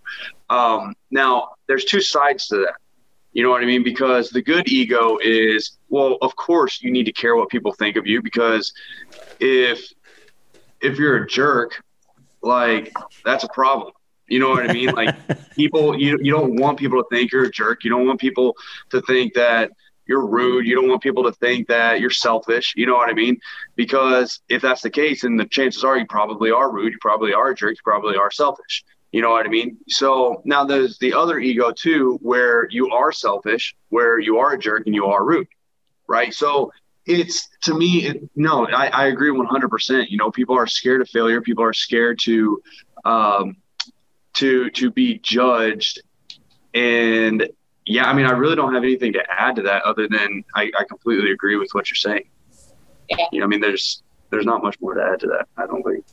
Um, 0.50 0.96
now, 1.12 1.50
there's 1.68 1.86
two 1.86 2.02
sides 2.02 2.48
to 2.48 2.58
that. 2.58 2.76
You 3.34 3.44
know 3.44 3.50
what 3.50 3.62
I 3.62 3.66
mean? 3.66 3.84
Because 3.84 4.30
the 4.30 4.42
good 4.42 4.68
ego 4.68 5.18
is, 5.22 5.78
well, 5.90 6.18
of 6.22 6.36
course 6.36 6.82
you 6.82 6.92
need 6.92 7.06
to 7.06 7.14
care 7.14 7.36
what 7.36 7.50
people 7.50 7.72
think 7.72 7.96
of 7.96 8.06
you 8.06 8.22
because 8.22 8.74
if 9.40 9.94
if 10.82 10.98
you're 10.98 11.24
a 11.24 11.28
jerk, 11.28 11.82
like 12.42 12.94
that's 13.26 13.44
a 13.44 13.50
problem. 13.50 13.94
You 14.28 14.40
know 14.40 14.50
what 14.50 14.70
I 14.70 14.74
mean? 14.74 14.92
Like 14.92 15.16
people, 15.56 16.00
you 16.00 16.18
you 16.22 16.32
don't 16.32 16.56
want 16.56 16.80
people 16.80 17.02
to 17.02 17.08
think 17.10 17.32
you're 17.32 17.46
a 17.46 17.52
jerk. 17.52 17.84
You 17.84 17.90
don't 17.90 18.08
want 18.08 18.20
people 18.20 18.56
to 18.92 19.02
think 19.02 19.34
that 19.34 19.72
you're 20.08 20.26
rude. 20.26 20.66
You 20.66 20.76
don't 20.76 20.90
want 20.90 21.02
people 21.02 21.24
to 21.24 21.32
think 21.32 21.68
that 21.68 22.00
you're 22.00 22.10
selfish. 22.10 22.74
You 22.76 22.86
know 22.86 22.96
what 22.96 23.10
I 23.10 23.14
mean? 23.14 23.38
Because 23.76 24.42
if 24.50 24.62
that's 24.62 24.82
the 24.82 24.90
case, 24.90 25.22
then 25.22 25.38
the 25.38 25.46
chances 25.46 25.84
are 25.84 25.98
you 25.98 26.06
probably 26.06 26.52
are 26.52 26.72
rude. 26.72 26.94
You 26.94 27.00
probably 27.02 27.34
are 27.34 27.50
a 27.50 27.56
jerk. 27.56 27.72
You 27.72 27.84
probably 27.84 28.18
are 28.18 28.32
selfish. 28.32 28.84
You 29.12 29.22
know 29.22 29.32
what 29.32 29.46
I 29.46 29.50
mean? 29.50 29.78
So 29.90 30.42
now 30.46 30.64
there's 30.64 30.98
the 31.00 31.14
other 31.14 31.40
ego 31.40 31.72
too, 31.72 32.18
where 32.22 32.68
you 32.70 32.90
are 32.92 33.12
selfish, 33.12 33.76
where 33.90 34.20
you 34.20 34.38
are 34.38 34.54
a 34.54 34.60
jerk 34.60 34.84
and 34.86 34.96
you 34.96 35.06
are 35.08 35.24
rude, 35.24 35.48
right? 36.08 36.34
So 36.34 36.72
it's 37.06 37.50
to 37.64 37.74
me, 37.74 38.06
it, 38.08 38.30
no, 38.36 38.68
I, 38.68 38.88
I 38.88 39.08
agree 39.08 39.32
100%. 39.32 40.10
You 40.10 40.18
know, 40.18 40.32
people 40.32 40.58
are 40.58 40.68
scared 40.68 41.02
of 41.02 41.10
failure. 41.10 41.42
People 41.42 41.64
are 41.64 41.74
scared 41.74 42.20
to, 42.24 42.62
um, 43.06 43.58
to 44.34 44.70
to 44.72 44.92
be 44.92 45.20
judged, 45.20 46.02
and 46.74 47.50
yeah, 47.86 48.06
I 48.06 48.14
mean, 48.14 48.26
I 48.26 48.32
really 48.32 48.56
don't 48.56 48.74
have 48.74 48.84
anything 48.84 49.14
to 49.14 49.24
add 49.30 49.56
to 49.58 49.64
that 49.64 49.84
other 49.84 50.08
than 50.08 50.44
I, 50.56 50.72
I 50.78 50.84
completely 50.88 51.32
agree 51.32 51.58
with 51.58 51.70
what 51.74 51.90
you're 51.90 51.96
saying. 51.96 52.30
Yeah. 53.10 53.26
You 53.32 53.40
know, 53.40 53.46
I 53.46 53.50
mean, 53.50 53.60
there's 53.60 54.04
there's 54.30 54.46
not 54.46 54.64
much 54.64 54.80
more 54.80 54.94
to 54.94 55.02
add 55.02 55.20
to 55.22 55.28
that. 55.28 55.48
I 55.58 55.66
don't 55.66 55.84
think. 55.84 56.06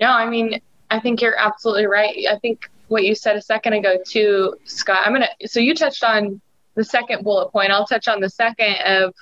No, 0.00 0.08
I 0.08 0.28
mean, 0.28 0.60
I 0.90 1.00
think 1.00 1.22
you're 1.22 1.38
absolutely 1.38 1.86
right. 1.86 2.26
I 2.30 2.38
think 2.40 2.68
what 2.88 3.04
you 3.04 3.14
said 3.14 3.36
a 3.36 3.42
second 3.42 3.72
ago 3.74 3.96
too, 4.06 4.54
Scott. 4.64 5.02
I'm 5.06 5.12
gonna. 5.12 5.28
So 5.46 5.60
you 5.60 5.74
touched 5.74 6.04
on 6.04 6.40
the 6.74 6.84
second 6.84 7.24
bullet 7.24 7.50
point. 7.50 7.70
I'll 7.70 7.86
touch 7.86 8.08
on 8.08 8.20
the 8.20 8.30
second 8.30 8.76
of. 8.84 9.14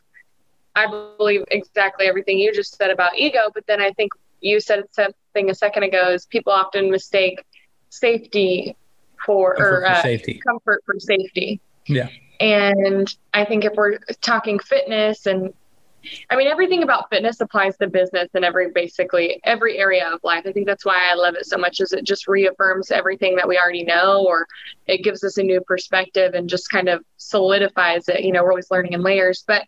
I 0.74 0.86
believe 1.18 1.44
exactly 1.50 2.06
everything 2.06 2.38
you 2.38 2.52
just 2.52 2.76
said 2.76 2.90
about 2.90 3.16
ego, 3.16 3.50
but 3.52 3.66
then 3.66 3.80
I 3.80 3.90
think 3.92 4.12
you 4.40 4.60
said 4.60 4.84
something 4.92 5.50
a 5.50 5.54
second 5.54 5.82
ago 5.82 6.12
is 6.12 6.26
people 6.26 6.52
often 6.52 6.90
mistake 6.90 7.44
safety 7.90 8.76
for 9.24 9.54
Comfort 9.54 9.62
or 9.62 9.80
for 9.80 9.86
uh, 9.86 10.02
safety. 10.02 10.40
comfort 10.46 10.82
for 10.86 10.98
safety. 10.98 11.60
Yeah. 11.86 12.08
And 12.38 13.14
I 13.34 13.44
think 13.44 13.64
if 13.64 13.74
we're 13.74 13.98
talking 14.22 14.58
fitness 14.58 15.26
and 15.26 15.52
I 16.30 16.36
mean 16.36 16.46
everything 16.46 16.82
about 16.82 17.10
fitness 17.10 17.42
applies 17.42 17.76
to 17.76 17.86
business 17.86 18.28
and 18.32 18.42
every 18.42 18.70
basically 18.70 19.38
every 19.44 19.76
area 19.76 20.08
of 20.08 20.20
life. 20.22 20.44
I 20.46 20.52
think 20.52 20.66
that's 20.66 20.86
why 20.86 21.10
I 21.10 21.14
love 21.14 21.34
it 21.34 21.44
so 21.44 21.58
much 21.58 21.80
is 21.80 21.92
it 21.92 22.04
just 22.04 22.26
reaffirms 22.26 22.90
everything 22.90 23.36
that 23.36 23.46
we 23.46 23.58
already 23.58 23.84
know 23.84 24.24
or 24.26 24.46
it 24.86 25.04
gives 25.04 25.22
us 25.22 25.36
a 25.36 25.42
new 25.42 25.60
perspective 25.60 26.32
and 26.32 26.48
just 26.48 26.70
kind 26.70 26.88
of 26.88 27.04
solidifies 27.18 28.08
it. 28.08 28.24
You 28.24 28.32
know, 28.32 28.42
we're 28.42 28.52
always 28.52 28.70
learning 28.70 28.94
in 28.94 29.02
layers. 29.02 29.44
But 29.46 29.64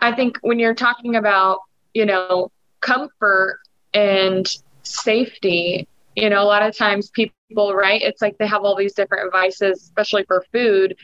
I 0.00 0.12
think 0.12 0.38
when 0.42 0.58
you're 0.58 0.74
talking 0.74 1.16
about 1.16 1.60
you 1.96 2.04
know, 2.04 2.50
comfort 2.80 3.60
and 3.94 4.46
safety. 4.82 5.88
You 6.14 6.28
know, 6.28 6.42
a 6.42 6.44
lot 6.44 6.62
of 6.62 6.76
times 6.76 7.08
people, 7.08 7.74
right? 7.74 8.02
It's 8.02 8.20
like 8.20 8.36
they 8.36 8.46
have 8.46 8.64
all 8.64 8.76
these 8.76 8.92
different 8.92 9.32
vices, 9.32 9.82
especially 9.82 10.24
for 10.24 10.44
food. 10.52 10.96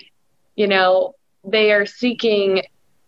You 0.54 0.68
know, 0.68 1.14
they 1.44 1.72
are 1.72 1.86
seeking 1.86 2.62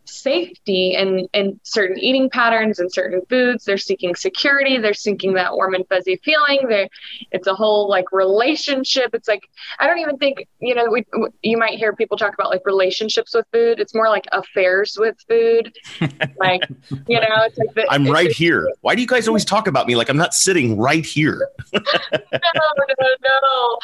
safety 0.07 0.95
and 0.97 1.29
and 1.35 1.59
certain 1.63 1.99
eating 1.99 2.29
patterns 2.31 2.79
and 2.79 2.93
certain 2.93 3.23
foods. 3.29 3.65
They're 3.65 3.79
seeking 3.79 4.15
security. 4.15 4.79
They're 4.79 4.95
seeking 4.95 5.35
that 5.35 5.55
warm 5.55 5.75
and 5.75 5.87
fuzzy 5.89 6.21
feeling. 6.25 6.69
They 6.69 6.89
it's 7.31 7.47
a 7.47 7.55
whole 7.55 7.89
like 7.89 8.13
relationship. 8.13 9.15
It's 9.15 9.29
like 9.29 9.49
i 9.79 9.87
don't 9.87 9.99
even 9.99 10.17
think 10.19 10.47
you 10.61 10.75
know 10.75 10.87
we, 10.91 11.05
you 11.43 11.57
might 11.57 11.79
hear 11.79 11.95
people 11.95 12.17
talk 12.17 12.35
about 12.35 12.51
like 12.51 12.63
relationships 12.65 13.35
with 13.35 13.47
food. 13.53 13.81
It's 13.81 13.95
more 13.95 14.09
like 14.09 14.27
affairs 14.33 14.97
with 14.99 15.17
food. 15.29 15.73
Like 16.39 16.63
you 17.07 17.21
know 17.21 17.27
it's 17.45 17.57
like 17.57 17.75
the, 17.75 17.87
i'm 17.91 18.07
right 18.07 18.31
here. 18.31 18.69
Why 18.81 18.95
do 18.95 19.01
you 19.01 19.07
guys 19.07 19.29
always 19.29 19.45
talk 19.45 19.67
about 19.67 19.87
me 19.87 19.97
like 19.97 20.09
i'm 20.09 20.17
not 20.17 20.35
sitting 20.35 20.79
right 20.79 21.05
here? 21.05 21.49
No 21.73 22.61
no 22.79 23.07
no. 23.23 23.79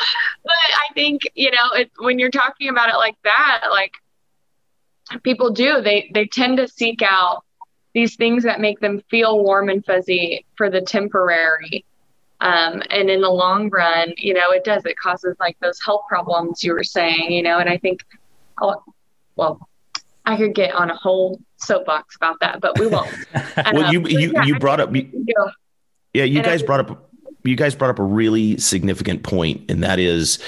But 0.45 0.53
i 0.77 0.93
think 0.95 1.23
you 1.35 1.51
know 1.51 1.73
it, 1.75 1.91
when 1.99 2.19
you're 2.19 2.31
talking 2.31 2.69
about 2.69 2.89
it 2.89 2.97
like 2.97 3.17
that 3.25 3.63
like 3.71 3.93
people 5.23 5.51
do. 5.51 5.81
They 5.81 6.11
they 6.15 6.27
tend 6.27 6.59
to 6.59 6.69
seek 6.69 7.01
out 7.03 7.45
these 7.95 8.17
things 8.17 8.45
that 8.45 8.61
make 8.61 8.81
them 8.81 9.03
feel 9.11 9.43
warm 9.43 9.69
and 9.69 9.85
fuzzy 9.85 10.45
for 10.57 10.71
the 10.71 10.81
temporary. 10.81 11.85
Um, 12.43 12.83
and 12.89 13.11
in 13.11 13.21
the 13.21 13.29
long 13.29 13.69
run 13.69 14.15
you 14.17 14.33
know 14.33 14.51
it 14.51 14.65
does. 14.65 14.87
It 14.87 14.97
causes 14.97 15.37
like 15.39 15.59
those 15.61 15.79
health 15.83 16.05
problems 16.09 16.65
you 16.65 16.73
were 16.73 16.85
saying 16.85 17.31
you 17.31 17.43
know 17.43 17.59
and 17.59 17.69
i 17.69 17.77
think 17.77 18.03
oh, 18.63 18.83
well 19.37 19.69
i 20.25 20.39
could 20.39 20.55
get 20.55 20.75
on 20.75 20.89
a 20.89 20.97
whole 20.97 21.39
soapbox 21.59 22.17
about 22.17 22.41
that 22.41 22.63
but 22.63 22.79
we 22.79 22.87
won't. 22.87 23.15
Well 23.75 23.85
um, 23.85 23.93
you 23.93 24.09
you, 24.09 24.33
yeah, 24.33 24.45
you 24.45 24.59
brought 24.59 24.81
up 24.81 24.95
you, 24.97 25.27
yeah 26.15 26.25
you 26.25 26.43
guys 26.43 26.63
brought 26.63 26.81
up 26.81 27.11
you 27.45 27.57
guys 27.57 27.75
brought 27.75 27.91
up 27.91 27.99
a 27.99 28.05
really 28.05 28.57
significant 28.57 29.23
point 29.23 29.71
and 29.71 29.83
that 29.83 29.99
is 29.99 30.39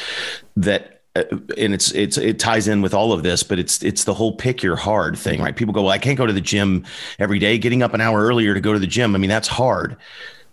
that 0.56 0.91
and 1.14 1.74
it's 1.74 1.92
it's 1.92 2.16
it 2.16 2.38
ties 2.38 2.68
in 2.68 2.80
with 2.80 2.94
all 2.94 3.12
of 3.12 3.22
this, 3.22 3.42
but 3.42 3.58
it's 3.58 3.82
it's 3.82 4.04
the 4.04 4.14
whole 4.14 4.34
pick 4.36 4.62
your 4.62 4.76
hard 4.76 5.18
thing, 5.18 5.40
right? 5.42 5.54
People 5.54 5.74
go, 5.74 5.82
well, 5.82 5.90
I 5.92 5.98
can't 5.98 6.16
go 6.16 6.26
to 6.26 6.32
the 6.32 6.40
gym 6.40 6.84
every 7.18 7.38
day. 7.38 7.58
Getting 7.58 7.82
up 7.82 7.94
an 7.94 8.00
hour 8.00 8.22
earlier 8.22 8.54
to 8.54 8.60
go 8.60 8.72
to 8.72 8.78
the 8.78 8.86
gym, 8.86 9.14
I 9.14 9.18
mean, 9.18 9.30
that's 9.30 9.48
hard. 9.48 9.96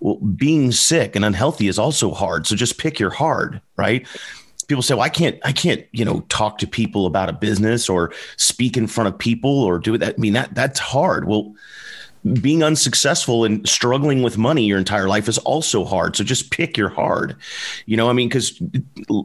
Well, 0.01 0.15
being 0.15 0.71
sick 0.71 1.15
and 1.15 1.25
unhealthy 1.25 1.67
is 1.67 1.79
also 1.79 2.11
hard. 2.11 2.47
So 2.47 2.55
just 2.55 2.77
pick 2.77 2.99
your 2.99 3.09
hard, 3.09 3.61
right? 3.77 4.07
People 4.67 4.81
say, 4.81 4.93
well, 4.93 5.03
I 5.03 5.09
can't, 5.09 5.39
I 5.43 5.51
can't, 5.51 5.85
you 5.91 6.05
know, 6.05 6.21
talk 6.29 6.57
to 6.59 6.67
people 6.67 7.05
about 7.05 7.27
a 7.27 7.33
business 7.33 7.89
or 7.89 8.13
speak 8.37 8.77
in 8.77 8.87
front 8.87 9.07
of 9.07 9.17
people 9.17 9.63
or 9.63 9.79
do 9.79 9.97
that. 9.97 10.15
I 10.17 10.21
mean, 10.21 10.33
that 10.33 10.53
that's 10.55 10.79
hard. 10.79 11.27
Well, 11.27 11.53
being 12.41 12.63
unsuccessful 12.63 13.45
and 13.45 13.67
struggling 13.67 14.23
with 14.23 14.37
money 14.37 14.63
your 14.63 14.77
entire 14.77 15.07
life 15.07 15.27
is 15.27 15.37
also 15.39 15.85
hard. 15.85 16.15
So 16.15 16.23
just 16.23 16.51
pick 16.51 16.77
your 16.77 16.89
hard 16.89 17.35
you 17.85 17.97
know 17.97 18.09
i 18.09 18.13
mean 18.13 18.29
because 18.29 18.61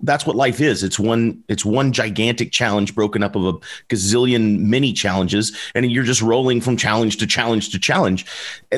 that's 0.02 0.26
what 0.26 0.36
life 0.36 0.60
is. 0.60 0.82
It's 0.82 0.98
one 0.98 1.42
it's 1.48 1.64
one 1.64 1.92
gigantic 1.92 2.52
challenge 2.52 2.94
broken 2.94 3.22
up 3.22 3.36
of 3.36 3.44
a 3.44 3.52
gazillion 3.88 4.60
mini 4.60 4.92
challenges 4.92 5.56
and 5.74 5.90
you're 5.90 6.04
just 6.04 6.22
rolling 6.22 6.60
from 6.60 6.76
challenge 6.76 7.18
to 7.18 7.26
challenge 7.26 7.70
to 7.70 7.78
challenge. 7.78 8.26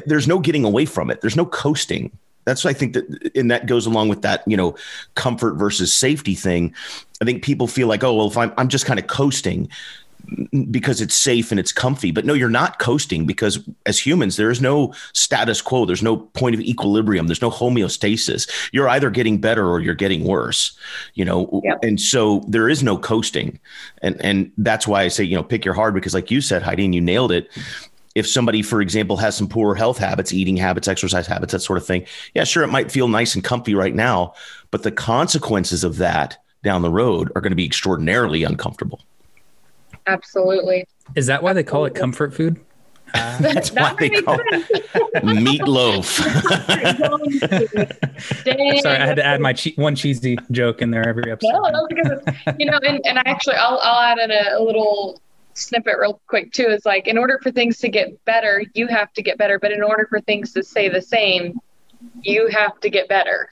There's 0.07 0.29
no 0.29 0.39
getting 0.39 0.65
away 0.65 0.87
from 0.87 1.11
it. 1.11 1.21
There's 1.21 1.37
no 1.37 1.47
coasting. 1.47 2.11
That's 2.45 2.65
what 2.65 2.71
I 2.71 2.79
think 2.79 2.95
that, 2.95 3.33
and 3.35 3.51
that 3.51 3.67
goes 3.67 3.87
along 3.87 4.09
with 4.09 4.23
that, 4.23 4.45
you 4.47 4.57
know, 4.57 4.77
comfort 5.17 5.55
versus 5.55 5.93
safety 5.93 6.35
thing. 6.35 6.73
I 7.21 7.25
think 7.25 7.43
people 7.43 7.67
feel 7.67 7.89
like, 7.89 8.05
oh, 8.05 8.15
well, 8.15 8.29
if 8.29 8.37
I'm, 8.37 8.53
I'm 8.57 8.69
just 8.69 8.87
kind 8.87 9.01
of 9.01 9.09
coasting, 9.09 9.69
because 10.71 11.01
it's 11.01 11.15
safe 11.15 11.51
and 11.51 11.61
it's 11.61 11.73
comfy. 11.73 12.11
But 12.11 12.25
no, 12.25 12.35
you're 12.35 12.49
not 12.49 12.79
coasting 12.79 13.27
because 13.27 13.59
as 13.85 13.99
humans, 13.99 14.37
there 14.37 14.51
is 14.51 14.61
no 14.61 14.95
status 15.13 15.61
quo. 15.63 15.85
There's 15.87 16.03
no 16.03 16.17
point 16.17 16.55
of 16.55 16.61
equilibrium. 16.61 17.27
There's 17.27 17.43
no 17.43 17.51
homeostasis. 17.51 18.51
You're 18.73 18.89
either 18.89 19.11
getting 19.11 19.41
better 19.41 19.69
or 19.69 19.81
you're 19.81 19.95
getting 19.95 20.25
worse, 20.25 20.77
you 21.15 21.25
know? 21.25 21.61
Yep. 21.65 21.79
And 21.83 22.01
so 22.01 22.45
there 22.49 22.69
is 22.69 22.83
no 22.83 22.99
coasting. 22.99 23.59
And, 24.03 24.21
and 24.25 24.53
that's 24.59 24.87
why 24.87 25.03
I 25.03 25.09
say, 25.09 25.25
you 25.25 25.37
know, 25.37 25.43
pick 25.43 25.65
your 25.65 25.75
hard 25.75 25.95
because 25.95 26.15
like 26.15 26.31
you 26.31 26.41
said, 26.41 26.63
Heidi, 26.63 26.85
and 26.85 26.95
you 26.95 27.01
nailed 27.01 27.33
it. 27.33 27.51
If 28.15 28.27
somebody, 28.27 28.63
for 28.63 28.81
example, 28.81 29.19
has 29.19 29.37
some 29.37 29.47
poor 29.47 29.75
health 29.75 29.99
habits, 29.99 30.33
eating 30.33 30.57
habits, 30.57 30.89
exercise 30.89 31.27
habits, 31.27 31.53
that 31.53 31.61
sort 31.61 31.77
of 31.77 31.87
thing, 31.87 32.07
yeah, 32.35 32.45
sure, 32.45 32.63
it 32.63 32.69
might 32.69 32.91
feel 32.91 33.09
nice 33.09 33.35
and 33.35 33.45
comfy 33.45 33.75
right 33.75 33.95
now, 33.95 34.33
but 34.71 34.85
the 34.85 34.91
consequences 34.91 35.85
of 35.85 35.99
that 35.99 36.43
down 36.65 36.81
the 36.81 36.91
road 36.91 37.31
are 37.35 37.43
going 37.43 37.53
to 37.53 37.57
be 37.57 37.67
extraordinarily 37.67 38.43
uncomfortable. 38.43 39.03
Absolutely. 40.07 40.87
Is 41.15 41.27
that 41.27 41.43
why 41.43 41.53
they 41.53 41.65
call 41.65 41.85
it 41.85 41.95
comfort 41.95 42.35
food? 42.35 42.61
Uh, 43.15 43.39
that's 43.41 43.71
why 43.71 43.95
they 43.99 44.11
call 44.11 44.39
it 44.39 44.65
meatloaf. 45.23 46.07
Sorry, 48.83 48.97
I 48.97 49.07
had 49.07 49.17
to 49.17 49.25
add 49.25 49.41
my 49.41 49.53
che- 49.53 49.75
one 49.77 49.95
cheesy 49.95 50.39
joke 50.51 50.83
in 50.83 50.91
there 50.91 51.09
every 51.09 51.31
episode. 51.31 51.53
No, 51.53 51.87
because 51.89 52.21
you 52.59 52.67
know, 52.67 52.79
and, 52.87 53.01
and 53.07 53.19
actually, 53.19 53.57
I'll 53.57 53.79
I'll 53.83 54.01
add 54.01 54.19
in 54.19 54.31
a, 54.31 54.59
a 54.59 54.63
little 54.63 55.21
snippet 55.55 55.97
real 55.99 56.21
quick 56.27 56.53
too. 56.53 56.67
Is 56.67 56.85
like 56.85 57.07
in 57.07 57.17
order 57.17 57.39
for 57.43 57.51
things 57.51 57.79
to 57.79 57.89
get 57.89 58.23
better, 58.25 58.63
you 58.75 58.87
have 58.89 59.13
to 59.15 59.23
get 59.23 59.39
better, 59.39 59.59
but 59.59 59.73
in 59.73 59.83
order 59.83 60.07
for 60.09 60.21
things 60.21 60.53
to 60.55 60.63
stay 60.63 60.89
the 60.89 61.03
same, 61.03 61.59
you 62.23 62.49
have 62.49 62.79
to 62.81 62.91
get 62.91 63.09
better 63.09 63.49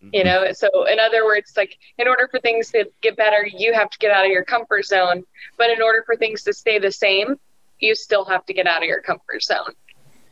you 0.00 0.22
mm-hmm. 0.22 0.26
know 0.26 0.52
so 0.52 0.68
in 0.86 0.98
other 1.00 1.24
words 1.24 1.52
like 1.56 1.76
in 1.98 2.06
order 2.06 2.28
for 2.30 2.38
things 2.40 2.70
to 2.70 2.88
get 3.02 3.16
better 3.16 3.46
you 3.46 3.72
have 3.72 3.90
to 3.90 3.98
get 3.98 4.10
out 4.10 4.24
of 4.24 4.30
your 4.30 4.44
comfort 4.44 4.84
zone. 4.84 5.24
But 5.56 5.70
in 5.70 5.82
order 5.82 6.02
for 6.06 6.16
things 6.16 6.42
to 6.44 6.52
stay 6.52 6.78
the 6.78 6.92
same 6.92 7.36
you 7.80 7.94
still 7.94 8.24
have 8.24 8.44
to 8.46 8.52
get 8.52 8.66
out 8.66 8.82
of 8.82 8.88
your 8.88 9.00
comfort 9.00 9.42
zone. 9.42 9.72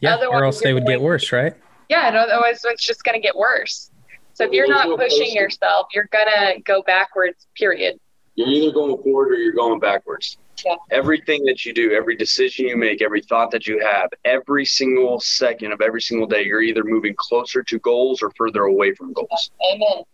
Yeah 0.00 0.14
otherwise, 0.14 0.40
or 0.40 0.44
else 0.44 0.60
they 0.60 0.72
would 0.72 0.84
going, 0.84 0.98
get 0.98 1.04
worse 1.04 1.32
right? 1.32 1.54
Yeah 1.88 2.08
and 2.08 2.16
otherwise 2.16 2.60
it's 2.64 2.84
just 2.84 3.04
going 3.04 3.20
to 3.20 3.22
get 3.22 3.36
worse. 3.36 3.90
So 4.34 4.44
if 4.44 4.52
you're 4.52 4.68
not 4.68 4.96
pushing 4.98 5.32
yourself 5.32 5.88
you're 5.94 6.08
going 6.12 6.26
to 6.26 6.60
go 6.62 6.82
backwards 6.82 7.46
period. 7.56 7.98
You're 8.34 8.48
either 8.48 8.72
going 8.72 9.02
forward 9.02 9.32
or 9.32 9.36
you're 9.36 9.54
going 9.54 9.80
backwards 9.80 10.36
yeah. 10.64 10.74
Everything 10.90 11.44
that 11.44 11.64
you 11.64 11.72
do, 11.72 11.92
every 11.92 12.16
decision 12.16 12.66
you 12.66 12.76
make, 12.76 13.02
every 13.02 13.22
thought 13.22 13.50
that 13.50 13.66
you 13.66 13.78
have, 13.80 14.10
every 14.24 14.64
single 14.64 15.20
second 15.20 15.72
of 15.72 15.80
every 15.80 16.00
single 16.00 16.26
day, 16.26 16.44
you're 16.44 16.62
either 16.62 16.84
moving 16.84 17.14
closer 17.16 17.62
to 17.62 17.78
goals 17.80 18.22
or 18.22 18.30
further 18.36 18.62
away 18.62 18.94
from 18.94 19.12
goals. 19.12 19.50
Amen. 19.72 20.04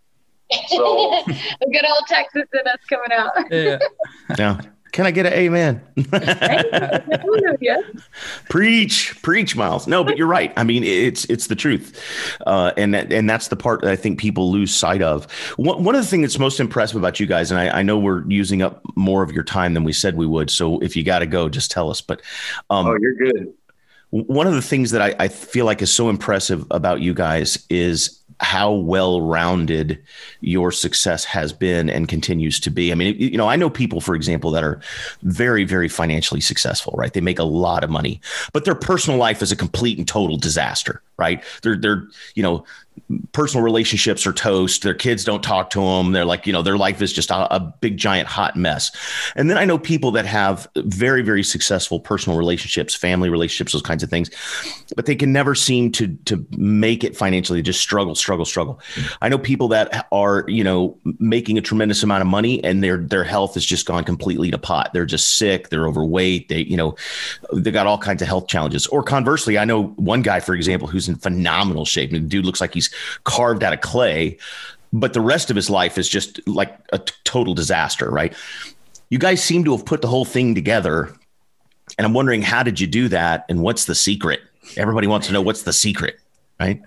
So 0.69 1.23
the 1.27 1.71
good 1.73 1.85
old 1.89 2.05
Texas 2.09 2.49
in 2.53 2.67
us 2.67 2.79
coming 2.89 3.13
out. 3.13 3.33
yeah. 3.51 3.79
Yeah. 4.39 4.61
Can 4.93 5.07
I 5.07 5.11
get 5.11 5.25
an 5.25 5.33
amen? 5.33 5.81
preach, 8.51 9.21
preach, 9.23 9.57
Miles. 9.57 9.87
No, 9.87 10.05
but 10.05 10.19
you're 10.19 10.27
right. 10.27 10.53
I 10.55 10.65
mean, 10.65 10.85
it's 10.85 11.25
it's 11.27 11.47
the 11.47 11.55
truth, 11.55 11.99
uh, 12.47 12.73
and 12.77 12.95
and 12.95 13.29
that's 13.29 13.49
the 13.49 13.57
part 13.57 13.81
that 13.81 13.91
I 13.91 13.97
think 13.97 14.21
people 14.21 14.53
lose 14.53 14.75
sight 14.75 15.01
of. 15.01 15.31
One, 15.57 15.83
one 15.83 15.95
of 15.95 16.03
the 16.03 16.07
things 16.07 16.25
that's 16.25 16.39
most 16.39 16.61
impressive 16.61 16.99
about 16.99 17.19
you 17.19 17.27
guys, 17.27 17.51
and 17.51 17.59
I, 17.59 17.79
I, 17.79 17.83
know 17.83 17.99
we're 17.99 18.23
using 18.31 18.61
up 18.61 18.83
more 18.95 19.23
of 19.23 19.33
your 19.33 19.45
time 19.45 19.73
than 19.73 19.83
we 19.83 19.95
said 19.95 20.15
we 20.15 20.27
would. 20.27 20.51
So 20.51 20.79
if 20.81 20.95
you 20.95 21.03
got 21.03 21.21
to 21.21 21.27
go, 21.27 21.49
just 21.49 21.71
tell 21.71 21.91
us. 21.91 22.03
But 22.03 22.21
um, 22.69 22.87
oh, 22.87 22.97
you're 23.01 23.15
good. 23.15 23.55
One 24.11 24.47
of 24.47 24.53
the 24.53 24.61
things 24.61 24.91
that 24.91 25.01
I, 25.01 25.15
I 25.19 25.29
feel 25.29 25.65
like 25.65 25.81
is 25.81 25.91
so 25.91 26.11
impressive 26.11 26.67
about 26.71 27.01
you 27.01 27.15
guys 27.15 27.65
is 27.71 28.22
how 28.43 28.73
well 28.73 29.21
rounded 29.21 30.03
your 30.41 30.73
success 30.73 31.25
has 31.25 31.53
been 31.53 31.89
and 31.89 32.09
continues 32.09 32.59
to 32.61 32.71
be. 32.71 32.91
I 32.91 32.95
mean, 32.95 33.17
you 33.17 33.39
know, 33.39 33.49
I 33.49 33.57
know 33.57 33.71
people, 33.71 34.01
for 34.01 34.15
example, 34.15 34.51
that 34.51 34.65
are 34.65 34.81
very, 35.23 35.65
very 35.65 35.89
financially 35.89 36.41
successful, 36.41 36.95
right? 36.97 37.13
They 37.13 37.21
make 37.21 37.39
a 37.39 37.45
lot 37.45 37.85
of 37.85 37.91
money, 37.91 38.21
but 38.53 38.65
their 38.65 38.75
personal 38.75 39.19
life 39.19 39.43
is 39.43 39.53
a 39.53 39.57
complete 39.57 39.97
and 39.97 40.07
total 40.07 40.37
disaster, 40.37 41.03
right? 41.23 41.43
They're, 41.63 41.77
they're, 41.77 42.09
you 42.35 42.43
know, 42.43 42.65
personal 43.33 43.63
relationships 43.65 44.27
are 44.27 44.33
toast. 44.33 44.83
Their 44.83 44.95
kids 44.95 45.25
don't 45.25 45.43
talk 45.43 45.71
to 45.71 45.81
them. 45.81 46.13
They're 46.13 46.25
like, 46.25 46.47
you 46.47 46.53
know, 46.53 46.63
their 46.63 46.77
life 46.77 47.01
is 47.03 47.13
just 47.13 47.31
a, 47.31 47.55
a, 47.55 47.61
big, 47.81 47.97
giant, 47.97 48.29
hot 48.29 48.57
mess. 48.57 48.91
And 49.35 49.51
then 49.51 49.59
I 49.59 49.65
know 49.65 49.79
people 49.79 50.11
that 50.13 50.27
have 50.27 50.69
very, 50.77 51.23
very 51.23 51.43
successful 51.43 52.01
personal 52.01 52.39
relationships, 52.39 52.95
family 52.95 53.29
relationships, 53.29 53.73
those 53.73 53.83
kinds 53.83 54.03
of 54.03 54.11
things, 54.11 54.31
but 54.95 55.07
they 55.07 55.15
can 55.15 55.33
never 55.33 55.55
seem 55.55 55.91
to 55.93 56.09
to 56.27 56.47
make 56.57 57.05
it 57.05 57.17
financially. 57.17 57.59
They 57.59 57.63
just 57.63 57.81
struggle, 57.81 58.15
struggle, 58.15 58.45
struggle. 58.45 58.81
I 59.21 59.29
know 59.29 59.39
people 59.39 59.69
that 59.69 60.07
are, 60.13 60.45
you 60.49 60.65
know, 60.65 60.99
making 61.19 61.59
a 61.59 61.63
tremendous 61.63 62.03
amount 62.03 62.23
of 62.23 62.29
money 62.29 62.63
and 62.65 62.83
their 62.83 62.99
their 62.99 63.25
health 63.25 63.55
has 63.55 63.65
just 63.65 63.87
gone 63.87 64.05
completely 64.05 64.51
to 64.51 64.59
pot. 64.59 64.91
They're 64.93 65.07
just 65.07 65.37
sick. 65.37 65.69
They're 65.71 65.87
overweight. 65.87 66.49
They, 66.49 66.63
you 66.63 66.77
know, 66.77 66.95
they 67.53 67.71
got 67.71 67.87
all 67.87 67.99
kinds 67.99 68.23
of 68.23 68.29
health 68.29 68.49
challenges. 68.49 68.87
Or 68.89 69.03
conversely, 69.03 69.59
I 69.59 69.65
know 69.65 69.85
one 69.97 70.23
guy, 70.23 70.41
for 70.41 70.55
example, 70.55 70.89
who's 70.89 71.09
in 71.13 71.19
phenomenal 71.19 71.85
shape. 71.85 72.13
And 72.13 72.25
the 72.25 72.29
dude 72.29 72.45
looks 72.45 72.61
like 72.61 72.75
he's 72.75 72.91
carved 73.25 73.63
out 73.63 73.73
of 73.73 73.81
clay, 73.81 74.39
but 74.93 75.13
the 75.13 75.21
rest 75.21 75.51
of 75.51 75.57
his 75.57 75.71
life 75.71 75.99
is 75.99 76.09
just 76.09 76.47
like 76.49 76.77
a 76.93 76.99
t- 76.99 77.15
total 77.25 77.55
disaster, 77.55 78.11
right? 78.11 78.35
You 79.11 79.19
guys 79.19 79.43
seem 79.43 79.65
to 79.65 79.77
have 79.77 79.87
put 79.87 80.03
the 80.03 80.09
whole 80.09 80.25
thing 80.25 80.55
together. 80.55 81.15
And 81.99 82.07
I'm 82.07 82.15
wondering, 82.15 82.43
how 82.43 82.63
did 82.63 82.81
you 82.81 82.87
do 82.87 83.09
that? 83.09 83.45
And 83.49 83.63
what's 83.63 83.85
the 83.85 83.95
secret? 83.95 84.41
Everybody 84.77 85.07
wants 85.07 85.27
to 85.27 85.33
know 85.33 85.43
what's 85.43 85.63
the 85.63 85.73
secret, 85.73 86.19
right? 86.59 86.81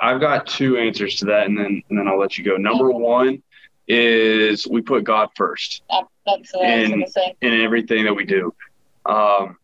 I've 0.00 0.20
got 0.20 0.46
two 0.46 0.76
answers 0.76 1.16
to 1.16 1.26
that, 1.26 1.46
and 1.46 1.56
then 1.56 1.82
and 1.88 1.98
then 1.98 2.06
I'll 2.06 2.18
let 2.18 2.36
you 2.36 2.44
go. 2.44 2.56
Number 2.56 2.90
one 2.90 3.42
is 3.88 4.66
we 4.66 4.82
put 4.82 5.04
God 5.04 5.30
first. 5.36 5.82
that's 6.26 6.52
in, 6.54 6.92
I 6.92 6.96
was 6.96 7.16
in 7.40 7.60
everything 7.60 8.04
that 8.04 8.14
we 8.14 8.24
do. 8.24 8.54
Um, 9.06 9.56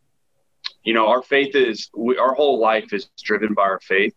you 0.84 0.94
know, 0.94 1.08
our 1.08 1.22
faith 1.22 1.54
is 1.54 1.90
we, 1.96 2.16
our 2.18 2.34
whole 2.34 2.58
life 2.58 2.92
is 2.92 3.08
driven 3.22 3.54
by 3.54 3.62
our 3.62 3.80
faith. 3.80 4.14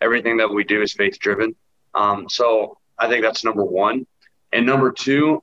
Everything 0.00 0.36
that 0.38 0.50
we 0.52 0.64
do 0.64 0.82
is 0.82 0.92
faith 0.92 1.18
driven. 1.18 1.54
Um, 1.94 2.28
so 2.28 2.78
I 2.98 3.08
think 3.08 3.22
that's 3.22 3.44
number 3.44 3.64
one. 3.64 4.06
And 4.52 4.66
number 4.66 4.92
two, 4.92 5.42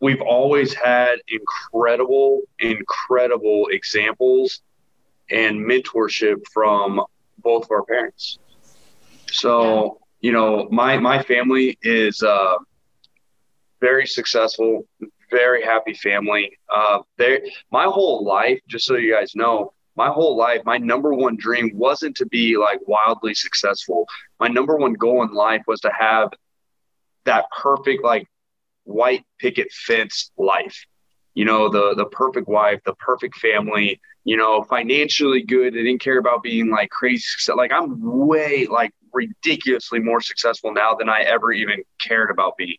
we've 0.00 0.20
always 0.20 0.74
had 0.74 1.16
incredible, 1.28 2.42
incredible 2.58 3.68
examples 3.70 4.62
and 5.30 5.58
mentorship 5.58 6.46
from 6.52 7.02
both 7.38 7.64
of 7.64 7.70
our 7.70 7.82
parents. 7.82 8.38
So, 9.30 10.00
you 10.20 10.32
know, 10.32 10.68
my 10.70 10.98
my 10.98 11.22
family 11.22 11.78
is 11.82 12.22
uh, 12.22 12.56
very 13.80 14.06
successful, 14.06 14.86
very 15.30 15.62
happy 15.62 15.94
family. 15.94 16.58
Uh, 16.74 17.00
they, 17.18 17.40
my 17.70 17.84
whole 17.84 18.24
life, 18.24 18.60
just 18.68 18.86
so 18.86 18.96
you 18.96 19.14
guys 19.14 19.34
know, 19.34 19.72
my 19.96 20.08
whole 20.08 20.36
life, 20.36 20.60
my 20.64 20.76
number 20.76 21.14
one 21.14 21.36
dream 21.36 21.70
wasn't 21.74 22.16
to 22.16 22.26
be 22.26 22.56
like 22.56 22.80
wildly 22.86 23.34
successful. 23.34 24.06
My 24.38 24.48
number 24.48 24.76
one 24.76 24.92
goal 24.92 25.22
in 25.22 25.32
life 25.32 25.62
was 25.66 25.80
to 25.80 25.90
have 25.98 26.30
that 27.24 27.46
perfect, 27.50 28.04
like 28.04 28.28
white 28.84 29.24
picket 29.38 29.72
fence 29.72 30.30
life. 30.36 30.84
You 31.34 31.44
know, 31.44 31.68
the 31.68 31.94
the 31.94 32.06
perfect 32.06 32.48
wife, 32.48 32.80
the 32.84 32.94
perfect 32.94 33.36
family, 33.36 34.00
you 34.24 34.36
know, 34.36 34.64
financially 34.64 35.42
good. 35.42 35.74
I 35.74 35.78
didn't 35.78 36.00
care 36.00 36.18
about 36.18 36.42
being 36.42 36.70
like 36.70 36.90
crazy. 36.90 37.24
Like 37.54 37.72
I'm 37.72 38.26
way 38.26 38.66
like 38.66 38.92
ridiculously 39.12 39.98
more 39.98 40.20
successful 40.20 40.72
now 40.72 40.94
than 40.94 41.08
I 41.08 41.22
ever 41.22 41.52
even 41.52 41.82
cared 41.98 42.30
about 42.30 42.56
being. 42.56 42.76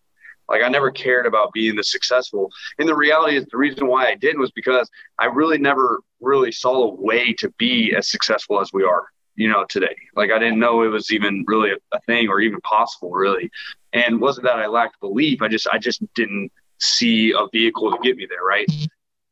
Like 0.50 0.64
I 0.64 0.70
never 0.70 0.92
cared 0.92 1.26
about 1.26 1.54
being 1.54 1.76
the 1.76 1.84
successful. 1.84 2.52
And 2.80 2.88
the 2.88 2.96
reality 2.96 3.38
is 3.38 3.46
the 3.46 3.58
reason 3.58 3.88
why 3.88 4.08
I 4.08 4.16
did 4.16 4.38
was 4.38 4.52
because 4.52 4.90
I 5.20 5.26
really 5.26 5.58
never 5.58 6.02
really 6.22 6.52
saw 6.52 6.84
a 6.84 6.96
way 6.96 7.34
to 7.34 7.50
be 7.58 7.94
as 7.96 8.10
successful 8.10 8.60
as 8.62 8.72
we 8.74 8.84
are, 8.84 9.08
you 9.36 9.50
know, 9.50 9.66
today. 9.70 9.96
Like 10.16 10.32
I 10.32 10.40
didn't 10.40 10.60
know 10.60 10.84
it 10.84 10.88
was 10.88 11.12
even 11.12 11.44
really 11.48 11.72
a, 11.72 11.78
a 11.92 12.00
thing 12.02 12.30
or 12.30 12.40
even 12.40 12.62
possible 12.62 13.12
really. 13.12 13.50
And 13.94 14.22
wasn't 14.22 14.46
that 14.46 14.60
I 14.60 14.68
lacked 14.68 15.00
belief. 15.00 15.42
I 15.42 15.48
just 15.48 15.68
I 15.72 15.78
just 15.78 16.02
didn't 16.16 16.52
see 16.80 17.32
a 17.32 17.48
vehicle 17.52 17.92
to 17.92 17.98
get 18.04 18.18
me 18.18 18.28
there, 18.30 18.44
right? 18.44 18.68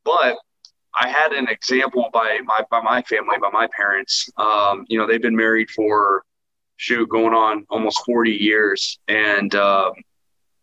But 0.04 0.38
I 1.00 1.10
had 1.10 1.34
an 1.34 1.48
example 1.50 2.10
by 2.14 2.40
my 2.46 2.62
by 2.70 2.82
my 2.82 3.02
family, 3.04 3.38
by 3.42 3.50
my 3.52 3.68
parents. 3.76 4.30
Um, 4.38 4.86
you 4.88 4.98
know, 4.98 5.08
they've 5.08 5.22
been 5.22 5.36
married 5.36 5.70
for 5.70 6.24
shoot 6.78 7.08
going 7.10 7.34
on 7.34 7.66
almost 7.70 8.04
40 8.06 8.32
years 8.32 9.00
and 9.08 9.56
um, 9.56 9.94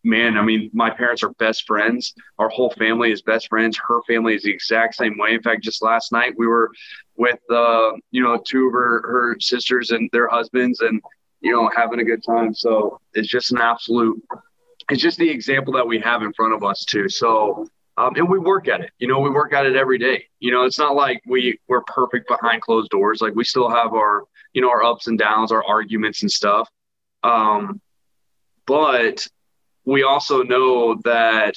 man, 0.05 0.37
I 0.37 0.43
mean, 0.43 0.71
my 0.73 0.91
parents 0.91 1.23
are 1.23 1.31
best 1.31 1.67
friends. 1.67 2.15
Our 2.39 2.49
whole 2.49 2.71
family 2.71 3.13
is 3.13 3.23
best 3.23 3.49
friends. 3.49 3.79
Her 3.79 4.03
family 4.03 4.35
is 4.35 4.43
the 4.43 4.51
exact 4.51 4.95
same 4.97 5.17
way. 5.19 5.35
In 5.35 5.43
fact, 5.43 5.63
just 5.63 5.83
last 5.83 6.13
night 6.13 6.35
we 6.37 6.47
were 6.47 6.71
with, 7.17 7.39
uh, 7.51 7.93
you 8.11 8.23
know, 8.23 8.41
two 8.45 8.67
of 8.67 8.73
her, 8.73 9.03
her 9.07 9.37
sisters 9.41 9.91
and 9.91 10.09
their 10.13 10.29
husbands 10.29 10.81
and, 10.81 11.01
you 11.41 11.53
know, 11.53 11.71
having 11.75 12.01
a 12.01 12.05
good 12.05 12.23
time. 12.25 12.55
So 12.55 13.01
it's 13.15 13.29
just 13.29 13.53
an 13.53 13.59
absolute, 13.59 14.23
it's 14.91 15.03
just 15.03 15.19
the 15.19 15.31
example 15.31 15.73
that 15.75 15.87
we 15.87 16.01
have 16.01 16.23
in 16.23 16.33
front 16.33 16.55
of 16.55 16.65
us 16.65 16.85
too. 16.85 17.09
So, 17.09 17.67
um, 17.97 18.15
and 18.17 18.29
we 18.29 18.39
work 18.39 18.69
at 18.69 18.81
it, 18.81 18.91
you 18.99 19.07
know, 19.07 19.21
we 19.21 19.31
work 19.31 19.53
at 19.53 19.67
it 19.67 19.77
every 19.77 19.99
day. 19.99 20.27
You 20.41 20.51
know, 20.51 20.65
it's 20.65 20.79
not 20.79 20.97
like 20.97 21.21
we 21.27 21.59
we're 21.69 21.83
perfect 21.83 22.27
behind 22.27 22.63
closed 22.63 22.91
doors. 22.91 23.21
Like 23.21 23.35
we 23.35 23.45
still 23.45 23.69
have 23.69 23.93
our, 23.93 24.25
you 24.55 24.63
know, 24.63 24.71
our 24.71 24.83
ups 24.83 25.09
and 25.09 25.19
downs, 25.19 25.53
our 25.53 25.63
arguments 25.65 26.23
and 26.23 26.31
stuff. 26.31 26.69
Um, 27.23 27.81
but 28.67 29.27
we 29.85 30.03
also 30.03 30.43
know 30.43 30.95
that 31.05 31.55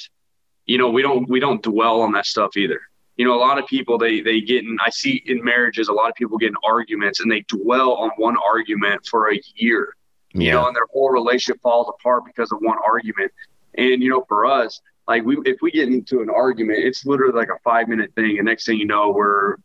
you 0.66 0.78
know 0.78 0.90
we 0.90 1.02
don't 1.02 1.28
we 1.28 1.40
don't 1.40 1.62
dwell 1.62 2.02
on 2.02 2.12
that 2.12 2.26
stuff 2.26 2.56
either. 2.56 2.80
You 3.16 3.24
know 3.24 3.34
a 3.34 3.40
lot 3.40 3.58
of 3.58 3.66
people 3.66 3.98
they 3.98 4.20
they 4.20 4.40
get 4.40 4.64
in 4.64 4.76
i 4.84 4.90
see 4.90 5.22
in 5.26 5.42
marriages 5.42 5.88
a 5.88 5.92
lot 5.92 6.10
of 6.10 6.14
people 6.16 6.36
get 6.36 6.50
in 6.50 6.56
arguments 6.64 7.20
and 7.20 7.32
they 7.32 7.42
dwell 7.48 7.94
on 7.94 8.10
one 8.16 8.36
argument 8.36 9.06
for 9.06 9.32
a 9.32 9.40
year. 9.54 9.94
Yeah. 10.34 10.44
you 10.44 10.52
know 10.52 10.66
and 10.66 10.76
their 10.76 10.86
whole 10.92 11.10
relationship 11.10 11.60
falls 11.62 11.88
apart 11.88 12.24
because 12.26 12.52
of 12.52 12.58
one 12.60 12.78
argument. 12.86 13.32
And 13.78 14.02
you 14.02 14.10
know 14.10 14.24
for 14.28 14.44
us 14.44 14.80
like 15.08 15.24
we 15.24 15.38
if 15.44 15.58
we 15.62 15.70
get 15.70 15.88
into 15.88 16.20
an 16.20 16.28
argument 16.28 16.80
it's 16.80 17.06
literally 17.06 17.34
like 17.34 17.48
a 17.48 17.58
five 17.64 17.88
minute 17.88 18.12
thing. 18.14 18.38
And 18.38 18.46
next 18.46 18.66
thing 18.66 18.78
you 18.78 18.86
know 18.86 19.10
we're 19.10 19.56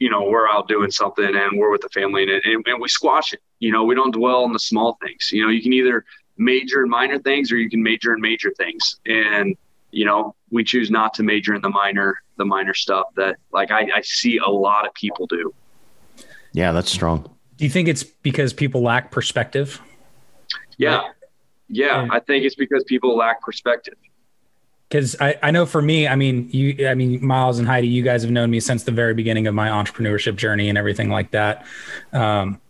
you 0.00 0.10
know 0.10 0.24
we're 0.24 0.48
out 0.48 0.66
doing 0.66 0.90
something 0.90 1.24
and 1.24 1.58
we're 1.58 1.70
with 1.70 1.82
the 1.82 1.88
family 1.90 2.24
and, 2.24 2.42
and, 2.44 2.66
and 2.66 2.80
we 2.80 2.88
squash 2.88 3.32
it. 3.32 3.40
You 3.60 3.70
know 3.70 3.84
we 3.84 3.94
don't 3.94 4.10
dwell 4.10 4.42
on 4.42 4.52
the 4.52 4.58
small 4.58 4.98
things. 5.00 5.30
You 5.30 5.44
know 5.44 5.50
you 5.50 5.62
can 5.62 5.72
either 5.72 6.04
major 6.36 6.82
in 6.82 6.90
minor 6.90 7.18
things 7.18 7.52
or 7.52 7.56
you 7.56 7.70
can 7.70 7.82
major 7.82 8.14
in 8.14 8.20
major 8.20 8.52
things. 8.56 8.96
And, 9.06 9.56
you 9.90 10.04
know, 10.04 10.34
we 10.50 10.64
choose 10.64 10.90
not 10.90 11.14
to 11.14 11.22
major 11.22 11.54
in 11.54 11.62
the 11.62 11.70
minor, 11.70 12.16
the 12.36 12.44
minor 12.44 12.74
stuff 12.74 13.06
that 13.16 13.36
like 13.52 13.70
I, 13.70 13.88
I 13.94 14.00
see 14.02 14.38
a 14.38 14.48
lot 14.48 14.86
of 14.86 14.94
people 14.94 15.26
do. 15.26 15.54
Yeah, 16.52 16.72
that's 16.72 16.90
strong. 16.90 17.30
Do 17.56 17.64
you 17.64 17.70
think 17.70 17.88
it's 17.88 18.02
because 18.02 18.52
people 18.52 18.82
lack 18.82 19.10
perspective? 19.10 19.80
Yeah. 20.76 21.02
Yeah. 21.68 22.08
I 22.10 22.20
think 22.20 22.44
it's 22.44 22.56
because 22.56 22.84
people 22.84 23.16
lack 23.16 23.40
perspective. 23.40 23.94
Because 24.88 25.16
I, 25.20 25.36
I 25.42 25.50
know 25.50 25.66
for 25.66 25.82
me, 25.82 26.06
I 26.06 26.14
mean, 26.14 26.48
you, 26.50 26.86
I 26.86 26.94
mean, 26.94 27.24
Miles 27.24 27.58
and 27.58 27.66
Heidi, 27.66 27.88
you 27.88 28.02
guys 28.02 28.22
have 28.22 28.30
known 28.30 28.50
me 28.50 28.60
since 28.60 28.84
the 28.84 28.92
very 28.92 29.14
beginning 29.14 29.46
of 29.46 29.54
my 29.54 29.68
entrepreneurship 29.68 30.36
journey 30.36 30.68
and 30.68 30.76
everything 30.76 31.08
like 31.08 31.30
that. 31.32 31.66
Um, 32.12 32.60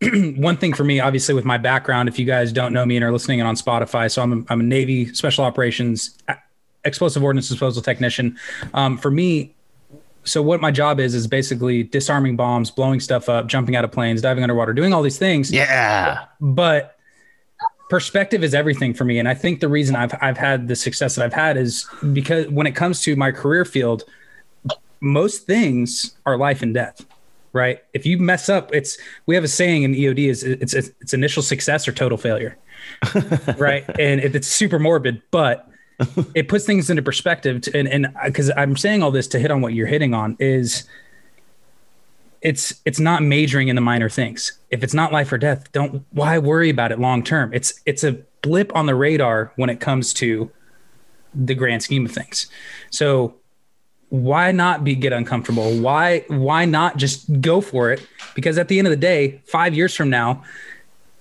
one 0.36 0.56
thing 0.56 0.72
for 0.72 0.84
me, 0.84 1.00
obviously, 1.00 1.34
with 1.34 1.44
my 1.44 1.58
background, 1.58 2.08
if 2.08 2.18
you 2.18 2.24
guys 2.24 2.52
don't 2.52 2.72
know 2.72 2.84
me 2.84 2.96
and 2.96 3.04
are 3.04 3.12
listening 3.12 3.40
on 3.42 3.54
Spotify, 3.54 4.10
so 4.10 4.22
I'm 4.22 4.32
a, 4.32 4.52
I'm 4.52 4.60
a 4.60 4.64
Navy 4.64 5.12
Special 5.14 5.44
Operations 5.44 6.18
Explosive 6.84 7.22
Ordnance 7.22 7.48
Disposal 7.48 7.82
Technician. 7.82 8.36
Um, 8.74 8.98
for 8.98 9.10
me, 9.10 9.54
so 10.24 10.42
what 10.42 10.60
my 10.60 10.70
job 10.70 11.00
is 11.00 11.14
is 11.14 11.26
basically 11.26 11.82
disarming 11.82 12.36
bombs, 12.36 12.70
blowing 12.70 13.00
stuff 13.00 13.28
up, 13.28 13.46
jumping 13.46 13.76
out 13.76 13.84
of 13.84 13.92
planes, 13.92 14.20
diving 14.22 14.42
underwater, 14.42 14.72
doing 14.72 14.92
all 14.92 15.02
these 15.02 15.18
things. 15.18 15.50
Yeah. 15.50 16.24
But 16.40 16.98
perspective 17.88 18.42
is 18.42 18.54
everything 18.54 18.94
for 18.94 19.04
me, 19.04 19.18
and 19.18 19.28
I 19.28 19.34
think 19.34 19.60
the 19.60 19.68
reason 19.68 19.96
I've 19.96 20.14
I've 20.20 20.38
had 20.38 20.68
the 20.68 20.76
success 20.76 21.14
that 21.14 21.24
I've 21.24 21.32
had 21.32 21.56
is 21.56 21.86
because 22.12 22.48
when 22.48 22.66
it 22.66 22.72
comes 22.72 23.00
to 23.02 23.16
my 23.16 23.30
career 23.30 23.64
field, 23.64 24.04
most 25.00 25.46
things 25.46 26.16
are 26.26 26.36
life 26.36 26.62
and 26.62 26.74
death 26.74 27.04
right? 27.54 27.82
If 27.94 28.04
you 28.04 28.18
mess 28.18 28.50
up, 28.50 28.74
it's 28.74 28.98
we 29.24 29.34
have 29.34 29.44
a 29.44 29.48
saying 29.48 29.84
in 29.84 29.94
EOD 29.94 30.28
is 30.28 30.42
it's 30.42 30.74
it's, 30.74 30.90
it's 31.00 31.14
initial 31.14 31.42
success 31.42 31.88
or 31.88 31.92
total 31.92 32.18
failure, 32.18 32.58
right? 33.56 33.84
And 33.98 34.20
if 34.20 34.34
it's 34.34 34.48
super 34.48 34.78
morbid, 34.78 35.22
but 35.30 35.70
it 36.34 36.48
puts 36.48 36.66
things 36.66 36.90
into 36.90 37.00
perspective. 37.00 37.62
To, 37.62 37.78
and 37.78 37.88
and 37.88 38.08
because 38.26 38.50
I'm 38.54 38.76
saying 38.76 39.02
all 39.02 39.10
this 39.10 39.28
to 39.28 39.38
hit 39.38 39.50
on 39.50 39.62
what 39.62 39.72
you're 39.72 39.86
hitting 39.86 40.12
on 40.12 40.36
is 40.38 40.84
it's 42.42 42.74
it's 42.84 43.00
not 43.00 43.22
majoring 43.22 43.68
in 43.68 43.76
the 43.76 43.82
minor 43.82 44.10
things. 44.10 44.58
If 44.70 44.82
it's 44.82 44.92
not 44.92 45.12
life 45.12 45.32
or 45.32 45.38
death, 45.38 45.72
don't 45.72 46.04
why 46.10 46.38
worry 46.38 46.68
about 46.68 46.92
it 46.92 46.98
long 46.98 47.22
term. 47.22 47.54
It's 47.54 47.80
it's 47.86 48.04
a 48.04 48.18
blip 48.42 48.74
on 48.76 48.86
the 48.86 48.94
radar 48.94 49.52
when 49.56 49.70
it 49.70 49.80
comes 49.80 50.12
to 50.14 50.50
the 51.32 51.54
grand 51.54 51.82
scheme 51.82 52.04
of 52.04 52.12
things. 52.12 52.48
So 52.90 53.36
why 54.14 54.52
not 54.52 54.84
be 54.84 54.94
get 54.94 55.12
uncomfortable? 55.12 55.76
Why 55.80 56.20
why 56.28 56.66
not 56.66 56.96
just 56.98 57.40
go 57.40 57.60
for 57.60 57.90
it? 57.90 58.06
Because 58.36 58.58
at 58.58 58.68
the 58.68 58.78
end 58.78 58.86
of 58.86 58.92
the 58.92 58.96
day, 58.96 59.42
five 59.44 59.74
years 59.74 59.92
from 59.94 60.08
now, 60.08 60.44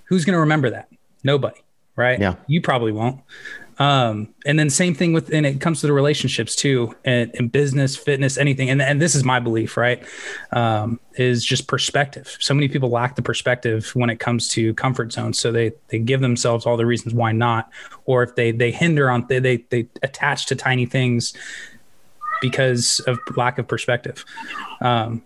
who's 0.04 0.26
going 0.26 0.36
to 0.36 0.42
remember 0.42 0.70
that? 0.70 0.90
Nobody, 1.24 1.60
right? 1.96 2.20
Yeah, 2.20 2.36
you 2.46 2.62
probably 2.62 2.92
won't. 2.92 3.20
Um, 3.80 4.36
and 4.46 4.60
then 4.60 4.70
same 4.70 4.94
thing 4.94 5.14
with, 5.14 5.34
and 5.34 5.48
it 5.48 5.60
comes 5.60 5.82
to 5.82 5.88
the 5.88 5.94
relationships 5.94 6.56
too, 6.56 6.96
and, 7.04 7.32
and 7.34 7.52
business, 7.52 7.96
fitness, 7.96 8.38
anything. 8.38 8.70
And 8.70 8.80
and 8.80 9.02
this 9.02 9.16
is 9.16 9.24
my 9.24 9.40
belief, 9.40 9.76
right? 9.76 10.06
Um, 10.52 11.00
is 11.16 11.44
just 11.44 11.68
perspective. 11.68 12.38
So 12.40 12.54
many 12.54 12.68
people 12.68 12.90
lack 12.90 13.16
the 13.16 13.24
perspective 13.24 13.90
when 13.96 14.12
it 14.12 14.20
comes 14.20 14.50
to 14.50 14.76
comfort 14.76 15.12
zones. 15.12 15.40
So 15.40 15.52
they 15.52 15.72
they 15.88 15.98
give 15.98 16.22
themselves 16.22 16.68
all 16.68 16.78
the 16.78 16.86
reasons 16.86 17.16
why 17.16 17.32
not, 17.32 17.72
or 18.06 18.22
if 18.22 18.36
they 18.36 18.52
they 18.52 18.70
hinder 18.70 19.10
on 19.10 19.26
they 19.30 19.40
they, 19.40 19.58
they 19.72 19.88
attach 20.04 20.46
to 20.48 20.56
tiny 20.56 20.86
things 20.86 21.34
because 22.44 23.00
of 23.08 23.18
lack 23.38 23.58
of 23.58 23.68
perspective. 23.68 24.26
Um, 24.82 25.24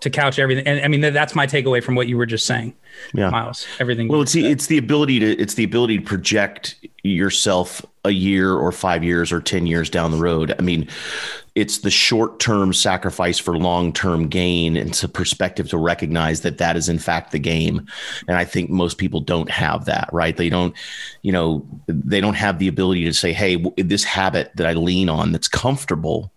to 0.00 0.10
couch 0.10 0.38
everything, 0.38 0.66
and 0.66 0.80
I 0.84 0.88
mean 0.88 1.00
that's 1.00 1.34
my 1.34 1.46
takeaway 1.46 1.82
from 1.82 1.94
what 1.94 2.08
you 2.08 2.16
were 2.16 2.26
just 2.26 2.46
saying. 2.46 2.74
Yeah, 3.14 3.30
Miles. 3.30 3.66
Everything. 3.80 4.08
Well, 4.08 4.22
it's 4.22 4.32
the, 4.32 4.46
it's 4.46 4.66
the 4.66 4.78
ability 4.78 5.18
to 5.20 5.38
it's 5.38 5.54
the 5.54 5.64
ability 5.64 5.98
to 5.98 6.04
project 6.04 6.76
yourself 7.02 7.84
a 8.04 8.10
year 8.10 8.54
or 8.54 8.72
five 8.72 9.04
years 9.04 9.32
or 9.32 9.40
ten 9.40 9.66
years 9.66 9.90
down 9.90 10.10
the 10.10 10.18
road. 10.18 10.54
I 10.58 10.62
mean, 10.62 10.88
it's 11.58 11.78
the 11.78 11.90
short 11.90 12.38
term 12.38 12.72
sacrifice 12.72 13.36
for 13.36 13.58
long 13.58 13.92
term 13.92 14.28
gain. 14.28 14.76
and 14.76 14.90
It's 14.90 15.02
a 15.02 15.08
perspective 15.08 15.68
to 15.70 15.76
recognize 15.76 16.42
that 16.42 16.58
that 16.58 16.76
is 16.76 16.88
in 16.88 17.00
fact 17.00 17.32
the 17.32 17.40
game. 17.40 17.84
And 18.28 18.36
I 18.36 18.44
think 18.44 18.70
most 18.70 18.96
people 18.96 19.20
don't 19.20 19.50
have 19.50 19.84
that, 19.86 20.08
right? 20.12 20.36
They 20.36 20.50
don't, 20.50 20.72
you 21.22 21.32
know, 21.32 21.66
they 21.88 22.20
don't 22.20 22.34
have 22.34 22.60
the 22.60 22.68
ability 22.68 23.04
to 23.06 23.12
say, 23.12 23.32
hey, 23.32 23.56
this 23.76 24.04
habit 24.04 24.52
that 24.54 24.68
I 24.68 24.74
lean 24.74 25.08
on 25.08 25.32
that's 25.32 25.48
comfortable, 25.48 26.30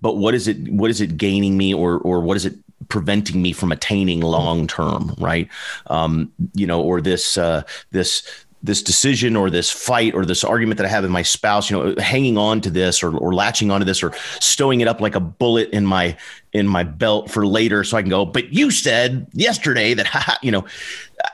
but 0.00 0.16
what 0.16 0.34
is 0.34 0.48
it, 0.48 0.68
what 0.72 0.90
is 0.90 1.00
it 1.00 1.16
gaining 1.16 1.56
me 1.56 1.72
or, 1.72 1.98
or 1.98 2.20
what 2.20 2.36
is 2.36 2.44
it 2.44 2.56
preventing 2.88 3.42
me 3.42 3.52
from 3.52 3.72
attaining 3.72 4.20
long 4.20 4.66
term, 4.66 5.14
right? 5.18 5.48
Um, 5.86 6.32
you 6.54 6.66
know, 6.66 6.80
or 6.80 7.00
this, 7.00 7.38
uh, 7.38 7.62
this, 7.90 8.22
this 8.62 8.82
decision 8.82 9.34
or 9.34 9.50
this 9.50 9.70
fight 9.70 10.14
or 10.14 10.24
this 10.24 10.44
argument 10.44 10.78
that 10.78 10.86
I 10.86 10.88
have 10.88 11.02
with 11.02 11.10
my 11.10 11.22
spouse, 11.22 11.68
you 11.68 11.76
know, 11.76 11.94
hanging 12.00 12.38
on 12.38 12.60
to 12.60 12.70
this 12.70 13.02
or, 13.02 13.16
or 13.16 13.34
latching 13.34 13.70
onto 13.70 13.84
this 13.84 14.02
or 14.02 14.12
stowing 14.38 14.80
it 14.80 14.88
up 14.88 15.00
like 15.00 15.16
a 15.16 15.20
bullet 15.20 15.70
in 15.70 15.84
my 15.84 16.16
in 16.52 16.68
my 16.68 16.84
belt 16.84 17.30
for 17.30 17.46
later 17.46 17.82
so 17.82 17.96
I 17.96 18.02
can 18.02 18.10
go, 18.10 18.24
but 18.24 18.52
you 18.52 18.70
said 18.70 19.26
yesterday 19.32 19.94
that 19.94 20.38
you 20.42 20.52
know, 20.52 20.64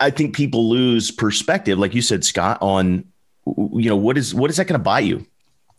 I 0.00 0.10
think 0.10 0.34
people 0.34 0.68
lose 0.68 1.10
perspective, 1.10 1.78
like 1.78 1.94
you 1.94 2.02
said, 2.02 2.24
Scott, 2.24 2.58
on 2.62 3.04
you 3.46 3.88
know, 3.88 3.96
what 3.96 4.16
is 4.16 4.34
what 4.34 4.50
is 4.50 4.56
that 4.56 4.66
going 4.66 4.78
to 4.78 4.84
buy 4.84 5.00
you? 5.00 5.26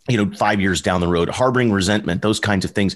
You 0.08 0.24
know, 0.24 0.36
five 0.36 0.60
years 0.62 0.82
down 0.82 1.02
the 1.02 1.08
road, 1.08 1.30
harboring 1.30 1.72
resentment, 1.72 2.22
those 2.22 2.40
kinds 2.40 2.66
of 2.66 2.72
things 2.72 2.96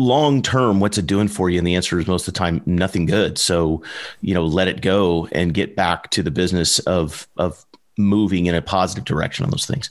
long 0.00 0.42
term, 0.42 0.80
what's 0.80 0.98
it 0.98 1.06
doing 1.06 1.28
for 1.28 1.50
you? 1.50 1.58
And 1.58 1.66
the 1.66 1.76
answer 1.76 1.98
is 2.00 2.06
most 2.06 2.26
of 2.26 2.34
the 2.34 2.38
time, 2.38 2.62
nothing 2.66 3.06
good. 3.06 3.38
So, 3.38 3.82
you 4.22 4.34
know, 4.34 4.44
let 4.44 4.66
it 4.66 4.80
go 4.80 5.28
and 5.32 5.52
get 5.52 5.76
back 5.76 6.10
to 6.10 6.22
the 6.22 6.30
business 6.30 6.78
of 6.80 7.28
of 7.36 7.64
moving 7.98 8.46
in 8.46 8.54
a 8.54 8.62
positive 8.62 9.04
direction 9.04 9.44
on 9.44 9.50
those 9.50 9.66
things. 9.66 9.90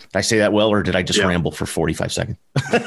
Did 0.00 0.16
I 0.16 0.20
say 0.20 0.38
that 0.38 0.52
well, 0.52 0.68
or 0.68 0.82
did 0.82 0.96
I 0.96 1.02
just 1.02 1.18
yeah. 1.18 1.26
ramble 1.26 1.52
for 1.52 1.64
45 1.64 2.12
seconds? 2.12 2.36
no, 2.72 2.78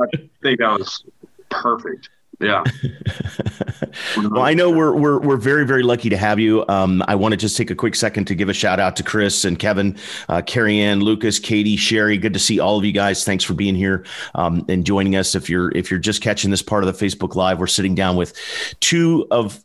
I 0.00 0.06
think 0.42 0.58
that 0.60 0.76
was 0.78 1.04
perfect. 1.50 2.08
Yeah. 2.40 2.62
well, 4.16 4.42
I 4.42 4.54
know 4.54 4.70
we're 4.70 4.94
we're 4.94 5.18
we're 5.18 5.36
very 5.36 5.66
very 5.66 5.82
lucky 5.82 6.08
to 6.08 6.16
have 6.16 6.38
you. 6.38 6.64
Um, 6.68 7.02
I 7.08 7.16
want 7.16 7.32
to 7.32 7.36
just 7.36 7.56
take 7.56 7.70
a 7.70 7.74
quick 7.74 7.96
second 7.96 8.26
to 8.26 8.34
give 8.36 8.48
a 8.48 8.52
shout 8.52 8.78
out 8.78 8.94
to 8.96 9.02
Chris 9.02 9.44
and 9.44 9.58
Kevin, 9.58 9.96
uh, 10.28 10.42
Carrie 10.42 10.80
Ann, 10.80 11.00
Lucas, 11.00 11.40
Katie, 11.40 11.76
Sherry. 11.76 12.16
Good 12.16 12.34
to 12.34 12.38
see 12.38 12.60
all 12.60 12.78
of 12.78 12.84
you 12.84 12.92
guys. 12.92 13.24
Thanks 13.24 13.42
for 13.42 13.54
being 13.54 13.74
here 13.74 14.04
um, 14.36 14.64
and 14.68 14.86
joining 14.86 15.16
us. 15.16 15.34
If 15.34 15.50
you're 15.50 15.72
if 15.76 15.90
you're 15.90 15.98
just 15.98 16.22
catching 16.22 16.50
this 16.50 16.62
part 16.62 16.84
of 16.84 16.98
the 16.98 17.06
Facebook 17.06 17.34
Live, 17.34 17.58
we're 17.58 17.66
sitting 17.66 17.96
down 17.96 18.14
with 18.14 18.34
two 18.80 19.26
of 19.32 19.64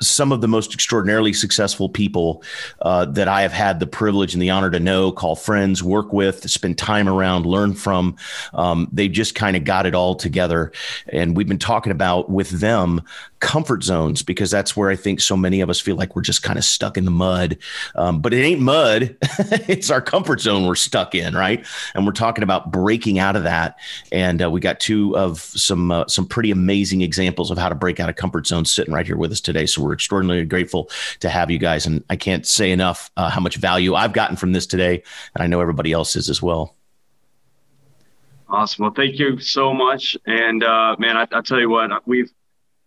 some 0.00 0.32
of 0.32 0.40
the 0.40 0.48
most 0.48 0.72
extraordinarily 0.74 1.32
successful 1.32 1.88
people 1.88 2.42
uh, 2.82 3.04
that 3.06 3.28
I 3.28 3.42
have 3.42 3.52
had 3.52 3.80
the 3.80 3.86
privilege 3.86 4.34
and 4.34 4.42
the 4.42 4.50
honor 4.50 4.70
to 4.70 4.80
know, 4.80 5.12
call 5.12 5.36
friends, 5.36 5.82
work 5.82 6.12
with, 6.12 6.48
spend 6.50 6.78
time 6.78 7.08
around, 7.08 7.46
learn 7.46 7.74
from. 7.74 8.16
Um, 8.54 8.88
they 8.92 9.08
just 9.08 9.34
kind 9.34 9.56
of 9.56 9.64
got 9.64 9.86
it 9.86 9.94
all 9.94 10.14
together. 10.14 10.72
And 11.08 11.36
we've 11.36 11.48
been 11.48 11.58
talking 11.58 11.92
about 11.92 12.30
with 12.30 12.50
them 12.50 13.02
comfort 13.40 13.82
zones 13.82 14.22
because 14.22 14.50
that's 14.50 14.76
where 14.76 14.90
I 14.90 14.96
think 14.96 15.20
so 15.20 15.36
many 15.36 15.60
of 15.60 15.70
us 15.70 15.80
feel 15.80 15.96
like 15.96 16.14
we're 16.14 16.22
just 16.22 16.42
kind 16.42 16.58
of 16.58 16.64
stuck 16.64 16.96
in 16.96 17.04
the 17.04 17.10
mud. 17.10 17.58
Um, 17.94 18.20
but 18.20 18.32
it 18.32 18.42
ain't 18.42 18.60
mud, 18.60 19.16
it's 19.22 19.90
our 19.90 20.00
comfort 20.00 20.40
zone 20.40 20.66
we're 20.66 20.74
stuck 20.74 21.14
in, 21.14 21.34
right? 21.34 21.66
And 21.94 22.06
we're 22.06 22.12
talking 22.12 22.44
about 22.44 22.70
breaking 22.70 23.18
out 23.18 23.36
of 23.36 23.42
that. 23.44 23.78
And 24.12 24.42
uh, 24.42 24.50
we 24.50 24.60
got 24.60 24.78
two 24.78 25.16
of 25.16 25.40
some 25.40 25.90
uh, 25.90 26.06
some 26.06 26.26
pretty 26.26 26.50
amazing 26.50 27.00
examples 27.00 27.50
of 27.50 27.58
how 27.58 27.68
to 27.68 27.74
break 27.74 27.98
out 27.98 28.08
of 28.08 28.16
comfort 28.16 28.46
zones 28.46 28.70
sitting 28.70 28.94
right 28.94 29.06
here 29.06 29.16
with 29.16 29.32
us 29.32 29.40
today. 29.40 29.66
So 29.66 29.82
we're 29.82 29.94
extraordinarily 29.94 30.46
grateful 30.46 30.90
to 31.20 31.28
have 31.28 31.50
you 31.50 31.58
guys. 31.58 31.86
And 31.86 32.04
I 32.10 32.16
can't 32.16 32.46
say 32.46 32.70
enough 32.70 33.10
uh, 33.16 33.30
how 33.30 33.40
much 33.40 33.56
value 33.56 33.94
I've 33.94 34.12
gotten 34.12 34.36
from 34.36 34.52
this 34.52 34.66
today, 34.66 35.02
and 35.34 35.42
I 35.42 35.46
know 35.46 35.60
everybody 35.60 35.92
else 35.92 36.16
is 36.16 36.28
as 36.28 36.42
well. 36.42 36.76
Awesome. 38.48 38.82
Well, 38.82 38.92
thank 38.92 39.18
you 39.18 39.38
so 39.38 39.72
much. 39.72 40.16
And 40.26 40.64
uh, 40.64 40.96
man, 40.98 41.16
I, 41.16 41.26
I 41.32 41.40
tell 41.40 41.60
you 41.60 41.70
what, 41.70 42.06
we've 42.06 42.32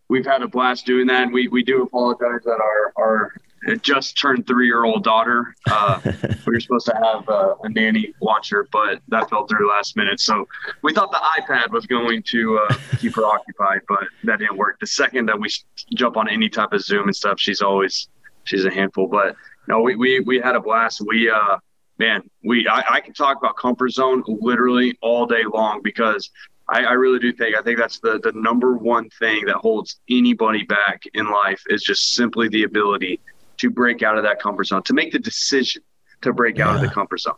we've 0.09 0.25
had 0.25 0.41
a 0.41 0.47
blast 0.47 0.85
doing 0.85 1.07
that. 1.07 1.31
We 1.31 1.47
we 1.47 1.63
do 1.63 1.83
apologize 1.83 2.43
that 2.43 2.59
our 2.61 2.93
our 2.97 3.33
just 3.81 4.19
turned 4.19 4.45
three 4.45 4.65
year 4.65 4.83
old 4.83 5.03
daughter. 5.03 5.55
Uh, 5.69 5.99
we 6.45 6.53
were 6.53 6.59
supposed 6.59 6.85
to 6.87 6.95
have 6.95 7.27
uh, 7.29 7.55
a 7.63 7.69
nanny 7.69 8.13
watch 8.21 8.49
her, 8.49 8.67
but 8.71 9.01
that 9.07 9.29
fell 9.29 9.47
through 9.47 9.69
last 9.69 9.95
minute. 9.95 10.19
So 10.19 10.47
we 10.81 10.93
thought 10.93 11.11
the 11.11 11.21
iPad 11.41 11.71
was 11.71 11.85
going 11.85 12.23
to 12.31 12.59
uh, 12.59 12.75
keep 12.99 13.15
her 13.15 13.25
occupied, 13.25 13.81
but 13.87 14.03
that 14.25 14.39
didn't 14.39 14.57
work. 14.57 14.79
The 14.79 14.87
second 14.87 15.27
that 15.27 15.39
we 15.39 15.49
jump 15.95 16.17
on 16.17 16.29
any 16.29 16.49
type 16.49 16.73
of 16.73 16.81
Zoom 16.81 17.07
and 17.07 17.15
stuff, 17.15 17.39
she's 17.39 17.61
always 17.61 18.09
she's 18.43 18.65
a 18.65 18.71
handful. 18.71 19.07
But 19.07 19.35
no, 19.67 19.81
we 19.81 19.95
we 19.95 20.19
we 20.19 20.39
had 20.39 20.55
a 20.55 20.59
blast. 20.59 21.01
We 21.05 21.29
uh 21.29 21.57
man, 21.99 22.21
we 22.43 22.67
I, 22.67 22.83
I 22.89 22.99
can 22.99 23.13
talk 23.13 23.37
about 23.37 23.55
comfort 23.57 23.91
zone 23.91 24.23
literally 24.27 24.97
all 25.01 25.25
day 25.25 25.43
long 25.51 25.81
because 25.83 26.29
I, 26.69 26.85
I, 26.85 26.93
really 26.93 27.19
do 27.19 27.33
think 27.33 27.55
I 27.57 27.61
think 27.61 27.77
that's 27.77 27.99
the 27.99 28.19
the 28.23 28.31
number 28.33 28.77
one 28.77 29.09
thing 29.19 29.45
that 29.45 29.55
holds 29.55 29.99
anybody 30.09 30.63
back 30.63 31.03
in 31.13 31.29
life 31.29 31.61
is 31.67 31.83
just 31.83 32.13
simply 32.15 32.47
the 32.47 32.63
ability 32.63 33.19
to 33.57 33.69
break 33.69 34.01
out 34.01 34.17
of 34.17 34.23
that 34.23 34.41
comfort 34.41 34.65
zone, 34.65 34.83
to 34.83 34.93
make 34.93 35.11
the 35.11 35.19
decision 35.19 35.81
to 36.21 36.33
break 36.33 36.57
yeah. 36.57 36.69
out 36.69 36.75
of 36.75 36.81
the 36.81 36.89
comfort 36.89 37.19
zone. 37.19 37.35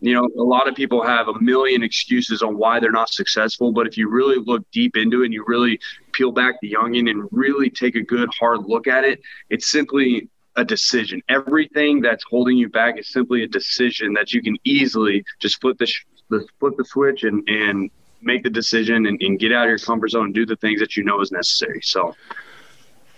You 0.00 0.14
know, 0.14 0.28
a 0.38 0.42
lot 0.42 0.68
of 0.68 0.74
people 0.74 1.02
have 1.02 1.28
a 1.28 1.40
million 1.40 1.82
excuses 1.82 2.42
on 2.42 2.58
why 2.58 2.80
they're 2.80 2.90
not 2.90 3.10
successful, 3.10 3.72
but 3.72 3.86
if 3.86 3.96
you 3.96 4.08
really 4.10 4.42
look 4.44 4.62
deep 4.70 4.96
into 4.96 5.22
it 5.22 5.26
and 5.26 5.34
you 5.34 5.44
really 5.46 5.80
peel 6.12 6.32
back 6.32 6.56
the 6.60 6.76
onion 6.76 7.08
and 7.08 7.28
really 7.30 7.70
take 7.70 7.94
a 7.94 8.02
good 8.02 8.28
hard 8.38 8.66
look 8.66 8.86
at 8.86 9.04
it, 9.04 9.20
it's 9.50 9.70
simply 9.70 10.28
a 10.56 10.64
decision. 10.64 11.22
Everything 11.28 12.00
that's 12.00 12.24
holding 12.28 12.56
you 12.56 12.68
back 12.68 12.98
is 12.98 13.08
simply 13.08 13.44
a 13.44 13.48
decision 13.48 14.12
that 14.14 14.32
you 14.32 14.42
can 14.42 14.56
easily 14.64 15.24
just 15.40 15.60
flip 15.60 15.78
the, 15.78 15.86
sh- 15.86 16.04
the 16.28 16.46
flip 16.60 16.74
the 16.76 16.84
switch 16.84 17.24
and 17.24 17.48
and 17.48 17.90
make 18.24 18.42
the 18.42 18.50
decision 18.50 19.06
and, 19.06 19.20
and, 19.20 19.38
get 19.38 19.52
out 19.52 19.64
of 19.64 19.68
your 19.68 19.78
comfort 19.78 20.08
zone 20.08 20.26
and 20.26 20.34
do 20.34 20.46
the 20.46 20.56
things 20.56 20.80
that 20.80 20.96
you 20.96 21.04
know 21.04 21.20
is 21.20 21.30
necessary. 21.32 21.80
So 21.82 22.14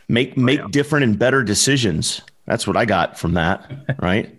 make 0.09 0.34
oh, 0.36 0.40
make 0.40 0.61
yeah. 0.61 0.66
different 0.70 1.04
and 1.04 1.18
better 1.18 1.42
decisions. 1.42 2.22
That's 2.46 2.66
what 2.66 2.76
I 2.76 2.84
got 2.84 3.18
from 3.18 3.34
that, 3.34 3.98
right? 3.98 4.38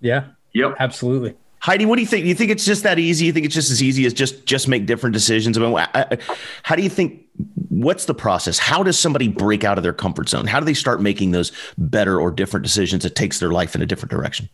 yeah. 0.00 0.26
Yep. 0.52 0.76
Absolutely. 0.78 1.34
Heidi, 1.60 1.84
what 1.84 1.96
do 1.96 2.02
you 2.02 2.06
think? 2.06 2.24
Do 2.24 2.28
you 2.28 2.34
think 2.34 2.50
it's 2.50 2.64
just 2.64 2.84
that 2.84 2.98
easy? 2.98 3.26
You 3.26 3.32
think 3.32 3.44
it's 3.44 3.54
just 3.54 3.70
as 3.70 3.82
easy 3.82 4.06
as 4.06 4.14
just 4.14 4.46
just 4.46 4.68
make 4.68 4.86
different 4.86 5.14
decisions? 5.14 5.58
I 5.58 5.60
mean, 5.60 5.76
I, 5.76 6.18
how 6.62 6.76
do 6.76 6.82
you 6.82 6.88
think? 6.88 7.24
What's 7.68 8.06
the 8.06 8.14
process? 8.14 8.58
How 8.58 8.82
does 8.82 8.98
somebody 8.98 9.28
break 9.28 9.64
out 9.64 9.76
of 9.76 9.82
their 9.82 9.92
comfort 9.92 10.28
zone? 10.28 10.46
How 10.46 10.60
do 10.60 10.64
they 10.64 10.74
start 10.74 11.02
making 11.02 11.32
those 11.32 11.52
better 11.76 12.18
or 12.18 12.30
different 12.30 12.64
decisions 12.64 13.02
that 13.02 13.14
takes 13.14 13.38
their 13.38 13.50
life 13.50 13.74
in 13.74 13.82
a 13.82 13.86
different 13.86 14.10
direction? 14.10 14.48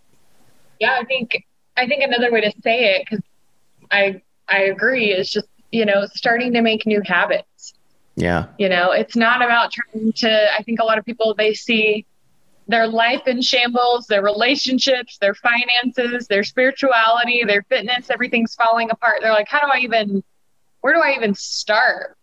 Yeah, 0.80 0.96
I 0.98 1.04
think 1.04 1.44
I 1.76 1.86
think 1.86 2.02
another 2.02 2.32
way 2.32 2.40
to 2.40 2.52
say 2.62 2.96
it 2.96 3.06
because 3.08 3.24
I 3.90 4.22
I 4.52 4.64
agree 4.64 5.12
It's 5.12 5.30
just 5.30 5.48
you 5.70 5.84
know 5.84 6.06
starting 6.14 6.52
to 6.52 6.62
make 6.62 6.86
new 6.86 7.02
habits. 7.04 7.74
Yeah. 8.14 8.48
You 8.58 8.68
know, 8.68 8.92
it's 8.92 9.16
not 9.16 9.42
about 9.42 9.72
trying 9.72 10.12
to. 10.12 10.52
I 10.52 10.62
think 10.62 10.80
a 10.80 10.84
lot 10.84 10.98
of 10.98 11.04
people 11.04 11.34
they 11.34 11.54
see 11.54 12.04
their 12.68 12.86
life 12.86 13.26
in 13.26 13.42
shambles, 13.42 14.06
their 14.06 14.22
relationships, 14.22 15.18
their 15.18 15.34
finances, 15.34 16.28
their 16.28 16.44
spirituality, 16.44 17.42
their 17.44 17.62
fitness, 17.64 18.10
everything's 18.10 18.54
falling 18.54 18.90
apart. 18.90 19.18
They're 19.20 19.32
like, 19.32 19.48
how 19.48 19.60
do 19.60 19.66
I 19.72 19.78
even, 19.78 20.22
where 20.80 20.94
do 20.94 21.00
I 21.00 21.14
even 21.14 21.34
start? 21.34 22.16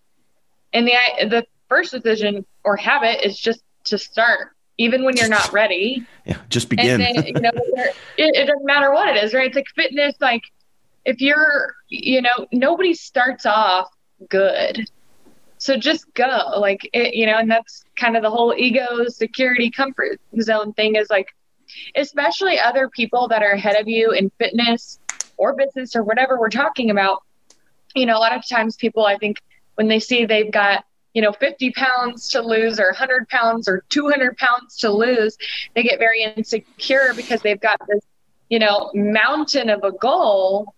And 0.73 0.87
the 0.87 0.93
the 1.27 1.45
first 1.67 1.91
decision 1.91 2.45
or 2.63 2.75
habit 2.75 3.25
is 3.25 3.37
just 3.37 3.63
to 3.85 3.97
start, 3.97 4.49
even 4.77 5.03
when 5.03 5.17
you're 5.17 5.29
not 5.29 5.51
ready. 5.51 6.05
Yeah, 6.25 6.37
just 6.49 6.69
begin. 6.69 7.01
And 7.01 7.15
then, 7.17 7.25
you 7.25 7.33
know, 7.33 7.49
it, 7.55 7.95
it 8.17 8.45
doesn't 8.45 8.63
matter 8.63 8.93
what 8.93 9.07
it 9.07 9.23
is, 9.23 9.33
right? 9.33 9.47
It's 9.47 9.55
like 9.55 9.65
fitness. 9.75 10.13
Like 10.21 10.43
if 11.09 11.21
you're, 11.21 11.73
you 11.87 12.21
know, 12.21 12.47
nobody 12.51 12.93
starts 12.93 13.45
off 13.45 13.89
good. 14.29 14.85
So 15.57 15.75
just 15.75 16.05
go 16.13 16.53
like 16.57 16.89
it, 16.93 17.15
you 17.15 17.25
know 17.25 17.37
and 17.37 17.51
that's 17.51 17.83
kind 17.97 18.15
of 18.15 18.23
the 18.23 18.29
whole 18.29 18.53
ego 18.57 19.05
security 19.09 19.69
comfort 19.69 20.21
zone 20.41 20.71
thing 20.71 20.95
is 20.95 21.09
like 21.09 21.27
especially 21.97 22.57
other 22.57 22.87
people 22.87 23.27
that 23.27 23.43
are 23.43 23.51
ahead 23.51 23.75
of 23.75 23.85
you 23.85 24.11
in 24.11 24.31
fitness 24.39 24.99
or 25.35 25.53
business 25.53 25.97
or 25.97 26.03
whatever 26.03 26.39
we're 26.39 26.49
talking 26.49 26.91
about 26.91 27.23
you 27.93 28.05
know 28.05 28.15
a 28.15 28.19
lot 28.19 28.33
of 28.33 28.47
times 28.47 28.77
people 28.77 29.05
i 29.05 29.17
think 29.17 29.35
when 29.75 29.89
they 29.89 29.99
see 29.99 30.25
they've 30.25 30.51
got 30.51 30.85
you 31.13 31.21
know 31.21 31.33
50 31.33 31.71
pounds 31.71 32.29
to 32.29 32.41
lose 32.41 32.79
or 32.79 32.87
100 32.87 33.27
pounds 33.27 33.67
or 33.67 33.83
200 33.89 34.37
pounds 34.37 34.77
to 34.77 34.89
lose 34.89 35.35
they 35.75 35.83
get 35.83 35.99
very 35.99 36.23
insecure 36.23 37.13
because 37.17 37.41
they've 37.41 37.59
got 37.59 37.81
this 37.89 38.01
you 38.47 38.59
know 38.59 38.91
mountain 38.93 39.69
of 39.69 39.83
a 39.83 39.91
goal 39.91 40.73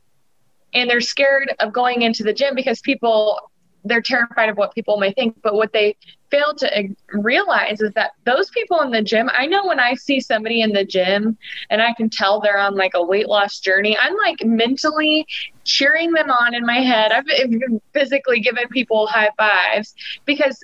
and 0.74 0.90
they're 0.90 1.02
scared 1.02 1.54
of 1.60 1.74
going 1.74 2.02
into 2.02 2.24
the 2.24 2.34
gym 2.34 2.56
because 2.56 2.82
people 2.82 3.52
they're 3.84 4.02
terrified 4.02 4.50
of 4.50 4.58
what 4.58 4.74
people 4.74 4.98
may 4.98 5.12
think. 5.12 5.36
But 5.42 5.56
what 5.56 5.74
they 5.74 5.96
fail 6.30 6.54
to 6.56 6.78
eh, 6.78 6.88
realize 7.14 7.82
is 7.82 7.92
that 7.94 8.12
those 8.26 8.50
people 8.52 8.82
in 8.82 8.92
the 8.92 9.02
gym, 9.02 9.30
I 9.34 9.46
know 9.46 9.66
when 9.66 9.80
I 9.80 9.96
see 9.96 10.20
somebody 10.20 10.62
in 10.62 10.72
the 10.72 10.86
gym 10.86 11.38
and 11.70 11.82
I 11.82 11.94
can 11.94 12.10
tell 12.10 12.40
they're 12.40 12.60
on 12.60 12.76
like 12.76 12.94
a 12.94 13.04
weight 13.04 13.28
loss 13.28 13.60
journey, 13.60 13.98
I'm 14.00 14.16
like 14.18 14.44
mentally 14.44 15.26
cheering 15.64 16.12
them 16.12 16.30
on 16.30 16.54
in 16.54 16.66
my 16.66 16.80
head. 16.80 17.12
I've 17.12 17.26
eh, 17.36 17.48
physically 17.94 18.40
given 18.40 18.68
people 18.70 19.08
high 19.08 19.30
fives 19.38 19.96
because 20.26 20.64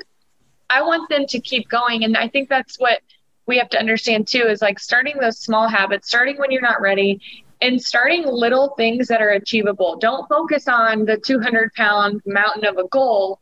I 0.70 0.82
want 0.82 1.10
them 1.10 1.26
to 1.28 1.40
keep 1.40 1.70
going. 1.70 2.04
And 2.04 2.18
I 2.18 2.28
think 2.28 2.50
that's 2.50 2.78
what 2.78 3.00
we 3.48 3.58
have 3.58 3.70
to 3.70 3.80
understand 3.80 4.28
too 4.28 4.46
is 4.48 4.62
like 4.62 4.80
starting 4.80 5.18
those 5.20 5.40
small 5.40 5.70
habits, 5.70 6.10
starting 6.10 6.38
when 6.38 6.52
you're 6.52 6.62
not 6.62 6.82
ready, 6.82 7.22
and 7.62 7.82
starting 7.82 8.26
little 8.26 8.74
things 8.78 9.08
that 9.08 9.22
are 9.22 9.32
achievable. 9.32 9.98
Don't 9.98 10.28
focus 10.30 10.68
on 10.68 11.06
the 11.06 11.18
200 11.18 11.74
pound 11.74 12.22
mountain 12.26 12.66
of 12.66 12.78
a 12.78 12.88
goal, 12.88 13.40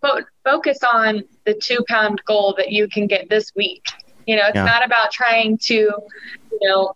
but 0.00 0.24
focus 0.44 0.78
on 0.82 1.22
the 1.44 1.54
two 1.54 1.84
pound 1.88 2.22
goal 2.24 2.54
that 2.56 2.72
you 2.72 2.88
can 2.88 3.06
get 3.06 3.28
this 3.28 3.52
week. 3.54 3.84
You 4.26 4.36
know, 4.36 4.46
it's 4.46 4.54
yeah. 4.54 4.64
not 4.64 4.84
about 4.84 5.10
trying 5.10 5.58
to, 5.58 5.74
you 5.74 6.58
know, 6.62 6.94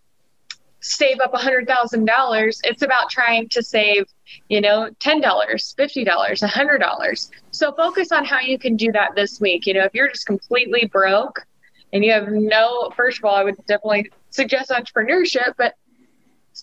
save 0.81 1.19
up 1.21 1.33
a 1.33 1.39
hundred 1.39 1.67
thousand 1.67 2.05
dollars. 2.05 2.61
It's 2.65 2.83
about 2.83 3.11
trying 3.11 3.49
to 3.51 3.62
save, 3.62 4.07
you 4.49 4.61
know, 4.61 4.91
ten 5.01 5.21
dollars, 5.21 5.75
fifty 5.77 6.05
dollars, 6.05 6.43
a 6.43 6.47
hundred 6.47 6.79
dollars. 6.79 7.31
So 7.51 7.73
focus 7.73 8.12
on 8.12 8.25
how 8.25 8.41
you 8.41 8.59
can 8.59 8.77
do 8.77 8.93
that 8.93 9.15
this 9.15 9.41
week. 9.41 9.67
You 9.67 9.75
know, 9.75 9.85
if 9.85 9.95
you're 9.95 10.09
just 10.09 10.27
completely 10.27 10.87
broke, 10.87 11.41
and 11.95 12.05
you 12.05 12.12
have 12.12 12.29
no, 12.29 12.91
first 12.97 13.19
of 13.19 13.25
all, 13.25 13.37
I 13.37 13.45
would 13.45 13.57
definitely 13.67 14.11
suggest 14.31 14.71
entrepreneurship, 14.71 15.55
but 15.57 15.75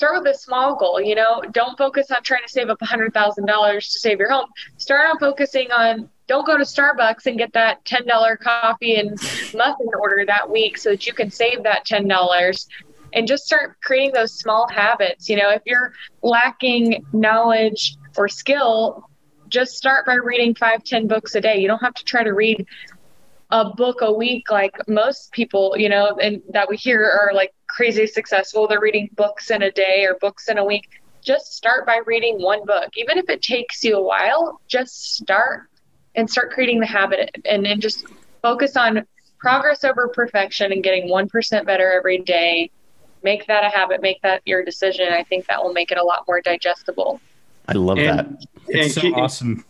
start 0.02 0.24
with 0.24 0.36
a 0.36 0.36
small 0.36 0.76
goal. 0.76 1.00
You 1.00 1.14
know, 1.14 1.44
don't 1.52 1.78
focus 1.78 2.10
on 2.10 2.24
trying 2.24 2.42
to 2.42 2.50
save 2.50 2.70
up 2.70 2.80
$100,000 2.80 3.76
to 3.76 4.00
save 4.00 4.18
your 4.18 4.32
home. 4.32 4.48
Start 4.78 5.08
on 5.08 5.20
focusing 5.20 5.72
on 5.72 6.10
don't 6.26 6.44
go 6.44 6.58
to 6.58 6.64
Starbucks 6.64 7.28
and 7.28 7.38
get 7.38 7.54
that 7.54 7.86
$10 7.86 8.40
coffee 8.40 8.96
and 8.96 9.12
muffin 9.54 9.88
order 10.00 10.26
that 10.26 10.50
week 10.50 10.80
so 10.80 10.90
that 10.90 11.06
you 11.06 11.14
can 11.14 11.30
save 11.30 11.62
that 11.62 11.86
$10 11.86 12.68
and 13.14 13.28
just 13.28 13.46
start 13.46 13.80
creating 13.84 14.12
those 14.16 14.34
small 14.34 14.68
habits. 14.70 15.30
You 15.30 15.36
know, 15.36 15.52
if 15.52 15.62
you're 15.68 15.94
lacking 16.24 17.06
knowledge 17.14 17.96
or 18.18 18.28
skill, 18.28 19.08
just 19.50 19.74
start 19.74 20.08
by 20.08 20.16
reading 20.16 20.56
five, 20.56 20.84
ten 20.84 21.06
books 21.06 21.36
a 21.36 21.42
day. 21.42 21.60
You 21.60 21.68
don't 21.68 21.84
have 21.84 21.94
to 21.94 22.06
try 22.06 22.24
to 22.24 22.34
read 22.34 22.66
a 23.52 23.66
book 23.66 23.98
a 24.02 24.12
week 24.12 24.50
like 24.50 24.76
most 24.88 25.32
people, 25.32 25.76
you 25.78 25.90
know, 25.90 26.18
and 26.22 26.42
that 26.50 26.70
we 26.70 26.78
hear 26.78 27.04
are 27.04 27.34
like 27.34 27.54
crazy 27.68 28.08
successful. 28.08 28.68
They're 28.68 28.80
reading 28.80 29.10
books 29.16 29.52
in 29.52 29.62
a 29.64 29.72
day 29.72 30.06
or 30.06 30.18
books 30.22 30.48
in 30.48 30.58
a 30.58 30.64
week. 30.64 30.90
Just 31.22 31.54
start 31.54 31.86
by 31.86 32.00
reading 32.06 32.42
one 32.42 32.66
book. 32.66 32.90
Even 32.96 33.18
if 33.18 33.30
it 33.30 33.42
takes 33.42 33.84
you 33.84 33.98
a 33.98 34.02
while, 34.02 34.60
just 34.68 35.16
start 35.16 35.64
and 36.16 36.30
start 36.30 36.52
creating 36.52 36.80
the 36.80 36.86
habit 36.86 37.36
and 37.46 37.66
then 37.66 37.80
just 37.80 38.06
focus 38.42 38.76
on 38.76 39.06
progress 39.38 39.84
over 39.84 40.08
perfection 40.08 40.72
and 40.72 40.84
getting 40.84 41.10
1% 41.10 41.66
better 41.66 41.92
every 41.92 42.20
day. 42.20 42.72
Make 43.24 43.46
that 43.48 43.64
a 43.64 43.70
habit, 43.70 44.02
make 44.02 44.22
that 44.24 44.42
your 44.46 44.64
decision. 44.64 45.08
I 45.12 45.24
think 45.24 45.46
that 45.48 45.62
will 45.64 45.74
make 45.74 45.92
it 45.92 45.98
a 45.98 46.04
lot 46.04 46.24
more 46.28 46.42
digestible. 46.42 47.20
I 47.68 47.74
love 47.74 48.00
And- 48.00 48.38
that. 48.38 48.46
It's 48.68 48.96
so 48.96 49.02
keep- 49.02 49.16
awesome. 49.18 49.66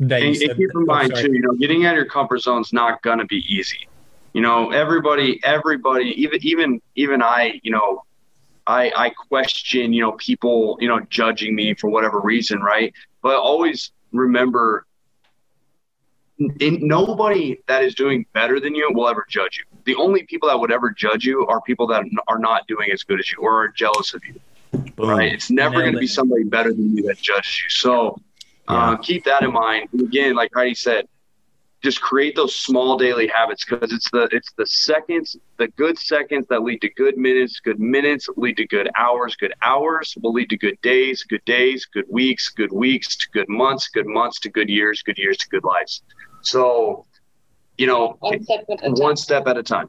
That 0.00 0.22
and, 0.22 0.34
and 0.36 0.56
keep 0.56 0.58
in 0.58 0.70
Oh, 0.76 0.84
mind 0.84 1.14
too, 1.16 1.32
you 1.32 1.40
know, 1.40 1.54
getting 1.54 1.84
out 1.86 1.92
of 1.92 1.96
your 1.96 2.06
comfort 2.06 2.40
zone 2.40 2.60
is 2.60 2.72
not 2.72 3.02
gonna 3.02 3.24
be 3.24 3.44
easy. 3.52 3.88
You 4.32 4.42
know, 4.42 4.70
everybody, 4.70 5.40
everybody, 5.42 6.10
even 6.20 6.38
even 6.42 6.82
even 6.94 7.22
I, 7.22 7.60
you 7.62 7.72
know, 7.72 8.04
I 8.66 8.92
I 8.94 9.10
question, 9.10 9.92
you 9.92 10.02
know, 10.02 10.12
people, 10.12 10.78
you 10.80 10.88
know, 10.88 11.00
judging 11.10 11.54
me 11.54 11.74
for 11.74 11.90
whatever 11.90 12.20
reason, 12.20 12.60
right? 12.60 12.92
But 13.22 13.36
always 13.36 13.90
remember, 14.12 14.86
in, 16.60 16.86
nobody 16.86 17.56
that 17.66 17.82
is 17.82 17.96
doing 17.96 18.24
better 18.32 18.60
than 18.60 18.74
you 18.76 18.88
will 18.92 19.08
ever 19.08 19.26
judge 19.28 19.58
you. 19.58 19.64
The 19.84 19.96
only 19.96 20.22
people 20.24 20.48
that 20.48 20.60
would 20.60 20.70
ever 20.70 20.90
judge 20.90 21.24
you 21.24 21.44
are 21.46 21.60
people 21.62 21.88
that 21.88 22.04
are 22.28 22.38
not 22.38 22.68
doing 22.68 22.90
as 22.92 23.02
good 23.02 23.18
as 23.18 23.32
you 23.32 23.38
or 23.38 23.64
are 23.64 23.68
jealous 23.68 24.14
of 24.14 24.22
you 24.24 24.40
Boom. 24.72 25.10
right? 25.10 25.32
It's 25.32 25.50
never 25.50 25.80
going 25.80 25.94
to 25.94 25.98
be 25.98 26.06
somebody 26.06 26.44
better 26.44 26.72
than 26.72 26.96
you 26.96 27.02
that 27.04 27.20
judges 27.20 27.62
you. 27.62 27.70
So 27.70 28.20
uh, 28.68 28.96
keep 28.98 29.24
that 29.24 29.42
in 29.42 29.52
mind. 29.52 29.88
And 29.92 30.02
again, 30.02 30.34
like 30.34 30.50
Heidi 30.54 30.74
said, 30.74 31.06
just 31.82 32.00
create 32.00 32.34
those 32.34 32.54
small 32.56 32.96
daily 32.98 33.28
habits 33.28 33.64
because 33.64 33.92
it's 33.92 34.10
the 34.10 34.28
it's 34.32 34.52
the 34.58 34.66
seconds, 34.66 35.36
the 35.58 35.68
good 35.68 35.96
seconds 35.98 36.46
that 36.50 36.62
lead 36.62 36.80
to 36.80 36.90
good 36.94 37.16
minutes. 37.16 37.60
Good 37.60 37.78
minutes 37.78 38.28
lead 38.36 38.56
to 38.56 38.66
good 38.66 38.90
hours. 38.98 39.36
Good 39.36 39.52
hours 39.62 40.14
will 40.20 40.32
lead 40.32 40.50
to 40.50 40.56
good 40.56 40.80
days. 40.82 41.24
Good 41.28 41.44
days, 41.44 41.86
good 41.86 42.06
weeks. 42.08 42.48
Good 42.48 42.72
weeks 42.72 43.16
to 43.16 43.26
good 43.32 43.48
months. 43.48 43.88
Good 43.88 44.06
months 44.06 44.40
to 44.40 44.50
good 44.50 44.68
years. 44.68 45.02
Good 45.02 45.18
years 45.18 45.36
to 45.38 45.48
good 45.50 45.64
lives. 45.64 46.02
So, 46.42 47.06
you 47.76 47.86
know, 47.86 48.16
One 48.20 48.42
step 48.42 48.64
at 48.68 48.78
a 48.84 48.88
time. 48.88 48.92
one 48.94 49.16
step 49.16 49.46
at 49.46 49.56
a 49.56 49.62
time. 49.62 49.88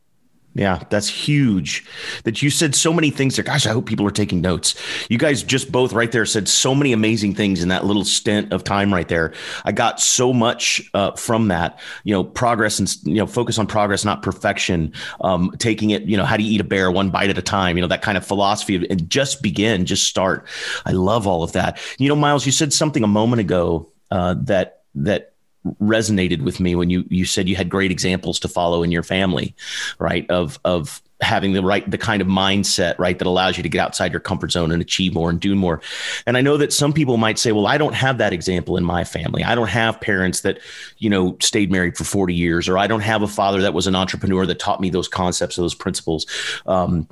Yeah, 0.60 0.84
that's 0.90 1.08
huge. 1.08 1.86
That 2.26 2.42
you 2.42 2.50
said 2.50 2.76
so 2.76 2.92
many 2.92 3.12
things 3.12 3.38
there. 3.38 3.46
Gosh, 3.46 3.66
I 3.66 3.72
hope 3.72 3.86
people 3.86 4.06
are 4.06 4.12
taking 4.12 4.42
notes. 4.42 4.76
You 5.08 5.18
guys 5.18 5.42
just 5.42 5.72
both 5.72 5.94
right 5.94 6.12
there 6.12 6.26
said 6.26 6.50
so 6.50 6.76
many 6.76 6.92
amazing 6.92 7.34
things 7.34 7.64
in 7.64 7.70
that 7.70 7.86
little 7.86 8.04
stint 8.04 8.52
of 8.52 8.66
time 8.66 8.94
right 8.94 9.08
there. 9.08 9.34
I 9.64 9.72
got 9.72 10.02
so 10.02 10.34
much 10.34 10.82
uh, 10.94 11.14
from 11.14 11.48
that. 11.48 11.80
You 12.04 12.14
know, 12.14 12.26
progress 12.26 12.78
and 12.78 12.94
you 13.06 13.16
know, 13.16 13.26
focus 13.26 13.58
on 13.58 13.68
progress, 13.68 14.04
not 14.04 14.22
perfection. 14.22 14.92
Um, 15.22 15.56
taking 15.60 15.92
it, 15.92 16.02
you 16.04 16.18
know, 16.18 16.26
how 16.26 16.36
do 16.36 16.44
you 16.44 16.52
eat 16.52 16.60
a 16.60 16.66
bear 16.66 16.92
one 16.92 17.10
bite 17.10 17.30
at 17.30 17.38
a 17.38 17.42
time? 17.42 17.78
You 17.78 17.82
know, 17.82 17.88
that 17.88 18.02
kind 18.02 18.18
of 18.18 18.28
philosophy 18.28 18.76
of, 18.76 18.84
and 18.90 19.10
just 19.10 19.42
begin, 19.42 19.86
just 19.86 20.10
start. 20.10 20.46
I 20.86 20.92
love 20.92 21.26
all 21.26 21.42
of 21.42 21.54
that. 21.54 21.80
You 22.00 22.10
know, 22.10 22.18
Miles, 22.18 22.46
you 22.46 22.52
said 22.52 22.74
something 22.74 23.02
a 23.02 23.08
moment 23.08 23.40
ago 23.40 23.94
uh, 24.12 24.36
that 24.42 24.82
that 24.96 25.36
resonated 25.82 26.42
with 26.42 26.60
me 26.60 26.76
when 26.76 26.90
you 26.90 27.04
you 27.10 27.26
said 27.26 27.50
you 27.50 27.56
had 27.56 27.70
great 27.70 27.92
examples 27.92 28.40
to 28.40 28.48
follow 28.48 28.84
in 28.84 28.92
your 28.92 29.04
family, 29.04 29.56
right? 30.00 30.30
Of 30.30 30.60
of 30.64 31.02
having 31.22 31.52
the 31.52 31.62
right 31.62 31.90
the 31.90 31.98
kind 31.98 32.22
of 32.22 32.28
mindset 32.28 32.98
right 32.98 33.20
that 33.20 33.28
allows 33.28 33.58
you 33.58 33.64
to 33.64 33.68
get 33.68 33.82
outside 33.82 34.14
your 34.14 34.22
comfort 34.22 34.52
zone 34.52 34.72
and 34.72 34.82
achieve 34.82 35.14
more 35.14 35.30
and 35.30 35.40
do 35.40 35.54
more. 35.54 35.82
And 36.26 36.38
i 36.38 36.42
know 36.42 36.56
that 36.58 36.72
some 36.72 36.94
people 36.94 37.18
might 37.18 37.38
say 37.38 37.52
well 37.52 37.68
i 37.68 37.78
don't 37.78 37.94
have 37.94 38.18
that 38.20 38.32
example 38.32 38.78
in 38.78 38.86
my 38.86 39.04
family. 39.04 39.44
I 39.44 39.56
don't 39.56 39.68
have 39.68 40.00
parents 40.00 40.42
that 40.42 40.60
you 40.98 41.10
know 41.10 41.36
stayed 41.42 41.72
married 41.72 41.98
for 41.98 42.06
40 42.06 42.34
years 42.34 42.70
or 42.70 42.78
i 42.78 42.88
don't 42.88 43.02
have 43.02 43.22
a 43.22 43.28
father 43.28 43.62
that 43.62 43.74
was 43.74 43.88
an 43.88 43.96
entrepreneur 43.96 44.46
that 44.46 44.60
taught 44.60 44.80
me 44.80 44.90
those 44.90 45.08
concepts 45.08 45.58
those 45.58 45.76
principles. 45.76 46.26
Um, 46.66 47.08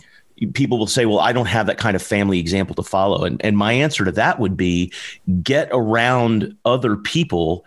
people 0.53 0.77
will 0.77 0.87
say 0.87 1.05
well 1.05 1.19
i 1.19 1.33
don't 1.33 1.47
have 1.47 1.65
that 1.65 1.77
kind 1.77 1.95
of 1.95 2.01
family 2.01 2.39
example 2.39 2.75
to 2.75 2.83
follow. 2.83 3.25
And, 3.25 3.43
and 3.43 3.57
my 3.57 3.73
answer 3.73 4.05
to 4.05 4.11
that 4.13 4.39
would 4.39 4.55
be 4.55 4.93
get 5.43 5.67
around 5.71 6.55
other 6.63 6.95
people 6.95 7.65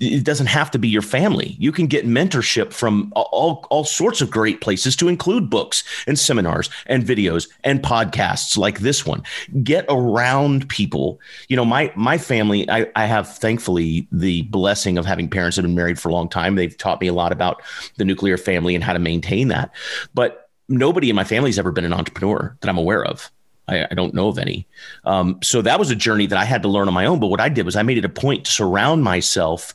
it 0.00 0.24
doesn't 0.24 0.46
have 0.46 0.70
to 0.72 0.78
be 0.78 0.88
your 0.88 1.02
family. 1.02 1.56
You 1.58 1.72
can 1.72 1.86
get 1.86 2.06
mentorship 2.06 2.72
from 2.72 3.12
all, 3.14 3.66
all 3.70 3.84
sorts 3.84 4.20
of 4.20 4.30
great 4.30 4.60
places 4.60 4.96
to 4.96 5.08
include 5.08 5.50
books 5.50 5.82
and 6.06 6.18
seminars 6.18 6.70
and 6.86 7.04
videos 7.04 7.48
and 7.64 7.82
podcasts 7.82 8.56
like 8.56 8.80
this 8.80 9.06
one. 9.06 9.22
Get 9.62 9.86
around 9.88 10.68
people. 10.68 11.20
You 11.48 11.56
know, 11.56 11.64
my 11.64 11.92
my 11.96 12.18
family, 12.18 12.68
I, 12.70 12.86
I 12.96 13.06
have 13.06 13.32
thankfully 13.36 14.06
the 14.12 14.42
blessing 14.42 14.98
of 14.98 15.06
having 15.06 15.28
parents 15.28 15.56
that 15.56 15.62
have 15.62 15.68
been 15.68 15.76
married 15.76 15.98
for 15.98 16.08
a 16.08 16.12
long 16.12 16.28
time. 16.28 16.54
They've 16.54 16.76
taught 16.76 17.00
me 17.00 17.06
a 17.06 17.14
lot 17.14 17.32
about 17.32 17.62
the 17.96 18.04
nuclear 18.04 18.36
family 18.36 18.74
and 18.74 18.84
how 18.84 18.92
to 18.92 18.98
maintain 18.98 19.48
that. 19.48 19.70
But 20.14 20.50
nobody 20.68 21.10
in 21.10 21.16
my 21.16 21.24
family 21.24 21.50
has 21.50 21.58
ever 21.58 21.72
been 21.72 21.84
an 21.84 21.92
entrepreneur 21.92 22.56
that 22.60 22.68
I'm 22.68 22.78
aware 22.78 23.04
of. 23.04 23.30
I, 23.68 23.86
I 23.90 23.94
don't 23.94 24.14
know 24.14 24.28
of 24.28 24.38
any. 24.38 24.66
Um, 25.04 25.38
so 25.42 25.62
that 25.62 25.78
was 25.78 25.90
a 25.90 25.96
journey 25.96 26.26
that 26.26 26.38
I 26.38 26.44
had 26.44 26.62
to 26.62 26.68
learn 26.68 26.88
on 26.88 26.94
my 26.94 27.06
own. 27.06 27.20
But 27.20 27.28
what 27.28 27.40
I 27.40 27.48
did 27.48 27.64
was 27.64 27.76
I 27.76 27.82
made 27.82 27.98
it 27.98 28.04
a 28.04 28.08
point 28.08 28.44
to 28.44 28.50
surround 28.50 29.04
myself, 29.04 29.74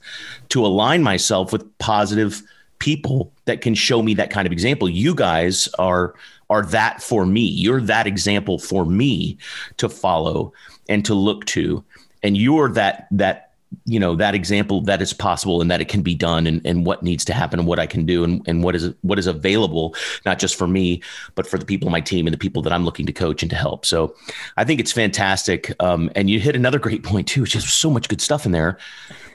to 0.50 0.66
align 0.66 1.04
myself 1.04 1.52
with 1.52 1.78
positive 1.78 2.42
people 2.80 3.32
that 3.46 3.62
can 3.62 3.74
show 3.74 4.02
me 4.02 4.14
that 4.16 4.30
kind 4.30 4.46
of 4.46 4.52
example. 4.52 4.90
You 4.90 5.16
guys 5.16 5.70
are 5.80 6.16
are 6.50 6.64
that 6.64 7.02
for 7.02 7.26
me. 7.26 7.42
You're 7.42 7.82
that 7.82 8.06
example 8.06 8.60
for 8.60 8.86
me 8.86 9.38
to 9.78 9.90
follow 9.90 10.54
and 10.88 11.04
to 11.06 11.16
look 11.16 11.46
to. 11.46 11.84
And 12.22 12.38
you're 12.38 12.70
that 12.74 13.08
that 13.12 13.45
you 13.86 14.00
know 14.00 14.16
that 14.16 14.36
example 14.36 14.82
that 14.82 15.02
is 15.02 15.14
possible 15.14 15.62
and 15.62 15.70
that 15.70 15.82
it 15.82 15.88
can 15.88 16.02
be 16.02 16.16
done 16.16 16.48
and, 16.48 16.62
and 16.66 16.86
what 16.86 17.04
needs 17.04 17.26
to 17.26 17.34
happen 17.34 17.60
and 17.60 17.68
what 17.68 17.80
I 17.80 17.86
can 17.86 18.06
do 18.06 18.24
and, 18.24 18.42
and 18.48 18.64
what 18.64 18.76
is 18.76 18.94
what 19.02 19.20
is 19.20 19.28
available 19.28 19.96
not 20.26 20.40
just 20.40 20.56
for 20.56 20.68
me 20.68 21.02
but 21.36 21.48
for 21.48 21.58
the 21.58 21.66
people 21.66 21.88
on 21.88 21.92
my 21.92 22.02
team 22.02 22.28
and 22.28 22.34
the 22.34 22.38
people 22.38 22.62
that 22.62 22.74
I'm 22.74 22.86
looking 22.86 23.06
to 23.06 23.14
coach 23.14 23.42
and 23.44 23.50
to 23.50 23.56
help. 23.56 23.86
So 23.86 24.16
I 24.58 24.64
think 24.64 24.80
it's 24.80 24.92
fantastic. 24.92 25.74
Um, 25.82 26.12
and 26.16 26.30
you 26.30 26.40
hit 26.40 26.56
another 26.56 26.80
great 26.80 27.04
point 27.04 27.28
too, 27.28 27.42
which 27.42 27.56
is 27.56 27.72
so 27.72 27.90
much 27.90 28.08
good 28.08 28.22
stuff 28.22 28.46
in 28.46 28.52
there, 28.52 28.78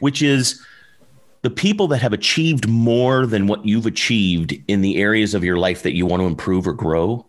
which 0.01 0.22
is 0.22 0.64
the 1.43 1.51
people 1.51 1.88
that 1.88 2.03
have 2.03 2.12
achieved 2.12 2.68
more 2.68 3.26
than 3.26 3.47
what 3.47 3.64
you've 3.64 3.86
achieved 3.86 4.55
in 4.68 4.82
the 4.82 4.99
areas 4.99 5.34
of 5.34 5.43
your 5.43 5.57
life 5.57 5.82
that 5.82 5.95
you 5.95 6.07
want 6.07 6.20
to 6.20 6.26
improve 6.26 6.66
or 6.66 6.72
grow. 6.72 7.26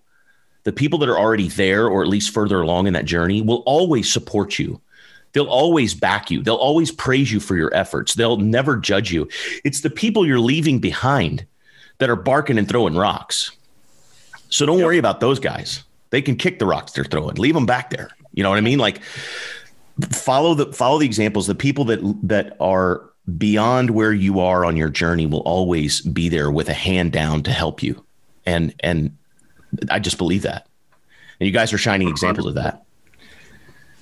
The 0.63 0.73
people 0.73 0.99
that 0.99 1.09
are 1.09 1.17
already 1.17 1.47
there 1.47 1.87
or 1.87 2.01
at 2.01 2.07
least 2.07 2.33
further 2.33 2.61
along 2.61 2.87
in 2.87 2.93
that 2.93 3.05
journey 3.05 3.41
will 3.41 3.63
always 3.65 4.11
support 4.11 4.59
you. 4.59 4.79
They'll 5.33 5.45
always 5.45 5.93
back 5.93 6.29
you. 6.29 6.43
They'll 6.43 6.55
always 6.55 6.91
praise 6.91 7.31
you 7.31 7.39
for 7.39 7.55
your 7.55 7.73
efforts. 7.73 8.13
They'll 8.13 8.37
never 8.37 8.77
judge 8.77 9.11
you. 9.11 9.29
It's 9.63 9.81
the 9.81 9.89
people 9.89 10.25
you're 10.25 10.39
leaving 10.39 10.79
behind 10.79 11.45
that 11.99 12.09
are 12.09 12.15
barking 12.15 12.57
and 12.57 12.67
throwing 12.67 12.95
rocks. 12.95 13.51
So 14.49 14.65
don't 14.65 14.81
worry 14.81 14.97
about 14.97 15.19
those 15.19 15.39
guys. 15.39 15.83
They 16.09 16.21
can 16.21 16.35
kick 16.35 16.59
the 16.59 16.65
rocks 16.65 16.91
they're 16.91 17.05
throwing. 17.05 17.35
Leave 17.35 17.53
them 17.53 17.65
back 17.65 17.89
there. 17.89 18.09
You 18.33 18.43
know 18.43 18.49
what 18.49 18.57
I 18.57 18.61
mean? 18.61 18.79
Like 18.79 19.01
follow 20.11 20.53
the 20.53 20.73
follow 20.73 20.99
the 20.99 21.05
examples. 21.05 21.47
The 21.47 21.55
people 21.55 21.85
that 21.85 21.99
that 22.23 22.57
are 22.59 23.09
beyond 23.37 23.91
where 23.91 24.11
you 24.11 24.39
are 24.39 24.65
on 24.65 24.75
your 24.75 24.89
journey 24.89 25.25
will 25.25 25.41
always 25.41 26.01
be 26.01 26.27
there 26.27 26.51
with 26.51 26.69
a 26.69 26.73
hand 26.73 27.11
down 27.11 27.43
to 27.43 27.51
help 27.51 27.81
you. 27.81 28.03
And 28.45 28.73
and 28.81 29.15
I 29.89 29.99
just 29.99 30.17
believe 30.17 30.41
that. 30.41 30.67
And 31.39 31.47
you 31.47 31.53
guys 31.53 31.71
are 31.73 31.77
shining 31.77 32.07
examples 32.09 32.47
of 32.47 32.55
that. 32.55 32.83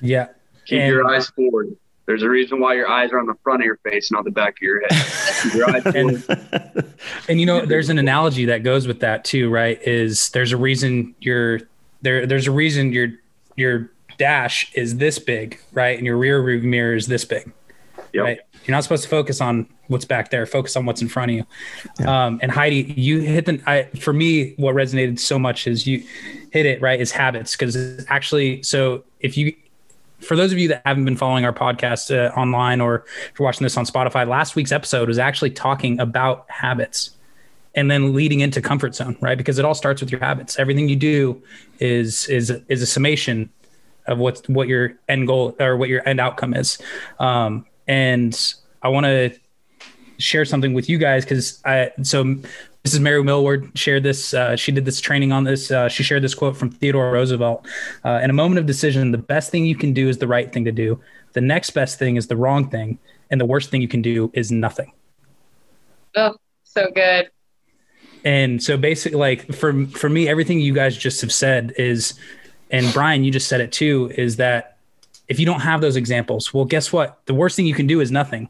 Yeah. 0.02 0.28
Keep 0.70 0.80
And- 0.80 0.92
your 0.92 1.08
eyes 1.08 1.28
forward. 1.30 1.76
There's 2.06 2.24
a 2.24 2.30
reason 2.30 2.60
why 2.60 2.74
your 2.74 2.90
eyes 2.90 3.12
are 3.12 3.20
on 3.20 3.28
the 3.28 3.36
front 3.44 3.62
of 3.62 3.66
your 3.66 3.78
face, 3.88 4.12
not 4.12 4.24
the 4.24 4.32
back 4.32 4.56
of 4.58 4.62
your 4.64 4.82
head. 4.82 5.54
Your 5.54 5.70
eyes 5.70 5.84
forward. 5.84 6.94
And 7.28 7.40
you 7.40 7.46
know, 7.46 7.64
there's 7.68 7.90
an 7.90 8.00
analogy 8.00 8.46
that 8.46 8.64
goes 8.64 8.88
with 8.88 9.02
that 9.02 9.24
too, 9.24 9.52
right? 9.52 9.80
Is 9.84 10.30
there's 10.32 10.52
a 10.52 10.58
reason 10.58 11.14
your 11.20 11.60
there 12.02 12.26
there's 12.26 12.48
a 12.48 12.52
reason 12.52 12.92
your 12.94 13.10
your 13.58 13.92
dash 14.18 14.72
is 14.74 14.98
this 14.98 15.20
big, 15.20 15.60
right? 15.72 15.98
And 15.98 16.06
your 16.06 16.18
rear 16.18 16.44
view 16.44 16.68
mirror 16.68 16.96
is 16.96 17.06
this 17.06 17.26
big. 17.26 17.52
Yep. 18.14 18.24
Right. 18.24 18.40
You're 18.66 18.76
not 18.76 18.82
supposed 18.84 19.04
to 19.04 19.10
focus 19.10 19.40
on 19.40 19.68
what's 19.88 20.06
back 20.06 20.32
there. 20.32 20.46
Focus 20.48 20.76
on 20.76 20.88
what's 20.88 21.04
in 21.04 21.08
front 21.10 21.32
of 21.32 21.38
you. 21.38 22.08
Um, 22.08 22.40
and 22.42 22.52
Heidi, 22.52 22.92
you 22.98 23.20
hit 23.20 23.46
the. 23.46 23.62
I, 23.68 23.84
for 24.00 24.14
me, 24.14 24.56
what 24.58 24.74
resonated 24.74 25.20
so 25.20 25.38
much 25.38 25.68
is 25.68 25.86
you 25.86 26.04
hit 26.52 26.66
it 26.66 26.82
right. 26.82 27.00
Is 27.00 27.12
habits 27.12 27.56
because 27.56 28.04
actually, 28.08 28.64
so 28.64 29.04
if 29.20 29.38
you, 29.38 29.56
for 30.22 30.36
those 30.36 30.52
of 30.52 30.58
you 30.58 30.68
that 30.70 30.82
haven't 30.86 31.06
been 31.06 31.16
following 31.16 31.46
our 31.46 31.54
podcast 31.54 32.16
uh, 32.16 32.34
online 32.36 32.82
or 32.82 33.06
if 33.32 33.40
you're 33.40 33.46
watching 33.46 33.64
this 33.64 33.78
on 33.78 33.86
Spotify, 33.86 34.28
last 34.28 34.56
week's 34.56 34.72
episode 34.72 35.08
was 35.08 35.18
actually 35.18 35.52
talking 35.52 36.00
about 36.00 36.46
habits 36.50 37.12
and 37.76 37.90
then 37.90 38.14
leading 38.14 38.40
into 38.40 38.62
comfort 38.62 38.96
zone, 38.96 39.18
right? 39.22 39.38
Because 39.38 39.60
it 39.60 39.66
all 39.66 39.76
starts 39.76 40.02
with 40.02 40.12
your 40.12 40.20
habits. 40.20 40.60
Everything 40.60 40.90
you 40.90 40.96
do 40.96 41.42
is 41.80 42.28
is 42.28 42.52
is 42.68 42.82
a 42.82 42.86
summation 42.86 43.50
of 44.08 44.18
what's 44.18 44.48
what 44.50 44.68
your 44.68 44.94
end 45.08 45.28
goal 45.28 45.56
or 45.60 45.78
what 45.78 45.90
your 45.90 46.08
end 46.08 46.20
outcome 46.20 46.54
is. 46.54 46.80
Um, 47.20 47.66
and 47.88 48.54
I 48.82 48.90
want 48.90 49.06
to 49.06 49.32
share 50.18 50.46
something 50.46 50.74
with 50.74 50.90
you 50.90 50.98
guys 50.98 51.24
because 51.24 51.62
I 51.64 51.92
so 52.04 52.36
Mrs. 52.86 53.02
Mary 53.02 53.24
Millward 53.24 53.72
shared 53.76 54.04
this. 54.04 54.34
Uh, 54.34 54.56
she 54.56 54.72
did 54.72 54.86
this 54.86 55.02
training 55.02 55.32
on 55.32 55.44
this. 55.44 55.70
Uh, 55.70 55.90
she 55.90 56.02
shared 56.02 56.24
this 56.24 56.34
quote 56.34 56.56
from 56.56 56.70
Theodore 56.70 57.12
Roosevelt. 57.12 57.68
Uh, 58.06 58.22
in 58.24 58.30
a 58.30 58.34
moment 58.34 58.58
of 58.58 58.66
decision, 58.66 59.12
the 59.12 59.18
best 59.18 59.52
thing 59.52 59.66
you 59.66 59.76
can 59.76 59.94
do 59.94 60.08
is 60.08 60.18
the 60.18 60.28
right 60.28 60.52
thing 60.52 60.64
to 60.66 60.72
do. 60.72 61.00
The 61.34 61.42
next 61.42 61.72
best 61.72 62.00
thing 62.00 62.16
is 62.16 62.28
the 62.28 62.38
wrong 62.38 62.70
thing, 62.70 62.98
and 63.30 63.40
the 63.40 63.46
worst 63.46 63.70
thing 63.70 63.82
you 63.82 63.88
can 63.88 64.02
do 64.02 64.32
is 64.34 64.52
nothing. 64.52 64.94
Oh, 66.16 66.36
so 66.64 66.90
good. 66.92 67.30
And 68.26 68.62
so 68.62 68.78
basically, 68.78 69.20
like 69.20 69.54
for 69.54 69.86
for 69.88 70.10
me, 70.10 70.28
everything 70.28 70.60
you 70.60 70.74
guys 70.74 70.98
just 70.98 71.22
have 71.22 71.32
said 71.32 71.74
is, 71.78 72.14
and 72.72 72.92
Brian, 72.94 73.24
you 73.24 73.32
just 73.32 73.48
said 73.48 73.62
it 73.62 73.72
too, 73.72 74.12
is 74.16 74.38
that 74.38 74.78
if 75.28 75.40
you 75.40 75.46
don't 75.46 75.62
have 75.62 75.82
those 75.82 75.96
examples, 75.96 76.54
well, 76.54 76.66
guess 76.66 76.92
what? 76.92 77.20
The 77.26 77.34
worst 77.34 77.56
thing 77.56 77.66
you 77.66 77.74
can 77.74 77.88
do 77.88 78.02
is 78.02 78.12
nothing. 78.12 78.50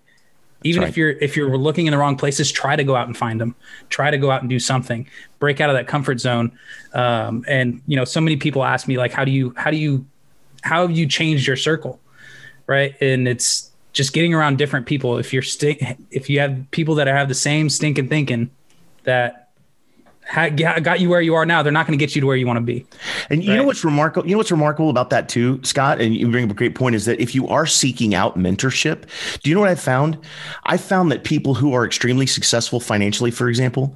Even 0.63 0.81
right. 0.81 0.89
if 0.89 0.97
you're 0.97 1.11
if 1.11 1.37
you're 1.37 1.57
looking 1.57 1.85
in 1.87 1.91
the 1.91 1.97
wrong 1.97 2.17
places, 2.17 2.51
try 2.51 2.75
to 2.75 2.83
go 2.83 2.95
out 2.95 3.07
and 3.07 3.15
find 3.15 3.39
them. 3.39 3.55
Try 3.89 4.11
to 4.11 4.17
go 4.17 4.29
out 4.29 4.41
and 4.41 4.49
do 4.49 4.59
something. 4.59 5.07
Break 5.39 5.61
out 5.61 5.69
of 5.69 5.75
that 5.75 5.87
comfort 5.87 6.19
zone. 6.19 6.51
Um, 6.93 7.45
and 7.47 7.81
you 7.87 7.95
know, 7.95 8.05
so 8.05 8.19
many 8.19 8.35
people 8.35 8.63
ask 8.63 8.87
me 8.87 8.97
like, 8.97 9.11
how 9.11 9.23
do 9.23 9.31
you 9.31 9.53
how 9.55 9.71
do 9.71 9.77
you 9.77 10.05
how 10.61 10.81
have 10.81 10.91
you 10.91 11.07
changed 11.07 11.47
your 11.47 11.55
circle, 11.55 11.99
right? 12.67 12.95
And 13.01 13.27
it's 13.27 13.71
just 13.93 14.13
getting 14.13 14.33
around 14.33 14.57
different 14.57 14.85
people. 14.85 15.17
If 15.17 15.33
you're 15.33 15.41
stink, 15.41 15.81
if 16.11 16.29
you 16.29 16.39
have 16.41 16.69
people 16.71 16.95
that 16.95 17.07
have 17.07 17.29
the 17.29 17.35
same 17.35 17.69
stinking 17.69 18.09
thinking, 18.09 18.49
that 19.03 19.48
got 20.33 20.99
you 20.99 21.09
where 21.09 21.21
you 21.21 21.35
are 21.35 21.45
now. 21.45 21.63
They're 21.63 21.71
not 21.71 21.87
going 21.87 21.97
to 21.97 22.03
get 22.03 22.15
you 22.15 22.21
to 22.21 22.27
where 22.27 22.35
you 22.35 22.45
want 22.45 22.57
to 22.57 22.61
be. 22.61 22.85
And 23.29 23.43
you 23.43 23.51
right? 23.51 23.57
know 23.57 23.63
what's 23.63 23.83
remarkable? 23.83 24.27
You 24.27 24.33
know 24.33 24.37
what's 24.37 24.51
remarkable 24.51 24.89
about 24.89 25.09
that 25.09 25.29
too, 25.29 25.59
Scott. 25.63 25.99
And 25.99 26.15
you 26.15 26.29
bring 26.29 26.45
up 26.45 26.51
a 26.51 26.53
great 26.53 26.75
point 26.75 26.95
is 26.95 27.05
that 27.05 27.19
if 27.19 27.33
you 27.33 27.47
are 27.47 27.65
seeking 27.65 28.13
out 28.13 28.37
mentorship, 28.37 29.05
do 29.41 29.49
you 29.49 29.55
know 29.55 29.61
what 29.61 29.69
I 29.69 29.75
found? 29.75 30.17
I 30.65 30.77
found 30.77 31.11
that 31.11 31.23
people 31.23 31.55
who 31.55 31.73
are 31.73 31.85
extremely 31.85 32.25
successful 32.25 32.79
financially, 32.79 33.31
for 33.31 33.49
example, 33.49 33.95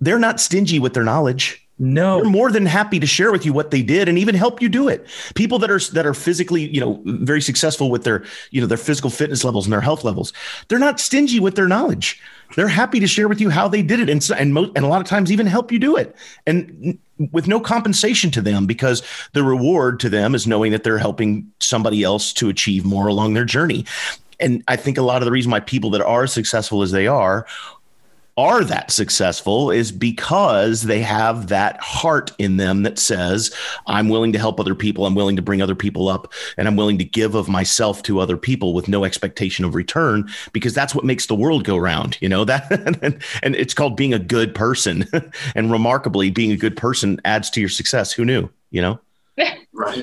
they're 0.00 0.18
not 0.18 0.40
stingy 0.40 0.78
with 0.78 0.94
their 0.94 1.04
knowledge. 1.04 1.66
No, 1.82 2.20
they're 2.20 2.30
more 2.30 2.52
than 2.52 2.66
happy 2.66 3.00
to 3.00 3.06
share 3.06 3.32
with 3.32 3.46
you 3.46 3.54
what 3.54 3.70
they 3.70 3.80
did 3.82 4.06
and 4.06 4.18
even 4.18 4.34
help 4.34 4.60
you 4.60 4.68
do 4.68 4.86
it. 4.86 5.06
People 5.34 5.58
that 5.60 5.70
are 5.70 5.78
that 5.94 6.04
are 6.04 6.12
physically, 6.12 6.68
you 6.68 6.78
know, 6.78 7.00
very 7.06 7.40
successful 7.40 7.90
with 7.90 8.04
their, 8.04 8.22
you 8.50 8.60
know, 8.60 8.66
their 8.66 8.76
physical 8.76 9.08
fitness 9.08 9.44
levels 9.44 9.64
and 9.64 9.72
their 9.72 9.80
health 9.80 10.04
levels, 10.04 10.34
they're 10.68 10.78
not 10.78 11.00
stingy 11.00 11.40
with 11.40 11.54
their 11.54 11.66
knowledge. 11.66 12.20
They're 12.54 12.68
happy 12.68 13.00
to 13.00 13.06
share 13.06 13.28
with 13.28 13.40
you 13.40 13.48
how 13.48 13.66
they 13.66 13.80
did 13.80 13.98
it, 13.98 14.10
and 14.10 14.28
and 14.36 14.52
mo- 14.52 14.70
and 14.76 14.84
a 14.84 14.88
lot 14.88 15.00
of 15.00 15.06
times 15.06 15.32
even 15.32 15.46
help 15.46 15.72
you 15.72 15.78
do 15.78 15.96
it, 15.96 16.14
and 16.46 16.98
with 17.32 17.48
no 17.48 17.58
compensation 17.58 18.30
to 18.32 18.42
them 18.42 18.66
because 18.66 19.02
the 19.32 19.42
reward 19.42 20.00
to 20.00 20.10
them 20.10 20.34
is 20.34 20.46
knowing 20.46 20.72
that 20.72 20.84
they're 20.84 20.98
helping 20.98 21.50
somebody 21.60 22.02
else 22.02 22.34
to 22.34 22.50
achieve 22.50 22.84
more 22.84 23.06
along 23.06 23.32
their 23.32 23.44
journey. 23.46 23.86
And 24.38 24.62
I 24.68 24.76
think 24.76 24.98
a 24.98 25.02
lot 25.02 25.22
of 25.22 25.26
the 25.26 25.32
reason 25.32 25.50
why 25.50 25.60
people 25.60 25.90
that 25.90 26.02
are 26.02 26.24
as 26.24 26.32
successful 26.32 26.82
as 26.82 26.92
they 26.92 27.06
are 27.06 27.46
are 28.40 28.64
that 28.64 28.90
successful 28.90 29.70
is 29.70 29.92
because 29.92 30.82
they 30.82 31.02
have 31.02 31.48
that 31.48 31.78
heart 31.80 32.32
in 32.38 32.56
them 32.56 32.82
that 32.84 32.98
says, 32.98 33.54
I'm 33.86 34.08
willing 34.08 34.32
to 34.32 34.38
help 34.38 34.58
other 34.58 34.74
people. 34.74 35.04
I'm 35.04 35.14
willing 35.14 35.36
to 35.36 35.42
bring 35.42 35.60
other 35.60 35.74
people 35.74 36.08
up 36.08 36.32
and 36.56 36.66
I'm 36.66 36.76
willing 36.76 36.96
to 36.98 37.04
give 37.04 37.34
of 37.34 37.48
myself 37.48 38.02
to 38.04 38.18
other 38.18 38.38
people 38.38 38.72
with 38.72 38.88
no 38.88 39.04
expectation 39.04 39.64
of 39.64 39.74
return 39.74 40.28
because 40.52 40.72
that's 40.72 40.94
what 40.94 41.04
makes 41.04 41.26
the 41.26 41.34
world 41.34 41.64
go 41.64 41.76
round. 41.76 42.16
You 42.20 42.30
know, 42.30 42.44
that 42.50 42.70
and, 43.42 43.54
it's 43.54 43.74
called 43.74 43.96
being 43.96 44.14
a 44.14 44.18
good 44.18 44.54
person. 44.54 45.06
and 45.54 45.70
remarkably, 45.70 46.30
being 46.30 46.52
a 46.52 46.56
good 46.56 46.76
person 46.76 47.20
adds 47.24 47.50
to 47.50 47.60
your 47.60 47.68
success. 47.68 48.10
Who 48.12 48.24
knew, 48.24 48.48
you 48.70 48.80
know? 48.80 49.00
right. 49.72 50.02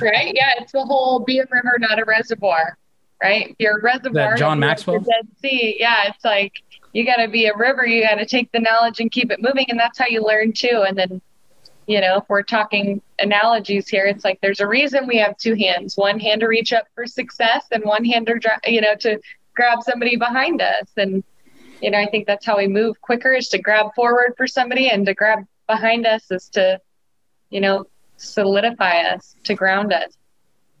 right. 0.00 0.32
Yeah. 0.34 0.52
It's 0.58 0.72
the 0.72 0.84
whole 0.84 1.20
be 1.20 1.38
a 1.38 1.46
river, 1.50 1.76
not 1.78 1.98
a 1.98 2.04
reservoir. 2.04 2.78
Right. 3.22 3.54
You're 3.58 3.78
a 3.78 3.82
reservoir. 3.82 4.30
That 4.30 4.38
John 4.38 4.58
Maxwell. 4.58 5.00
Dead 5.00 5.28
Sea. 5.42 5.76
Yeah. 5.78 6.08
It's 6.08 6.24
like, 6.24 6.52
you 6.92 7.04
got 7.04 7.16
to 7.16 7.28
be 7.28 7.46
a 7.46 7.56
river. 7.56 7.86
You 7.86 8.02
got 8.02 8.16
to 8.16 8.26
take 8.26 8.50
the 8.52 8.60
knowledge 8.60 9.00
and 9.00 9.10
keep 9.10 9.30
it 9.30 9.42
moving. 9.42 9.66
And 9.68 9.78
that's 9.78 9.98
how 9.98 10.06
you 10.08 10.24
learn 10.24 10.52
too. 10.52 10.84
And 10.86 10.96
then, 10.96 11.20
you 11.86 12.00
know, 12.00 12.18
if 12.18 12.24
we're 12.28 12.42
talking 12.42 13.00
analogies 13.18 13.88
here, 13.88 14.06
it's 14.06 14.24
like 14.24 14.40
there's 14.40 14.60
a 14.60 14.66
reason 14.66 15.06
we 15.06 15.18
have 15.18 15.36
two 15.36 15.54
hands 15.54 15.96
one 15.96 16.18
hand 16.18 16.40
to 16.40 16.48
reach 16.48 16.72
up 16.72 16.86
for 16.94 17.06
success 17.06 17.66
and 17.72 17.84
one 17.84 18.04
hand 18.04 18.26
to, 18.26 18.40
you 18.66 18.80
know, 18.80 18.94
to 18.96 19.18
grab 19.54 19.82
somebody 19.82 20.16
behind 20.16 20.62
us. 20.62 20.88
And, 20.96 21.22
you 21.80 21.90
know, 21.90 21.98
I 21.98 22.06
think 22.06 22.26
that's 22.26 22.46
how 22.46 22.58
we 22.58 22.68
move 22.68 23.00
quicker 23.00 23.32
is 23.32 23.48
to 23.48 23.58
grab 23.58 23.94
forward 23.94 24.34
for 24.36 24.46
somebody 24.46 24.90
and 24.90 25.06
to 25.06 25.14
grab 25.14 25.40
behind 25.66 26.06
us 26.06 26.30
is 26.30 26.48
to, 26.50 26.80
you 27.50 27.60
know, 27.60 27.86
solidify 28.16 29.02
us, 29.02 29.36
to 29.44 29.54
ground 29.54 29.92
us. 29.92 30.12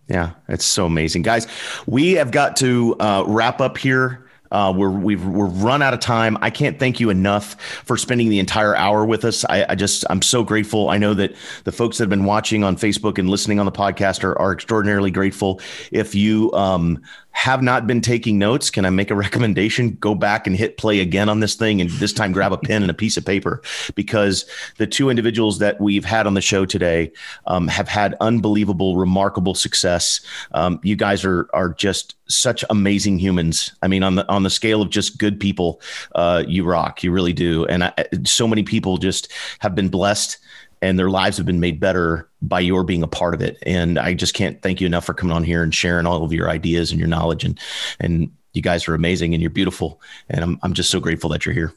Yeah, 0.08 0.32
it's 0.48 0.64
so 0.64 0.86
amazing. 0.86 1.22
Guys, 1.22 1.46
we 1.86 2.12
have 2.12 2.30
got 2.30 2.56
to 2.56 2.96
uh, 2.98 3.24
wrap 3.26 3.60
up 3.60 3.76
here. 3.76 4.27
Uh, 4.50 4.72
we're 4.76 4.90
we've 4.90 5.24
we're 5.24 5.46
run 5.46 5.82
out 5.82 5.94
of 5.94 6.00
time. 6.00 6.38
I 6.40 6.50
can't 6.50 6.78
thank 6.78 7.00
you 7.00 7.10
enough 7.10 7.60
for 7.84 7.96
spending 7.96 8.28
the 8.28 8.38
entire 8.38 8.74
hour 8.76 9.04
with 9.04 9.24
us. 9.24 9.44
I, 9.44 9.66
I, 9.68 9.74
just 9.74 10.04
I'm 10.10 10.22
so 10.22 10.42
grateful. 10.42 10.90
I 10.90 10.98
know 10.98 11.14
that 11.14 11.34
the 11.64 11.72
folks 11.72 11.98
that 11.98 12.04
have 12.04 12.10
been 12.10 12.24
watching 12.24 12.64
on 12.64 12.76
Facebook 12.76 13.18
and 13.18 13.28
listening 13.28 13.60
on 13.60 13.66
the 13.66 13.72
podcast 13.72 14.24
are, 14.24 14.38
are 14.38 14.52
extraordinarily 14.52 15.10
grateful. 15.10 15.60
If 15.90 16.14
you 16.14 16.52
um, 16.52 17.02
have 17.38 17.62
not 17.62 17.86
been 17.86 18.00
taking 18.00 18.36
notes, 18.36 18.68
can 18.68 18.84
I 18.84 18.90
make 18.90 19.12
a 19.12 19.14
recommendation? 19.26 19.96
Go 20.00 20.16
back 20.16 20.48
and 20.48 20.56
hit 20.56 20.76
play 20.76 20.98
again 20.98 21.28
on 21.28 21.38
this 21.38 21.54
thing 21.54 21.80
and 21.80 21.88
this 21.88 22.12
time 22.12 22.32
grab 22.32 22.52
a 22.52 22.58
pen 22.58 22.82
and 22.82 22.90
a 22.90 22.94
piece 22.94 23.16
of 23.16 23.24
paper 23.24 23.62
because 23.94 24.44
the 24.78 24.88
two 24.88 25.08
individuals 25.08 25.60
that 25.60 25.80
we've 25.80 26.04
had 26.04 26.26
on 26.26 26.34
the 26.34 26.40
show 26.40 26.66
today 26.66 27.12
um, 27.46 27.68
have 27.68 27.86
had 27.86 28.16
unbelievable, 28.20 28.96
remarkable 28.96 29.54
success. 29.54 30.20
Um, 30.50 30.80
you 30.82 30.96
guys 30.96 31.24
are 31.24 31.48
are 31.52 31.74
just 31.74 32.16
such 32.26 32.64
amazing 32.70 33.20
humans. 33.20 33.72
I 33.82 33.88
mean, 33.88 34.02
on 34.02 34.16
the 34.16 34.28
on 34.28 34.42
the 34.42 34.50
scale 34.50 34.82
of 34.82 34.90
just 34.90 35.16
good 35.16 35.38
people, 35.38 35.80
uh, 36.16 36.42
you 36.44 36.64
rock. 36.64 37.04
You 37.04 37.12
really 37.12 37.32
do. 37.32 37.64
And 37.66 37.84
I, 37.84 37.92
so 38.24 38.48
many 38.48 38.64
people 38.64 38.98
just 38.98 39.32
have 39.60 39.76
been 39.76 39.90
blessed 39.90 40.38
and 40.82 40.98
their 40.98 41.10
lives 41.10 41.36
have 41.36 41.46
been 41.46 41.60
made 41.60 41.80
better 41.80 42.28
by 42.42 42.60
your 42.60 42.84
being 42.84 43.02
a 43.02 43.08
part 43.08 43.34
of 43.34 43.42
it. 43.42 43.58
And 43.66 43.98
I 43.98 44.14
just 44.14 44.34
can't 44.34 44.60
thank 44.62 44.80
you 44.80 44.86
enough 44.86 45.04
for 45.04 45.14
coming 45.14 45.34
on 45.34 45.44
here 45.44 45.62
and 45.62 45.74
sharing 45.74 46.06
all 46.06 46.24
of 46.24 46.32
your 46.32 46.48
ideas 46.48 46.90
and 46.90 47.00
your 47.00 47.08
knowledge. 47.08 47.44
And 47.44 47.58
and 48.00 48.30
you 48.52 48.62
guys 48.62 48.88
are 48.88 48.94
amazing 48.94 49.34
and 49.34 49.42
you're 49.42 49.50
beautiful. 49.50 50.00
And 50.28 50.42
I'm 50.42 50.58
I'm 50.62 50.72
just 50.72 50.90
so 50.90 51.00
grateful 51.00 51.30
that 51.30 51.46
you're 51.46 51.54
here. 51.54 51.72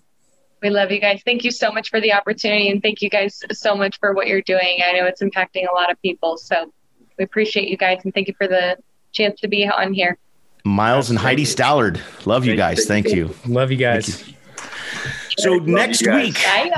We 0.61 0.69
love 0.69 0.91
you 0.91 0.99
guys. 0.99 1.21
Thank 1.25 1.43
you 1.43 1.51
so 1.51 1.71
much 1.71 1.89
for 1.89 1.99
the 1.99 2.13
opportunity 2.13 2.69
and 2.69 2.83
thank 2.83 3.01
you 3.01 3.09
guys 3.09 3.41
so 3.51 3.75
much 3.75 3.99
for 3.99 4.13
what 4.13 4.27
you're 4.27 4.41
doing. 4.41 4.79
I 4.85 4.91
know 4.93 5.05
it's 5.05 5.21
impacting 5.21 5.67
a 5.67 5.73
lot 5.73 5.91
of 5.91 5.99
people. 6.03 6.37
So 6.37 6.71
we 7.17 7.23
appreciate 7.23 7.67
you 7.67 7.77
guys 7.77 8.01
and 8.03 8.13
thank 8.13 8.27
you 8.27 8.35
for 8.37 8.47
the 8.47 8.77
chance 9.11 9.39
to 9.41 9.47
be 9.47 9.67
on 9.67 9.93
here. 9.93 10.17
Miles 10.63 11.09
and 11.09 11.17
Heidi 11.17 11.45
Stallard. 11.45 11.99
Love 12.27 12.45
you 12.45 12.55
guys. 12.55 12.85
Thank 12.85 13.07
you. 13.07 13.33
Love 13.47 13.71
you 13.71 13.77
guys. 13.77 14.23
So 15.37 15.55
next 15.55 16.05
week, 16.05 16.37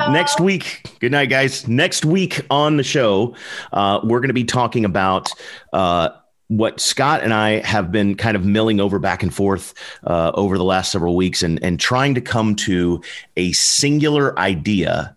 next 0.09 0.39
week, 0.39 0.85
good 0.99 1.11
night, 1.11 1.27
guys. 1.27 1.67
Next 1.67 2.05
week 2.05 2.41
on 2.49 2.77
the 2.77 2.83
show, 2.83 3.35
uh, 3.71 3.99
we're 4.03 4.19
going 4.19 4.29
to 4.29 4.33
be 4.33 4.43
talking 4.43 4.85
about 4.85 5.31
uh, 5.71 6.09
what 6.47 6.79
Scott 6.79 7.23
and 7.23 7.33
I 7.33 7.59
have 7.61 7.91
been 7.91 8.15
kind 8.15 8.35
of 8.35 8.45
milling 8.45 8.79
over 8.79 8.99
back 8.99 9.23
and 9.23 9.33
forth 9.33 9.73
uh, 10.05 10.31
over 10.35 10.57
the 10.57 10.63
last 10.63 10.91
several 10.91 11.15
weeks, 11.15 11.41
and 11.41 11.63
and 11.63 11.79
trying 11.79 12.15
to 12.15 12.21
come 12.21 12.55
to 12.57 13.01
a 13.37 13.51
singular 13.53 14.37
idea 14.37 15.15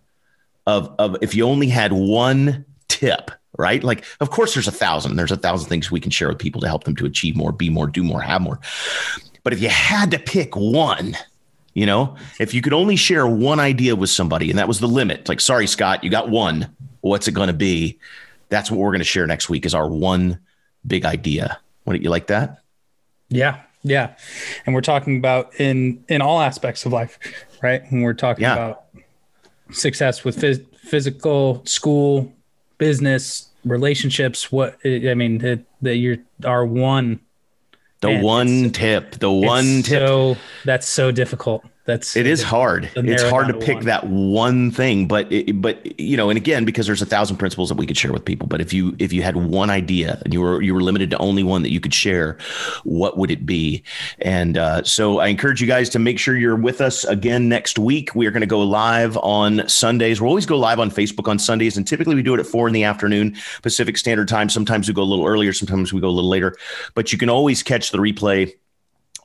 of 0.65 0.93
of 0.97 1.17
if 1.21 1.35
you 1.35 1.45
only 1.45 1.67
had 1.67 1.93
one 1.93 2.65
tip 2.87 3.31
right? 3.59 3.83
Like, 3.83 4.05
of 4.19 4.29
course, 4.29 4.53
there's 4.53 4.67
a 4.67 4.71
thousand. 4.71 5.15
There's 5.15 5.31
a 5.31 5.37
thousand 5.37 5.67
things 5.67 5.89
we 5.89 5.99
can 5.99 6.11
share 6.11 6.27
with 6.27 6.37
people 6.37 6.61
to 6.61 6.67
help 6.67 6.83
them 6.83 6.95
to 6.97 7.05
achieve 7.05 7.35
more, 7.35 7.51
be 7.51 7.71
more, 7.71 7.87
do 7.87 8.03
more, 8.03 8.21
have 8.21 8.41
more. 8.41 8.59
But 9.43 9.53
if 9.53 9.61
you 9.61 9.69
had 9.69 10.11
to 10.11 10.19
pick 10.19 10.55
one, 10.55 11.17
you 11.77 11.85
know, 11.85 12.15
if 12.39 12.55
you 12.55 12.63
could 12.63 12.73
only 12.73 12.95
share 12.95 13.27
one 13.27 13.59
idea 13.59 13.95
with 13.95 14.09
somebody 14.09 14.49
and 14.49 14.57
that 14.57 14.67
was 14.67 14.79
the 14.79 14.87
limit, 14.87 15.29
like, 15.29 15.39
sorry, 15.39 15.67
Scott, 15.67 16.03
you 16.03 16.09
got 16.09 16.27
one. 16.27 16.75
What's 17.01 17.27
it 17.27 17.33
going 17.33 17.49
to 17.49 17.53
be? 17.53 17.99
That's 18.49 18.71
what 18.71 18.79
we're 18.79 18.89
going 18.89 18.97
to 18.97 19.05
share 19.05 19.27
next 19.27 19.47
week 19.47 19.63
is 19.63 19.75
our 19.75 19.87
one 19.87 20.39
big 20.87 21.05
idea. 21.05 21.59
Wouldn't 21.85 22.03
you 22.03 22.09
like 22.09 22.27
that? 22.27 22.63
Yeah. 23.29 23.61
Yeah. 23.83 24.15
And 24.65 24.73
we're 24.73 24.81
talking 24.81 25.17
about 25.17 25.53
in, 25.59 26.03
in 26.07 26.19
all 26.19 26.41
aspects 26.41 26.83
of 26.87 26.93
life, 26.93 27.19
right? 27.61 27.83
And 27.91 28.01
we're 28.01 28.15
talking 28.15 28.41
yeah. 28.41 28.53
about 28.53 28.85
success 29.69 30.23
with 30.23 30.35
phys- 30.35 30.65
physical, 30.77 31.63
school, 31.67 32.33
business, 32.79 33.49
relationships. 33.63 34.51
What, 34.51 34.79
I 34.83 35.13
mean, 35.13 35.63
that 35.83 35.95
you're 35.95 36.17
our 36.43 36.65
one 36.65 37.19
the 38.01 38.09
Man, 38.09 38.21
one 38.23 38.71
tip, 38.71 39.11
the 39.19 39.31
one 39.31 39.81
tip. 39.83 40.07
So 40.07 40.37
that's 40.65 40.87
so 40.87 41.11
difficult. 41.11 41.63
That's 41.87 42.17
it 42.17 42.27
is 42.27 42.43
hard. 42.43 42.91
It's 42.97 43.23
hard 43.23 43.47
to 43.47 43.53
pick 43.53 43.77
one. 43.77 43.85
that 43.85 44.07
one 44.07 44.71
thing, 44.71 45.07
but 45.07 45.31
it, 45.31 45.61
but 45.61 45.97
you 45.97 46.17
know, 46.17 46.29
and 46.29 46.35
again, 46.35 46.65
because 46.65 46.85
there's 46.85 47.01
a 47.01 47.05
thousand 47.05 47.37
principles 47.37 47.69
that 47.69 47.75
we 47.75 47.87
could 47.87 47.97
share 47.97 48.11
with 48.11 48.25
people. 48.25 48.45
But 48.45 48.59
if 48.59 48.73
you 48.73 48.93
if 48.99 49.13
you 49.13 49.23
had 49.23 49.37
one 49.37 49.69
idea 49.69 50.21
and 50.25 50.33
you 50.33 50.41
were 50.41 50.61
you 50.61 50.73
were 50.73 50.81
limited 50.81 51.09
to 51.11 51.17
only 51.19 51.43
one 51.43 51.63
that 51.63 51.71
you 51.71 51.79
could 51.79 51.93
share, 51.93 52.37
what 52.83 53.17
would 53.17 53.31
it 53.31 53.45
be? 53.45 53.83
And 54.19 54.57
uh, 54.57 54.83
so 54.83 55.19
I 55.19 55.27
encourage 55.27 55.61
you 55.61 55.67
guys 55.67 55.87
to 55.91 55.99
make 55.99 56.19
sure 56.19 56.35
you're 56.35 56.57
with 56.57 56.81
us 56.81 57.05
again 57.05 57.47
next 57.47 57.79
week. 57.79 58.13
We 58.13 58.27
are 58.27 58.31
going 58.31 58.41
to 58.41 58.47
go 58.47 58.59
live 58.59 59.15
on 59.19 59.65
Sundays. 59.69 60.19
We'll 60.19 60.27
always 60.27 60.45
go 60.45 60.57
live 60.57 60.81
on 60.81 60.91
Facebook 60.91 61.29
on 61.29 61.39
Sundays, 61.39 61.77
and 61.77 61.87
typically 61.87 62.15
we 62.15 62.21
do 62.21 62.33
it 62.33 62.41
at 62.41 62.47
four 62.47 62.67
in 62.67 62.73
the 62.73 62.83
afternoon 62.83 63.37
Pacific 63.61 63.97
Standard 63.97 64.27
Time. 64.27 64.49
Sometimes 64.49 64.89
we 64.89 64.93
go 64.93 65.03
a 65.03 65.05
little 65.05 65.25
earlier, 65.25 65.53
sometimes 65.53 65.93
we 65.93 66.01
go 66.01 66.09
a 66.09 66.11
little 66.11 66.29
later. 66.29 66.53
But 66.95 67.13
you 67.13 67.17
can 67.17 67.29
always 67.29 67.63
catch 67.63 67.91
the 67.91 67.97
replay 67.97 68.55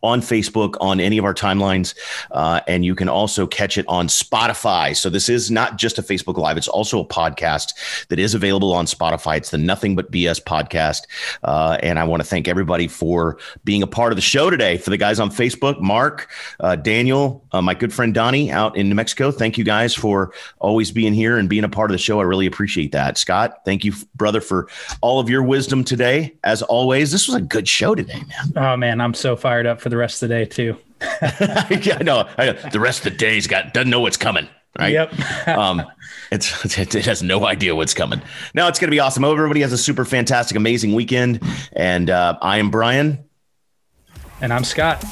on 0.03 0.20
Facebook, 0.20 0.74
on 0.80 1.00
any 1.00 1.18
of 1.18 1.24
our 1.24 1.34
timelines. 1.34 1.94
Uh, 2.30 2.61
and 2.66 2.84
you 2.84 2.94
can 2.94 3.09
also 3.09 3.46
catch 3.46 3.78
it 3.78 3.86
on 3.88 4.09
Spotify. 4.09 4.96
So 4.96 5.09
this 5.09 5.28
is 5.28 5.50
not 5.50 5.78
just 5.78 5.98
a 5.98 6.03
Facebook 6.03 6.36
Live, 6.36 6.57
it's 6.57 6.68
also 6.68 7.00
a 7.00 7.05
podcast 7.05 8.07
that 8.09 8.18
is 8.18 8.34
available 8.34 8.72
on 8.72 8.86
Spotify. 8.86 9.36
It's 9.36 9.50
the 9.50 9.59
Nothing 9.59 9.94
But 9.94 10.11
BS 10.11 10.42
podcast. 10.42 11.03
Uh, 11.42 11.78
and 11.82 11.98
I 11.98 12.05
want 12.05 12.22
to 12.22 12.28
thank 12.28 12.48
everybody 12.48 12.88
for 12.88 13.38
being 13.64 13.82
a 13.82 13.86
part 13.86 14.12
of 14.12 14.16
the 14.16 14.22
show 14.22 14.50
today. 14.50 14.76
For 14.78 14.90
the 14.90 14.96
guys 14.96 15.20
on 15.20 15.30
Facebook, 15.30 15.80
Mark, 15.80 16.30
uh, 16.61 16.76
Daniel, 16.76 17.44
uh, 17.53 17.62
my 17.62 17.74
good 17.74 17.92
friend 17.92 18.12
Donnie 18.12 18.50
out 18.50 18.76
in 18.76 18.88
New 18.88 18.94
Mexico, 18.94 19.30
thank 19.30 19.57
you 19.57 19.64
guys 19.64 19.94
for 19.94 20.32
always 20.59 20.90
being 20.90 21.14
here 21.14 21.38
and 21.38 21.48
being 21.48 21.64
a 21.64 21.68
part 21.68 21.90
of 21.90 21.94
the 21.94 21.98
show. 21.98 22.20
I 22.20 22.24
really 22.24 22.46
appreciate 22.46 22.92
that. 22.92 23.18
Scott, 23.18 23.64
thank 23.64 23.84
you, 23.84 23.92
brother, 24.16 24.40
for 24.40 24.68
all 25.00 25.20
of 25.20 25.28
your 25.28 25.42
wisdom 25.42 25.84
today. 25.84 26.34
As 26.42 26.62
always, 26.62 27.12
this 27.12 27.28
was 27.28 27.36
a 27.36 27.40
good 27.40 27.68
show 27.68 27.94
today, 27.94 28.22
man. 28.28 28.53
Oh, 28.57 28.76
man, 28.76 29.00
I'm 29.00 29.14
so 29.14 29.36
fired 29.36 29.66
up 29.66 29.80
for 29.80 29.91
the 29.93 29.99
rest 29.99 30.22
of 30.22 30.30
the 30.30 30.34
day 30.34 30.45
too. 30.47 30.76
yeah, 31.82 31.99
no, 31.99 32.26
the 32.72 32.80
rest 32.80 33.05
of 33.05 33.12
the 33.12 33.18
day's 33.18 33.47
got 33.47 33.74
doesn't 33.74 33.90
know 33.90 34.01
what's 34.01 34.16
coming. 34.16 34.49
Right. 34.78 34.93
Yep. 34.95 35.49
um, 35.49 35.82
it's 36.30 36.78
it 36.78 37.05
has 37.05 37.22
no 37.22 37.47
idea 37.47 37.76
what's 37.76 37.93
coming. 37.93 38.22
Now 38.55 38.68
it's 38.68 38.78
going 38.78 38.88
to 38.88 38.95
be 38.95 39.01
awesome. 39.01 39.22
Hope 39.22 39.36
everybody 39.36 39.61
has 39.61 39.72
a 39.72 39.78
super 39.78 40.07
fantastic, 40.07 40.57
amazing 40.57 40.95
weekend. 40.95 41.40
And 41.74 42.09
uh, 42.09 42.38
I 42.40 42.57
am 42.57 42.70
Brian, 42.70 43.22
and 44.40 44.53
I'm 44.53 44.64
Scott. 44.64 45.05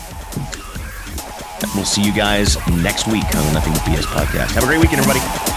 We'll 1.74 1.84
see 1.84 2.02
you 2.02 2.12
guys 2.14 2.56
next 2.82 3.06
week 3.06 3.24
on 3.36 3.46
the 3.46 3.52
Nothing 3.52 3.74
But 3.74 3.82
BS 3.82 4.04
podcast. 4.04 4.52
Have 4.52 4.64
a 4.64 4.66
great 4.66 4.80
weekend, 4.80 5.00
everybody. 5.00 5.49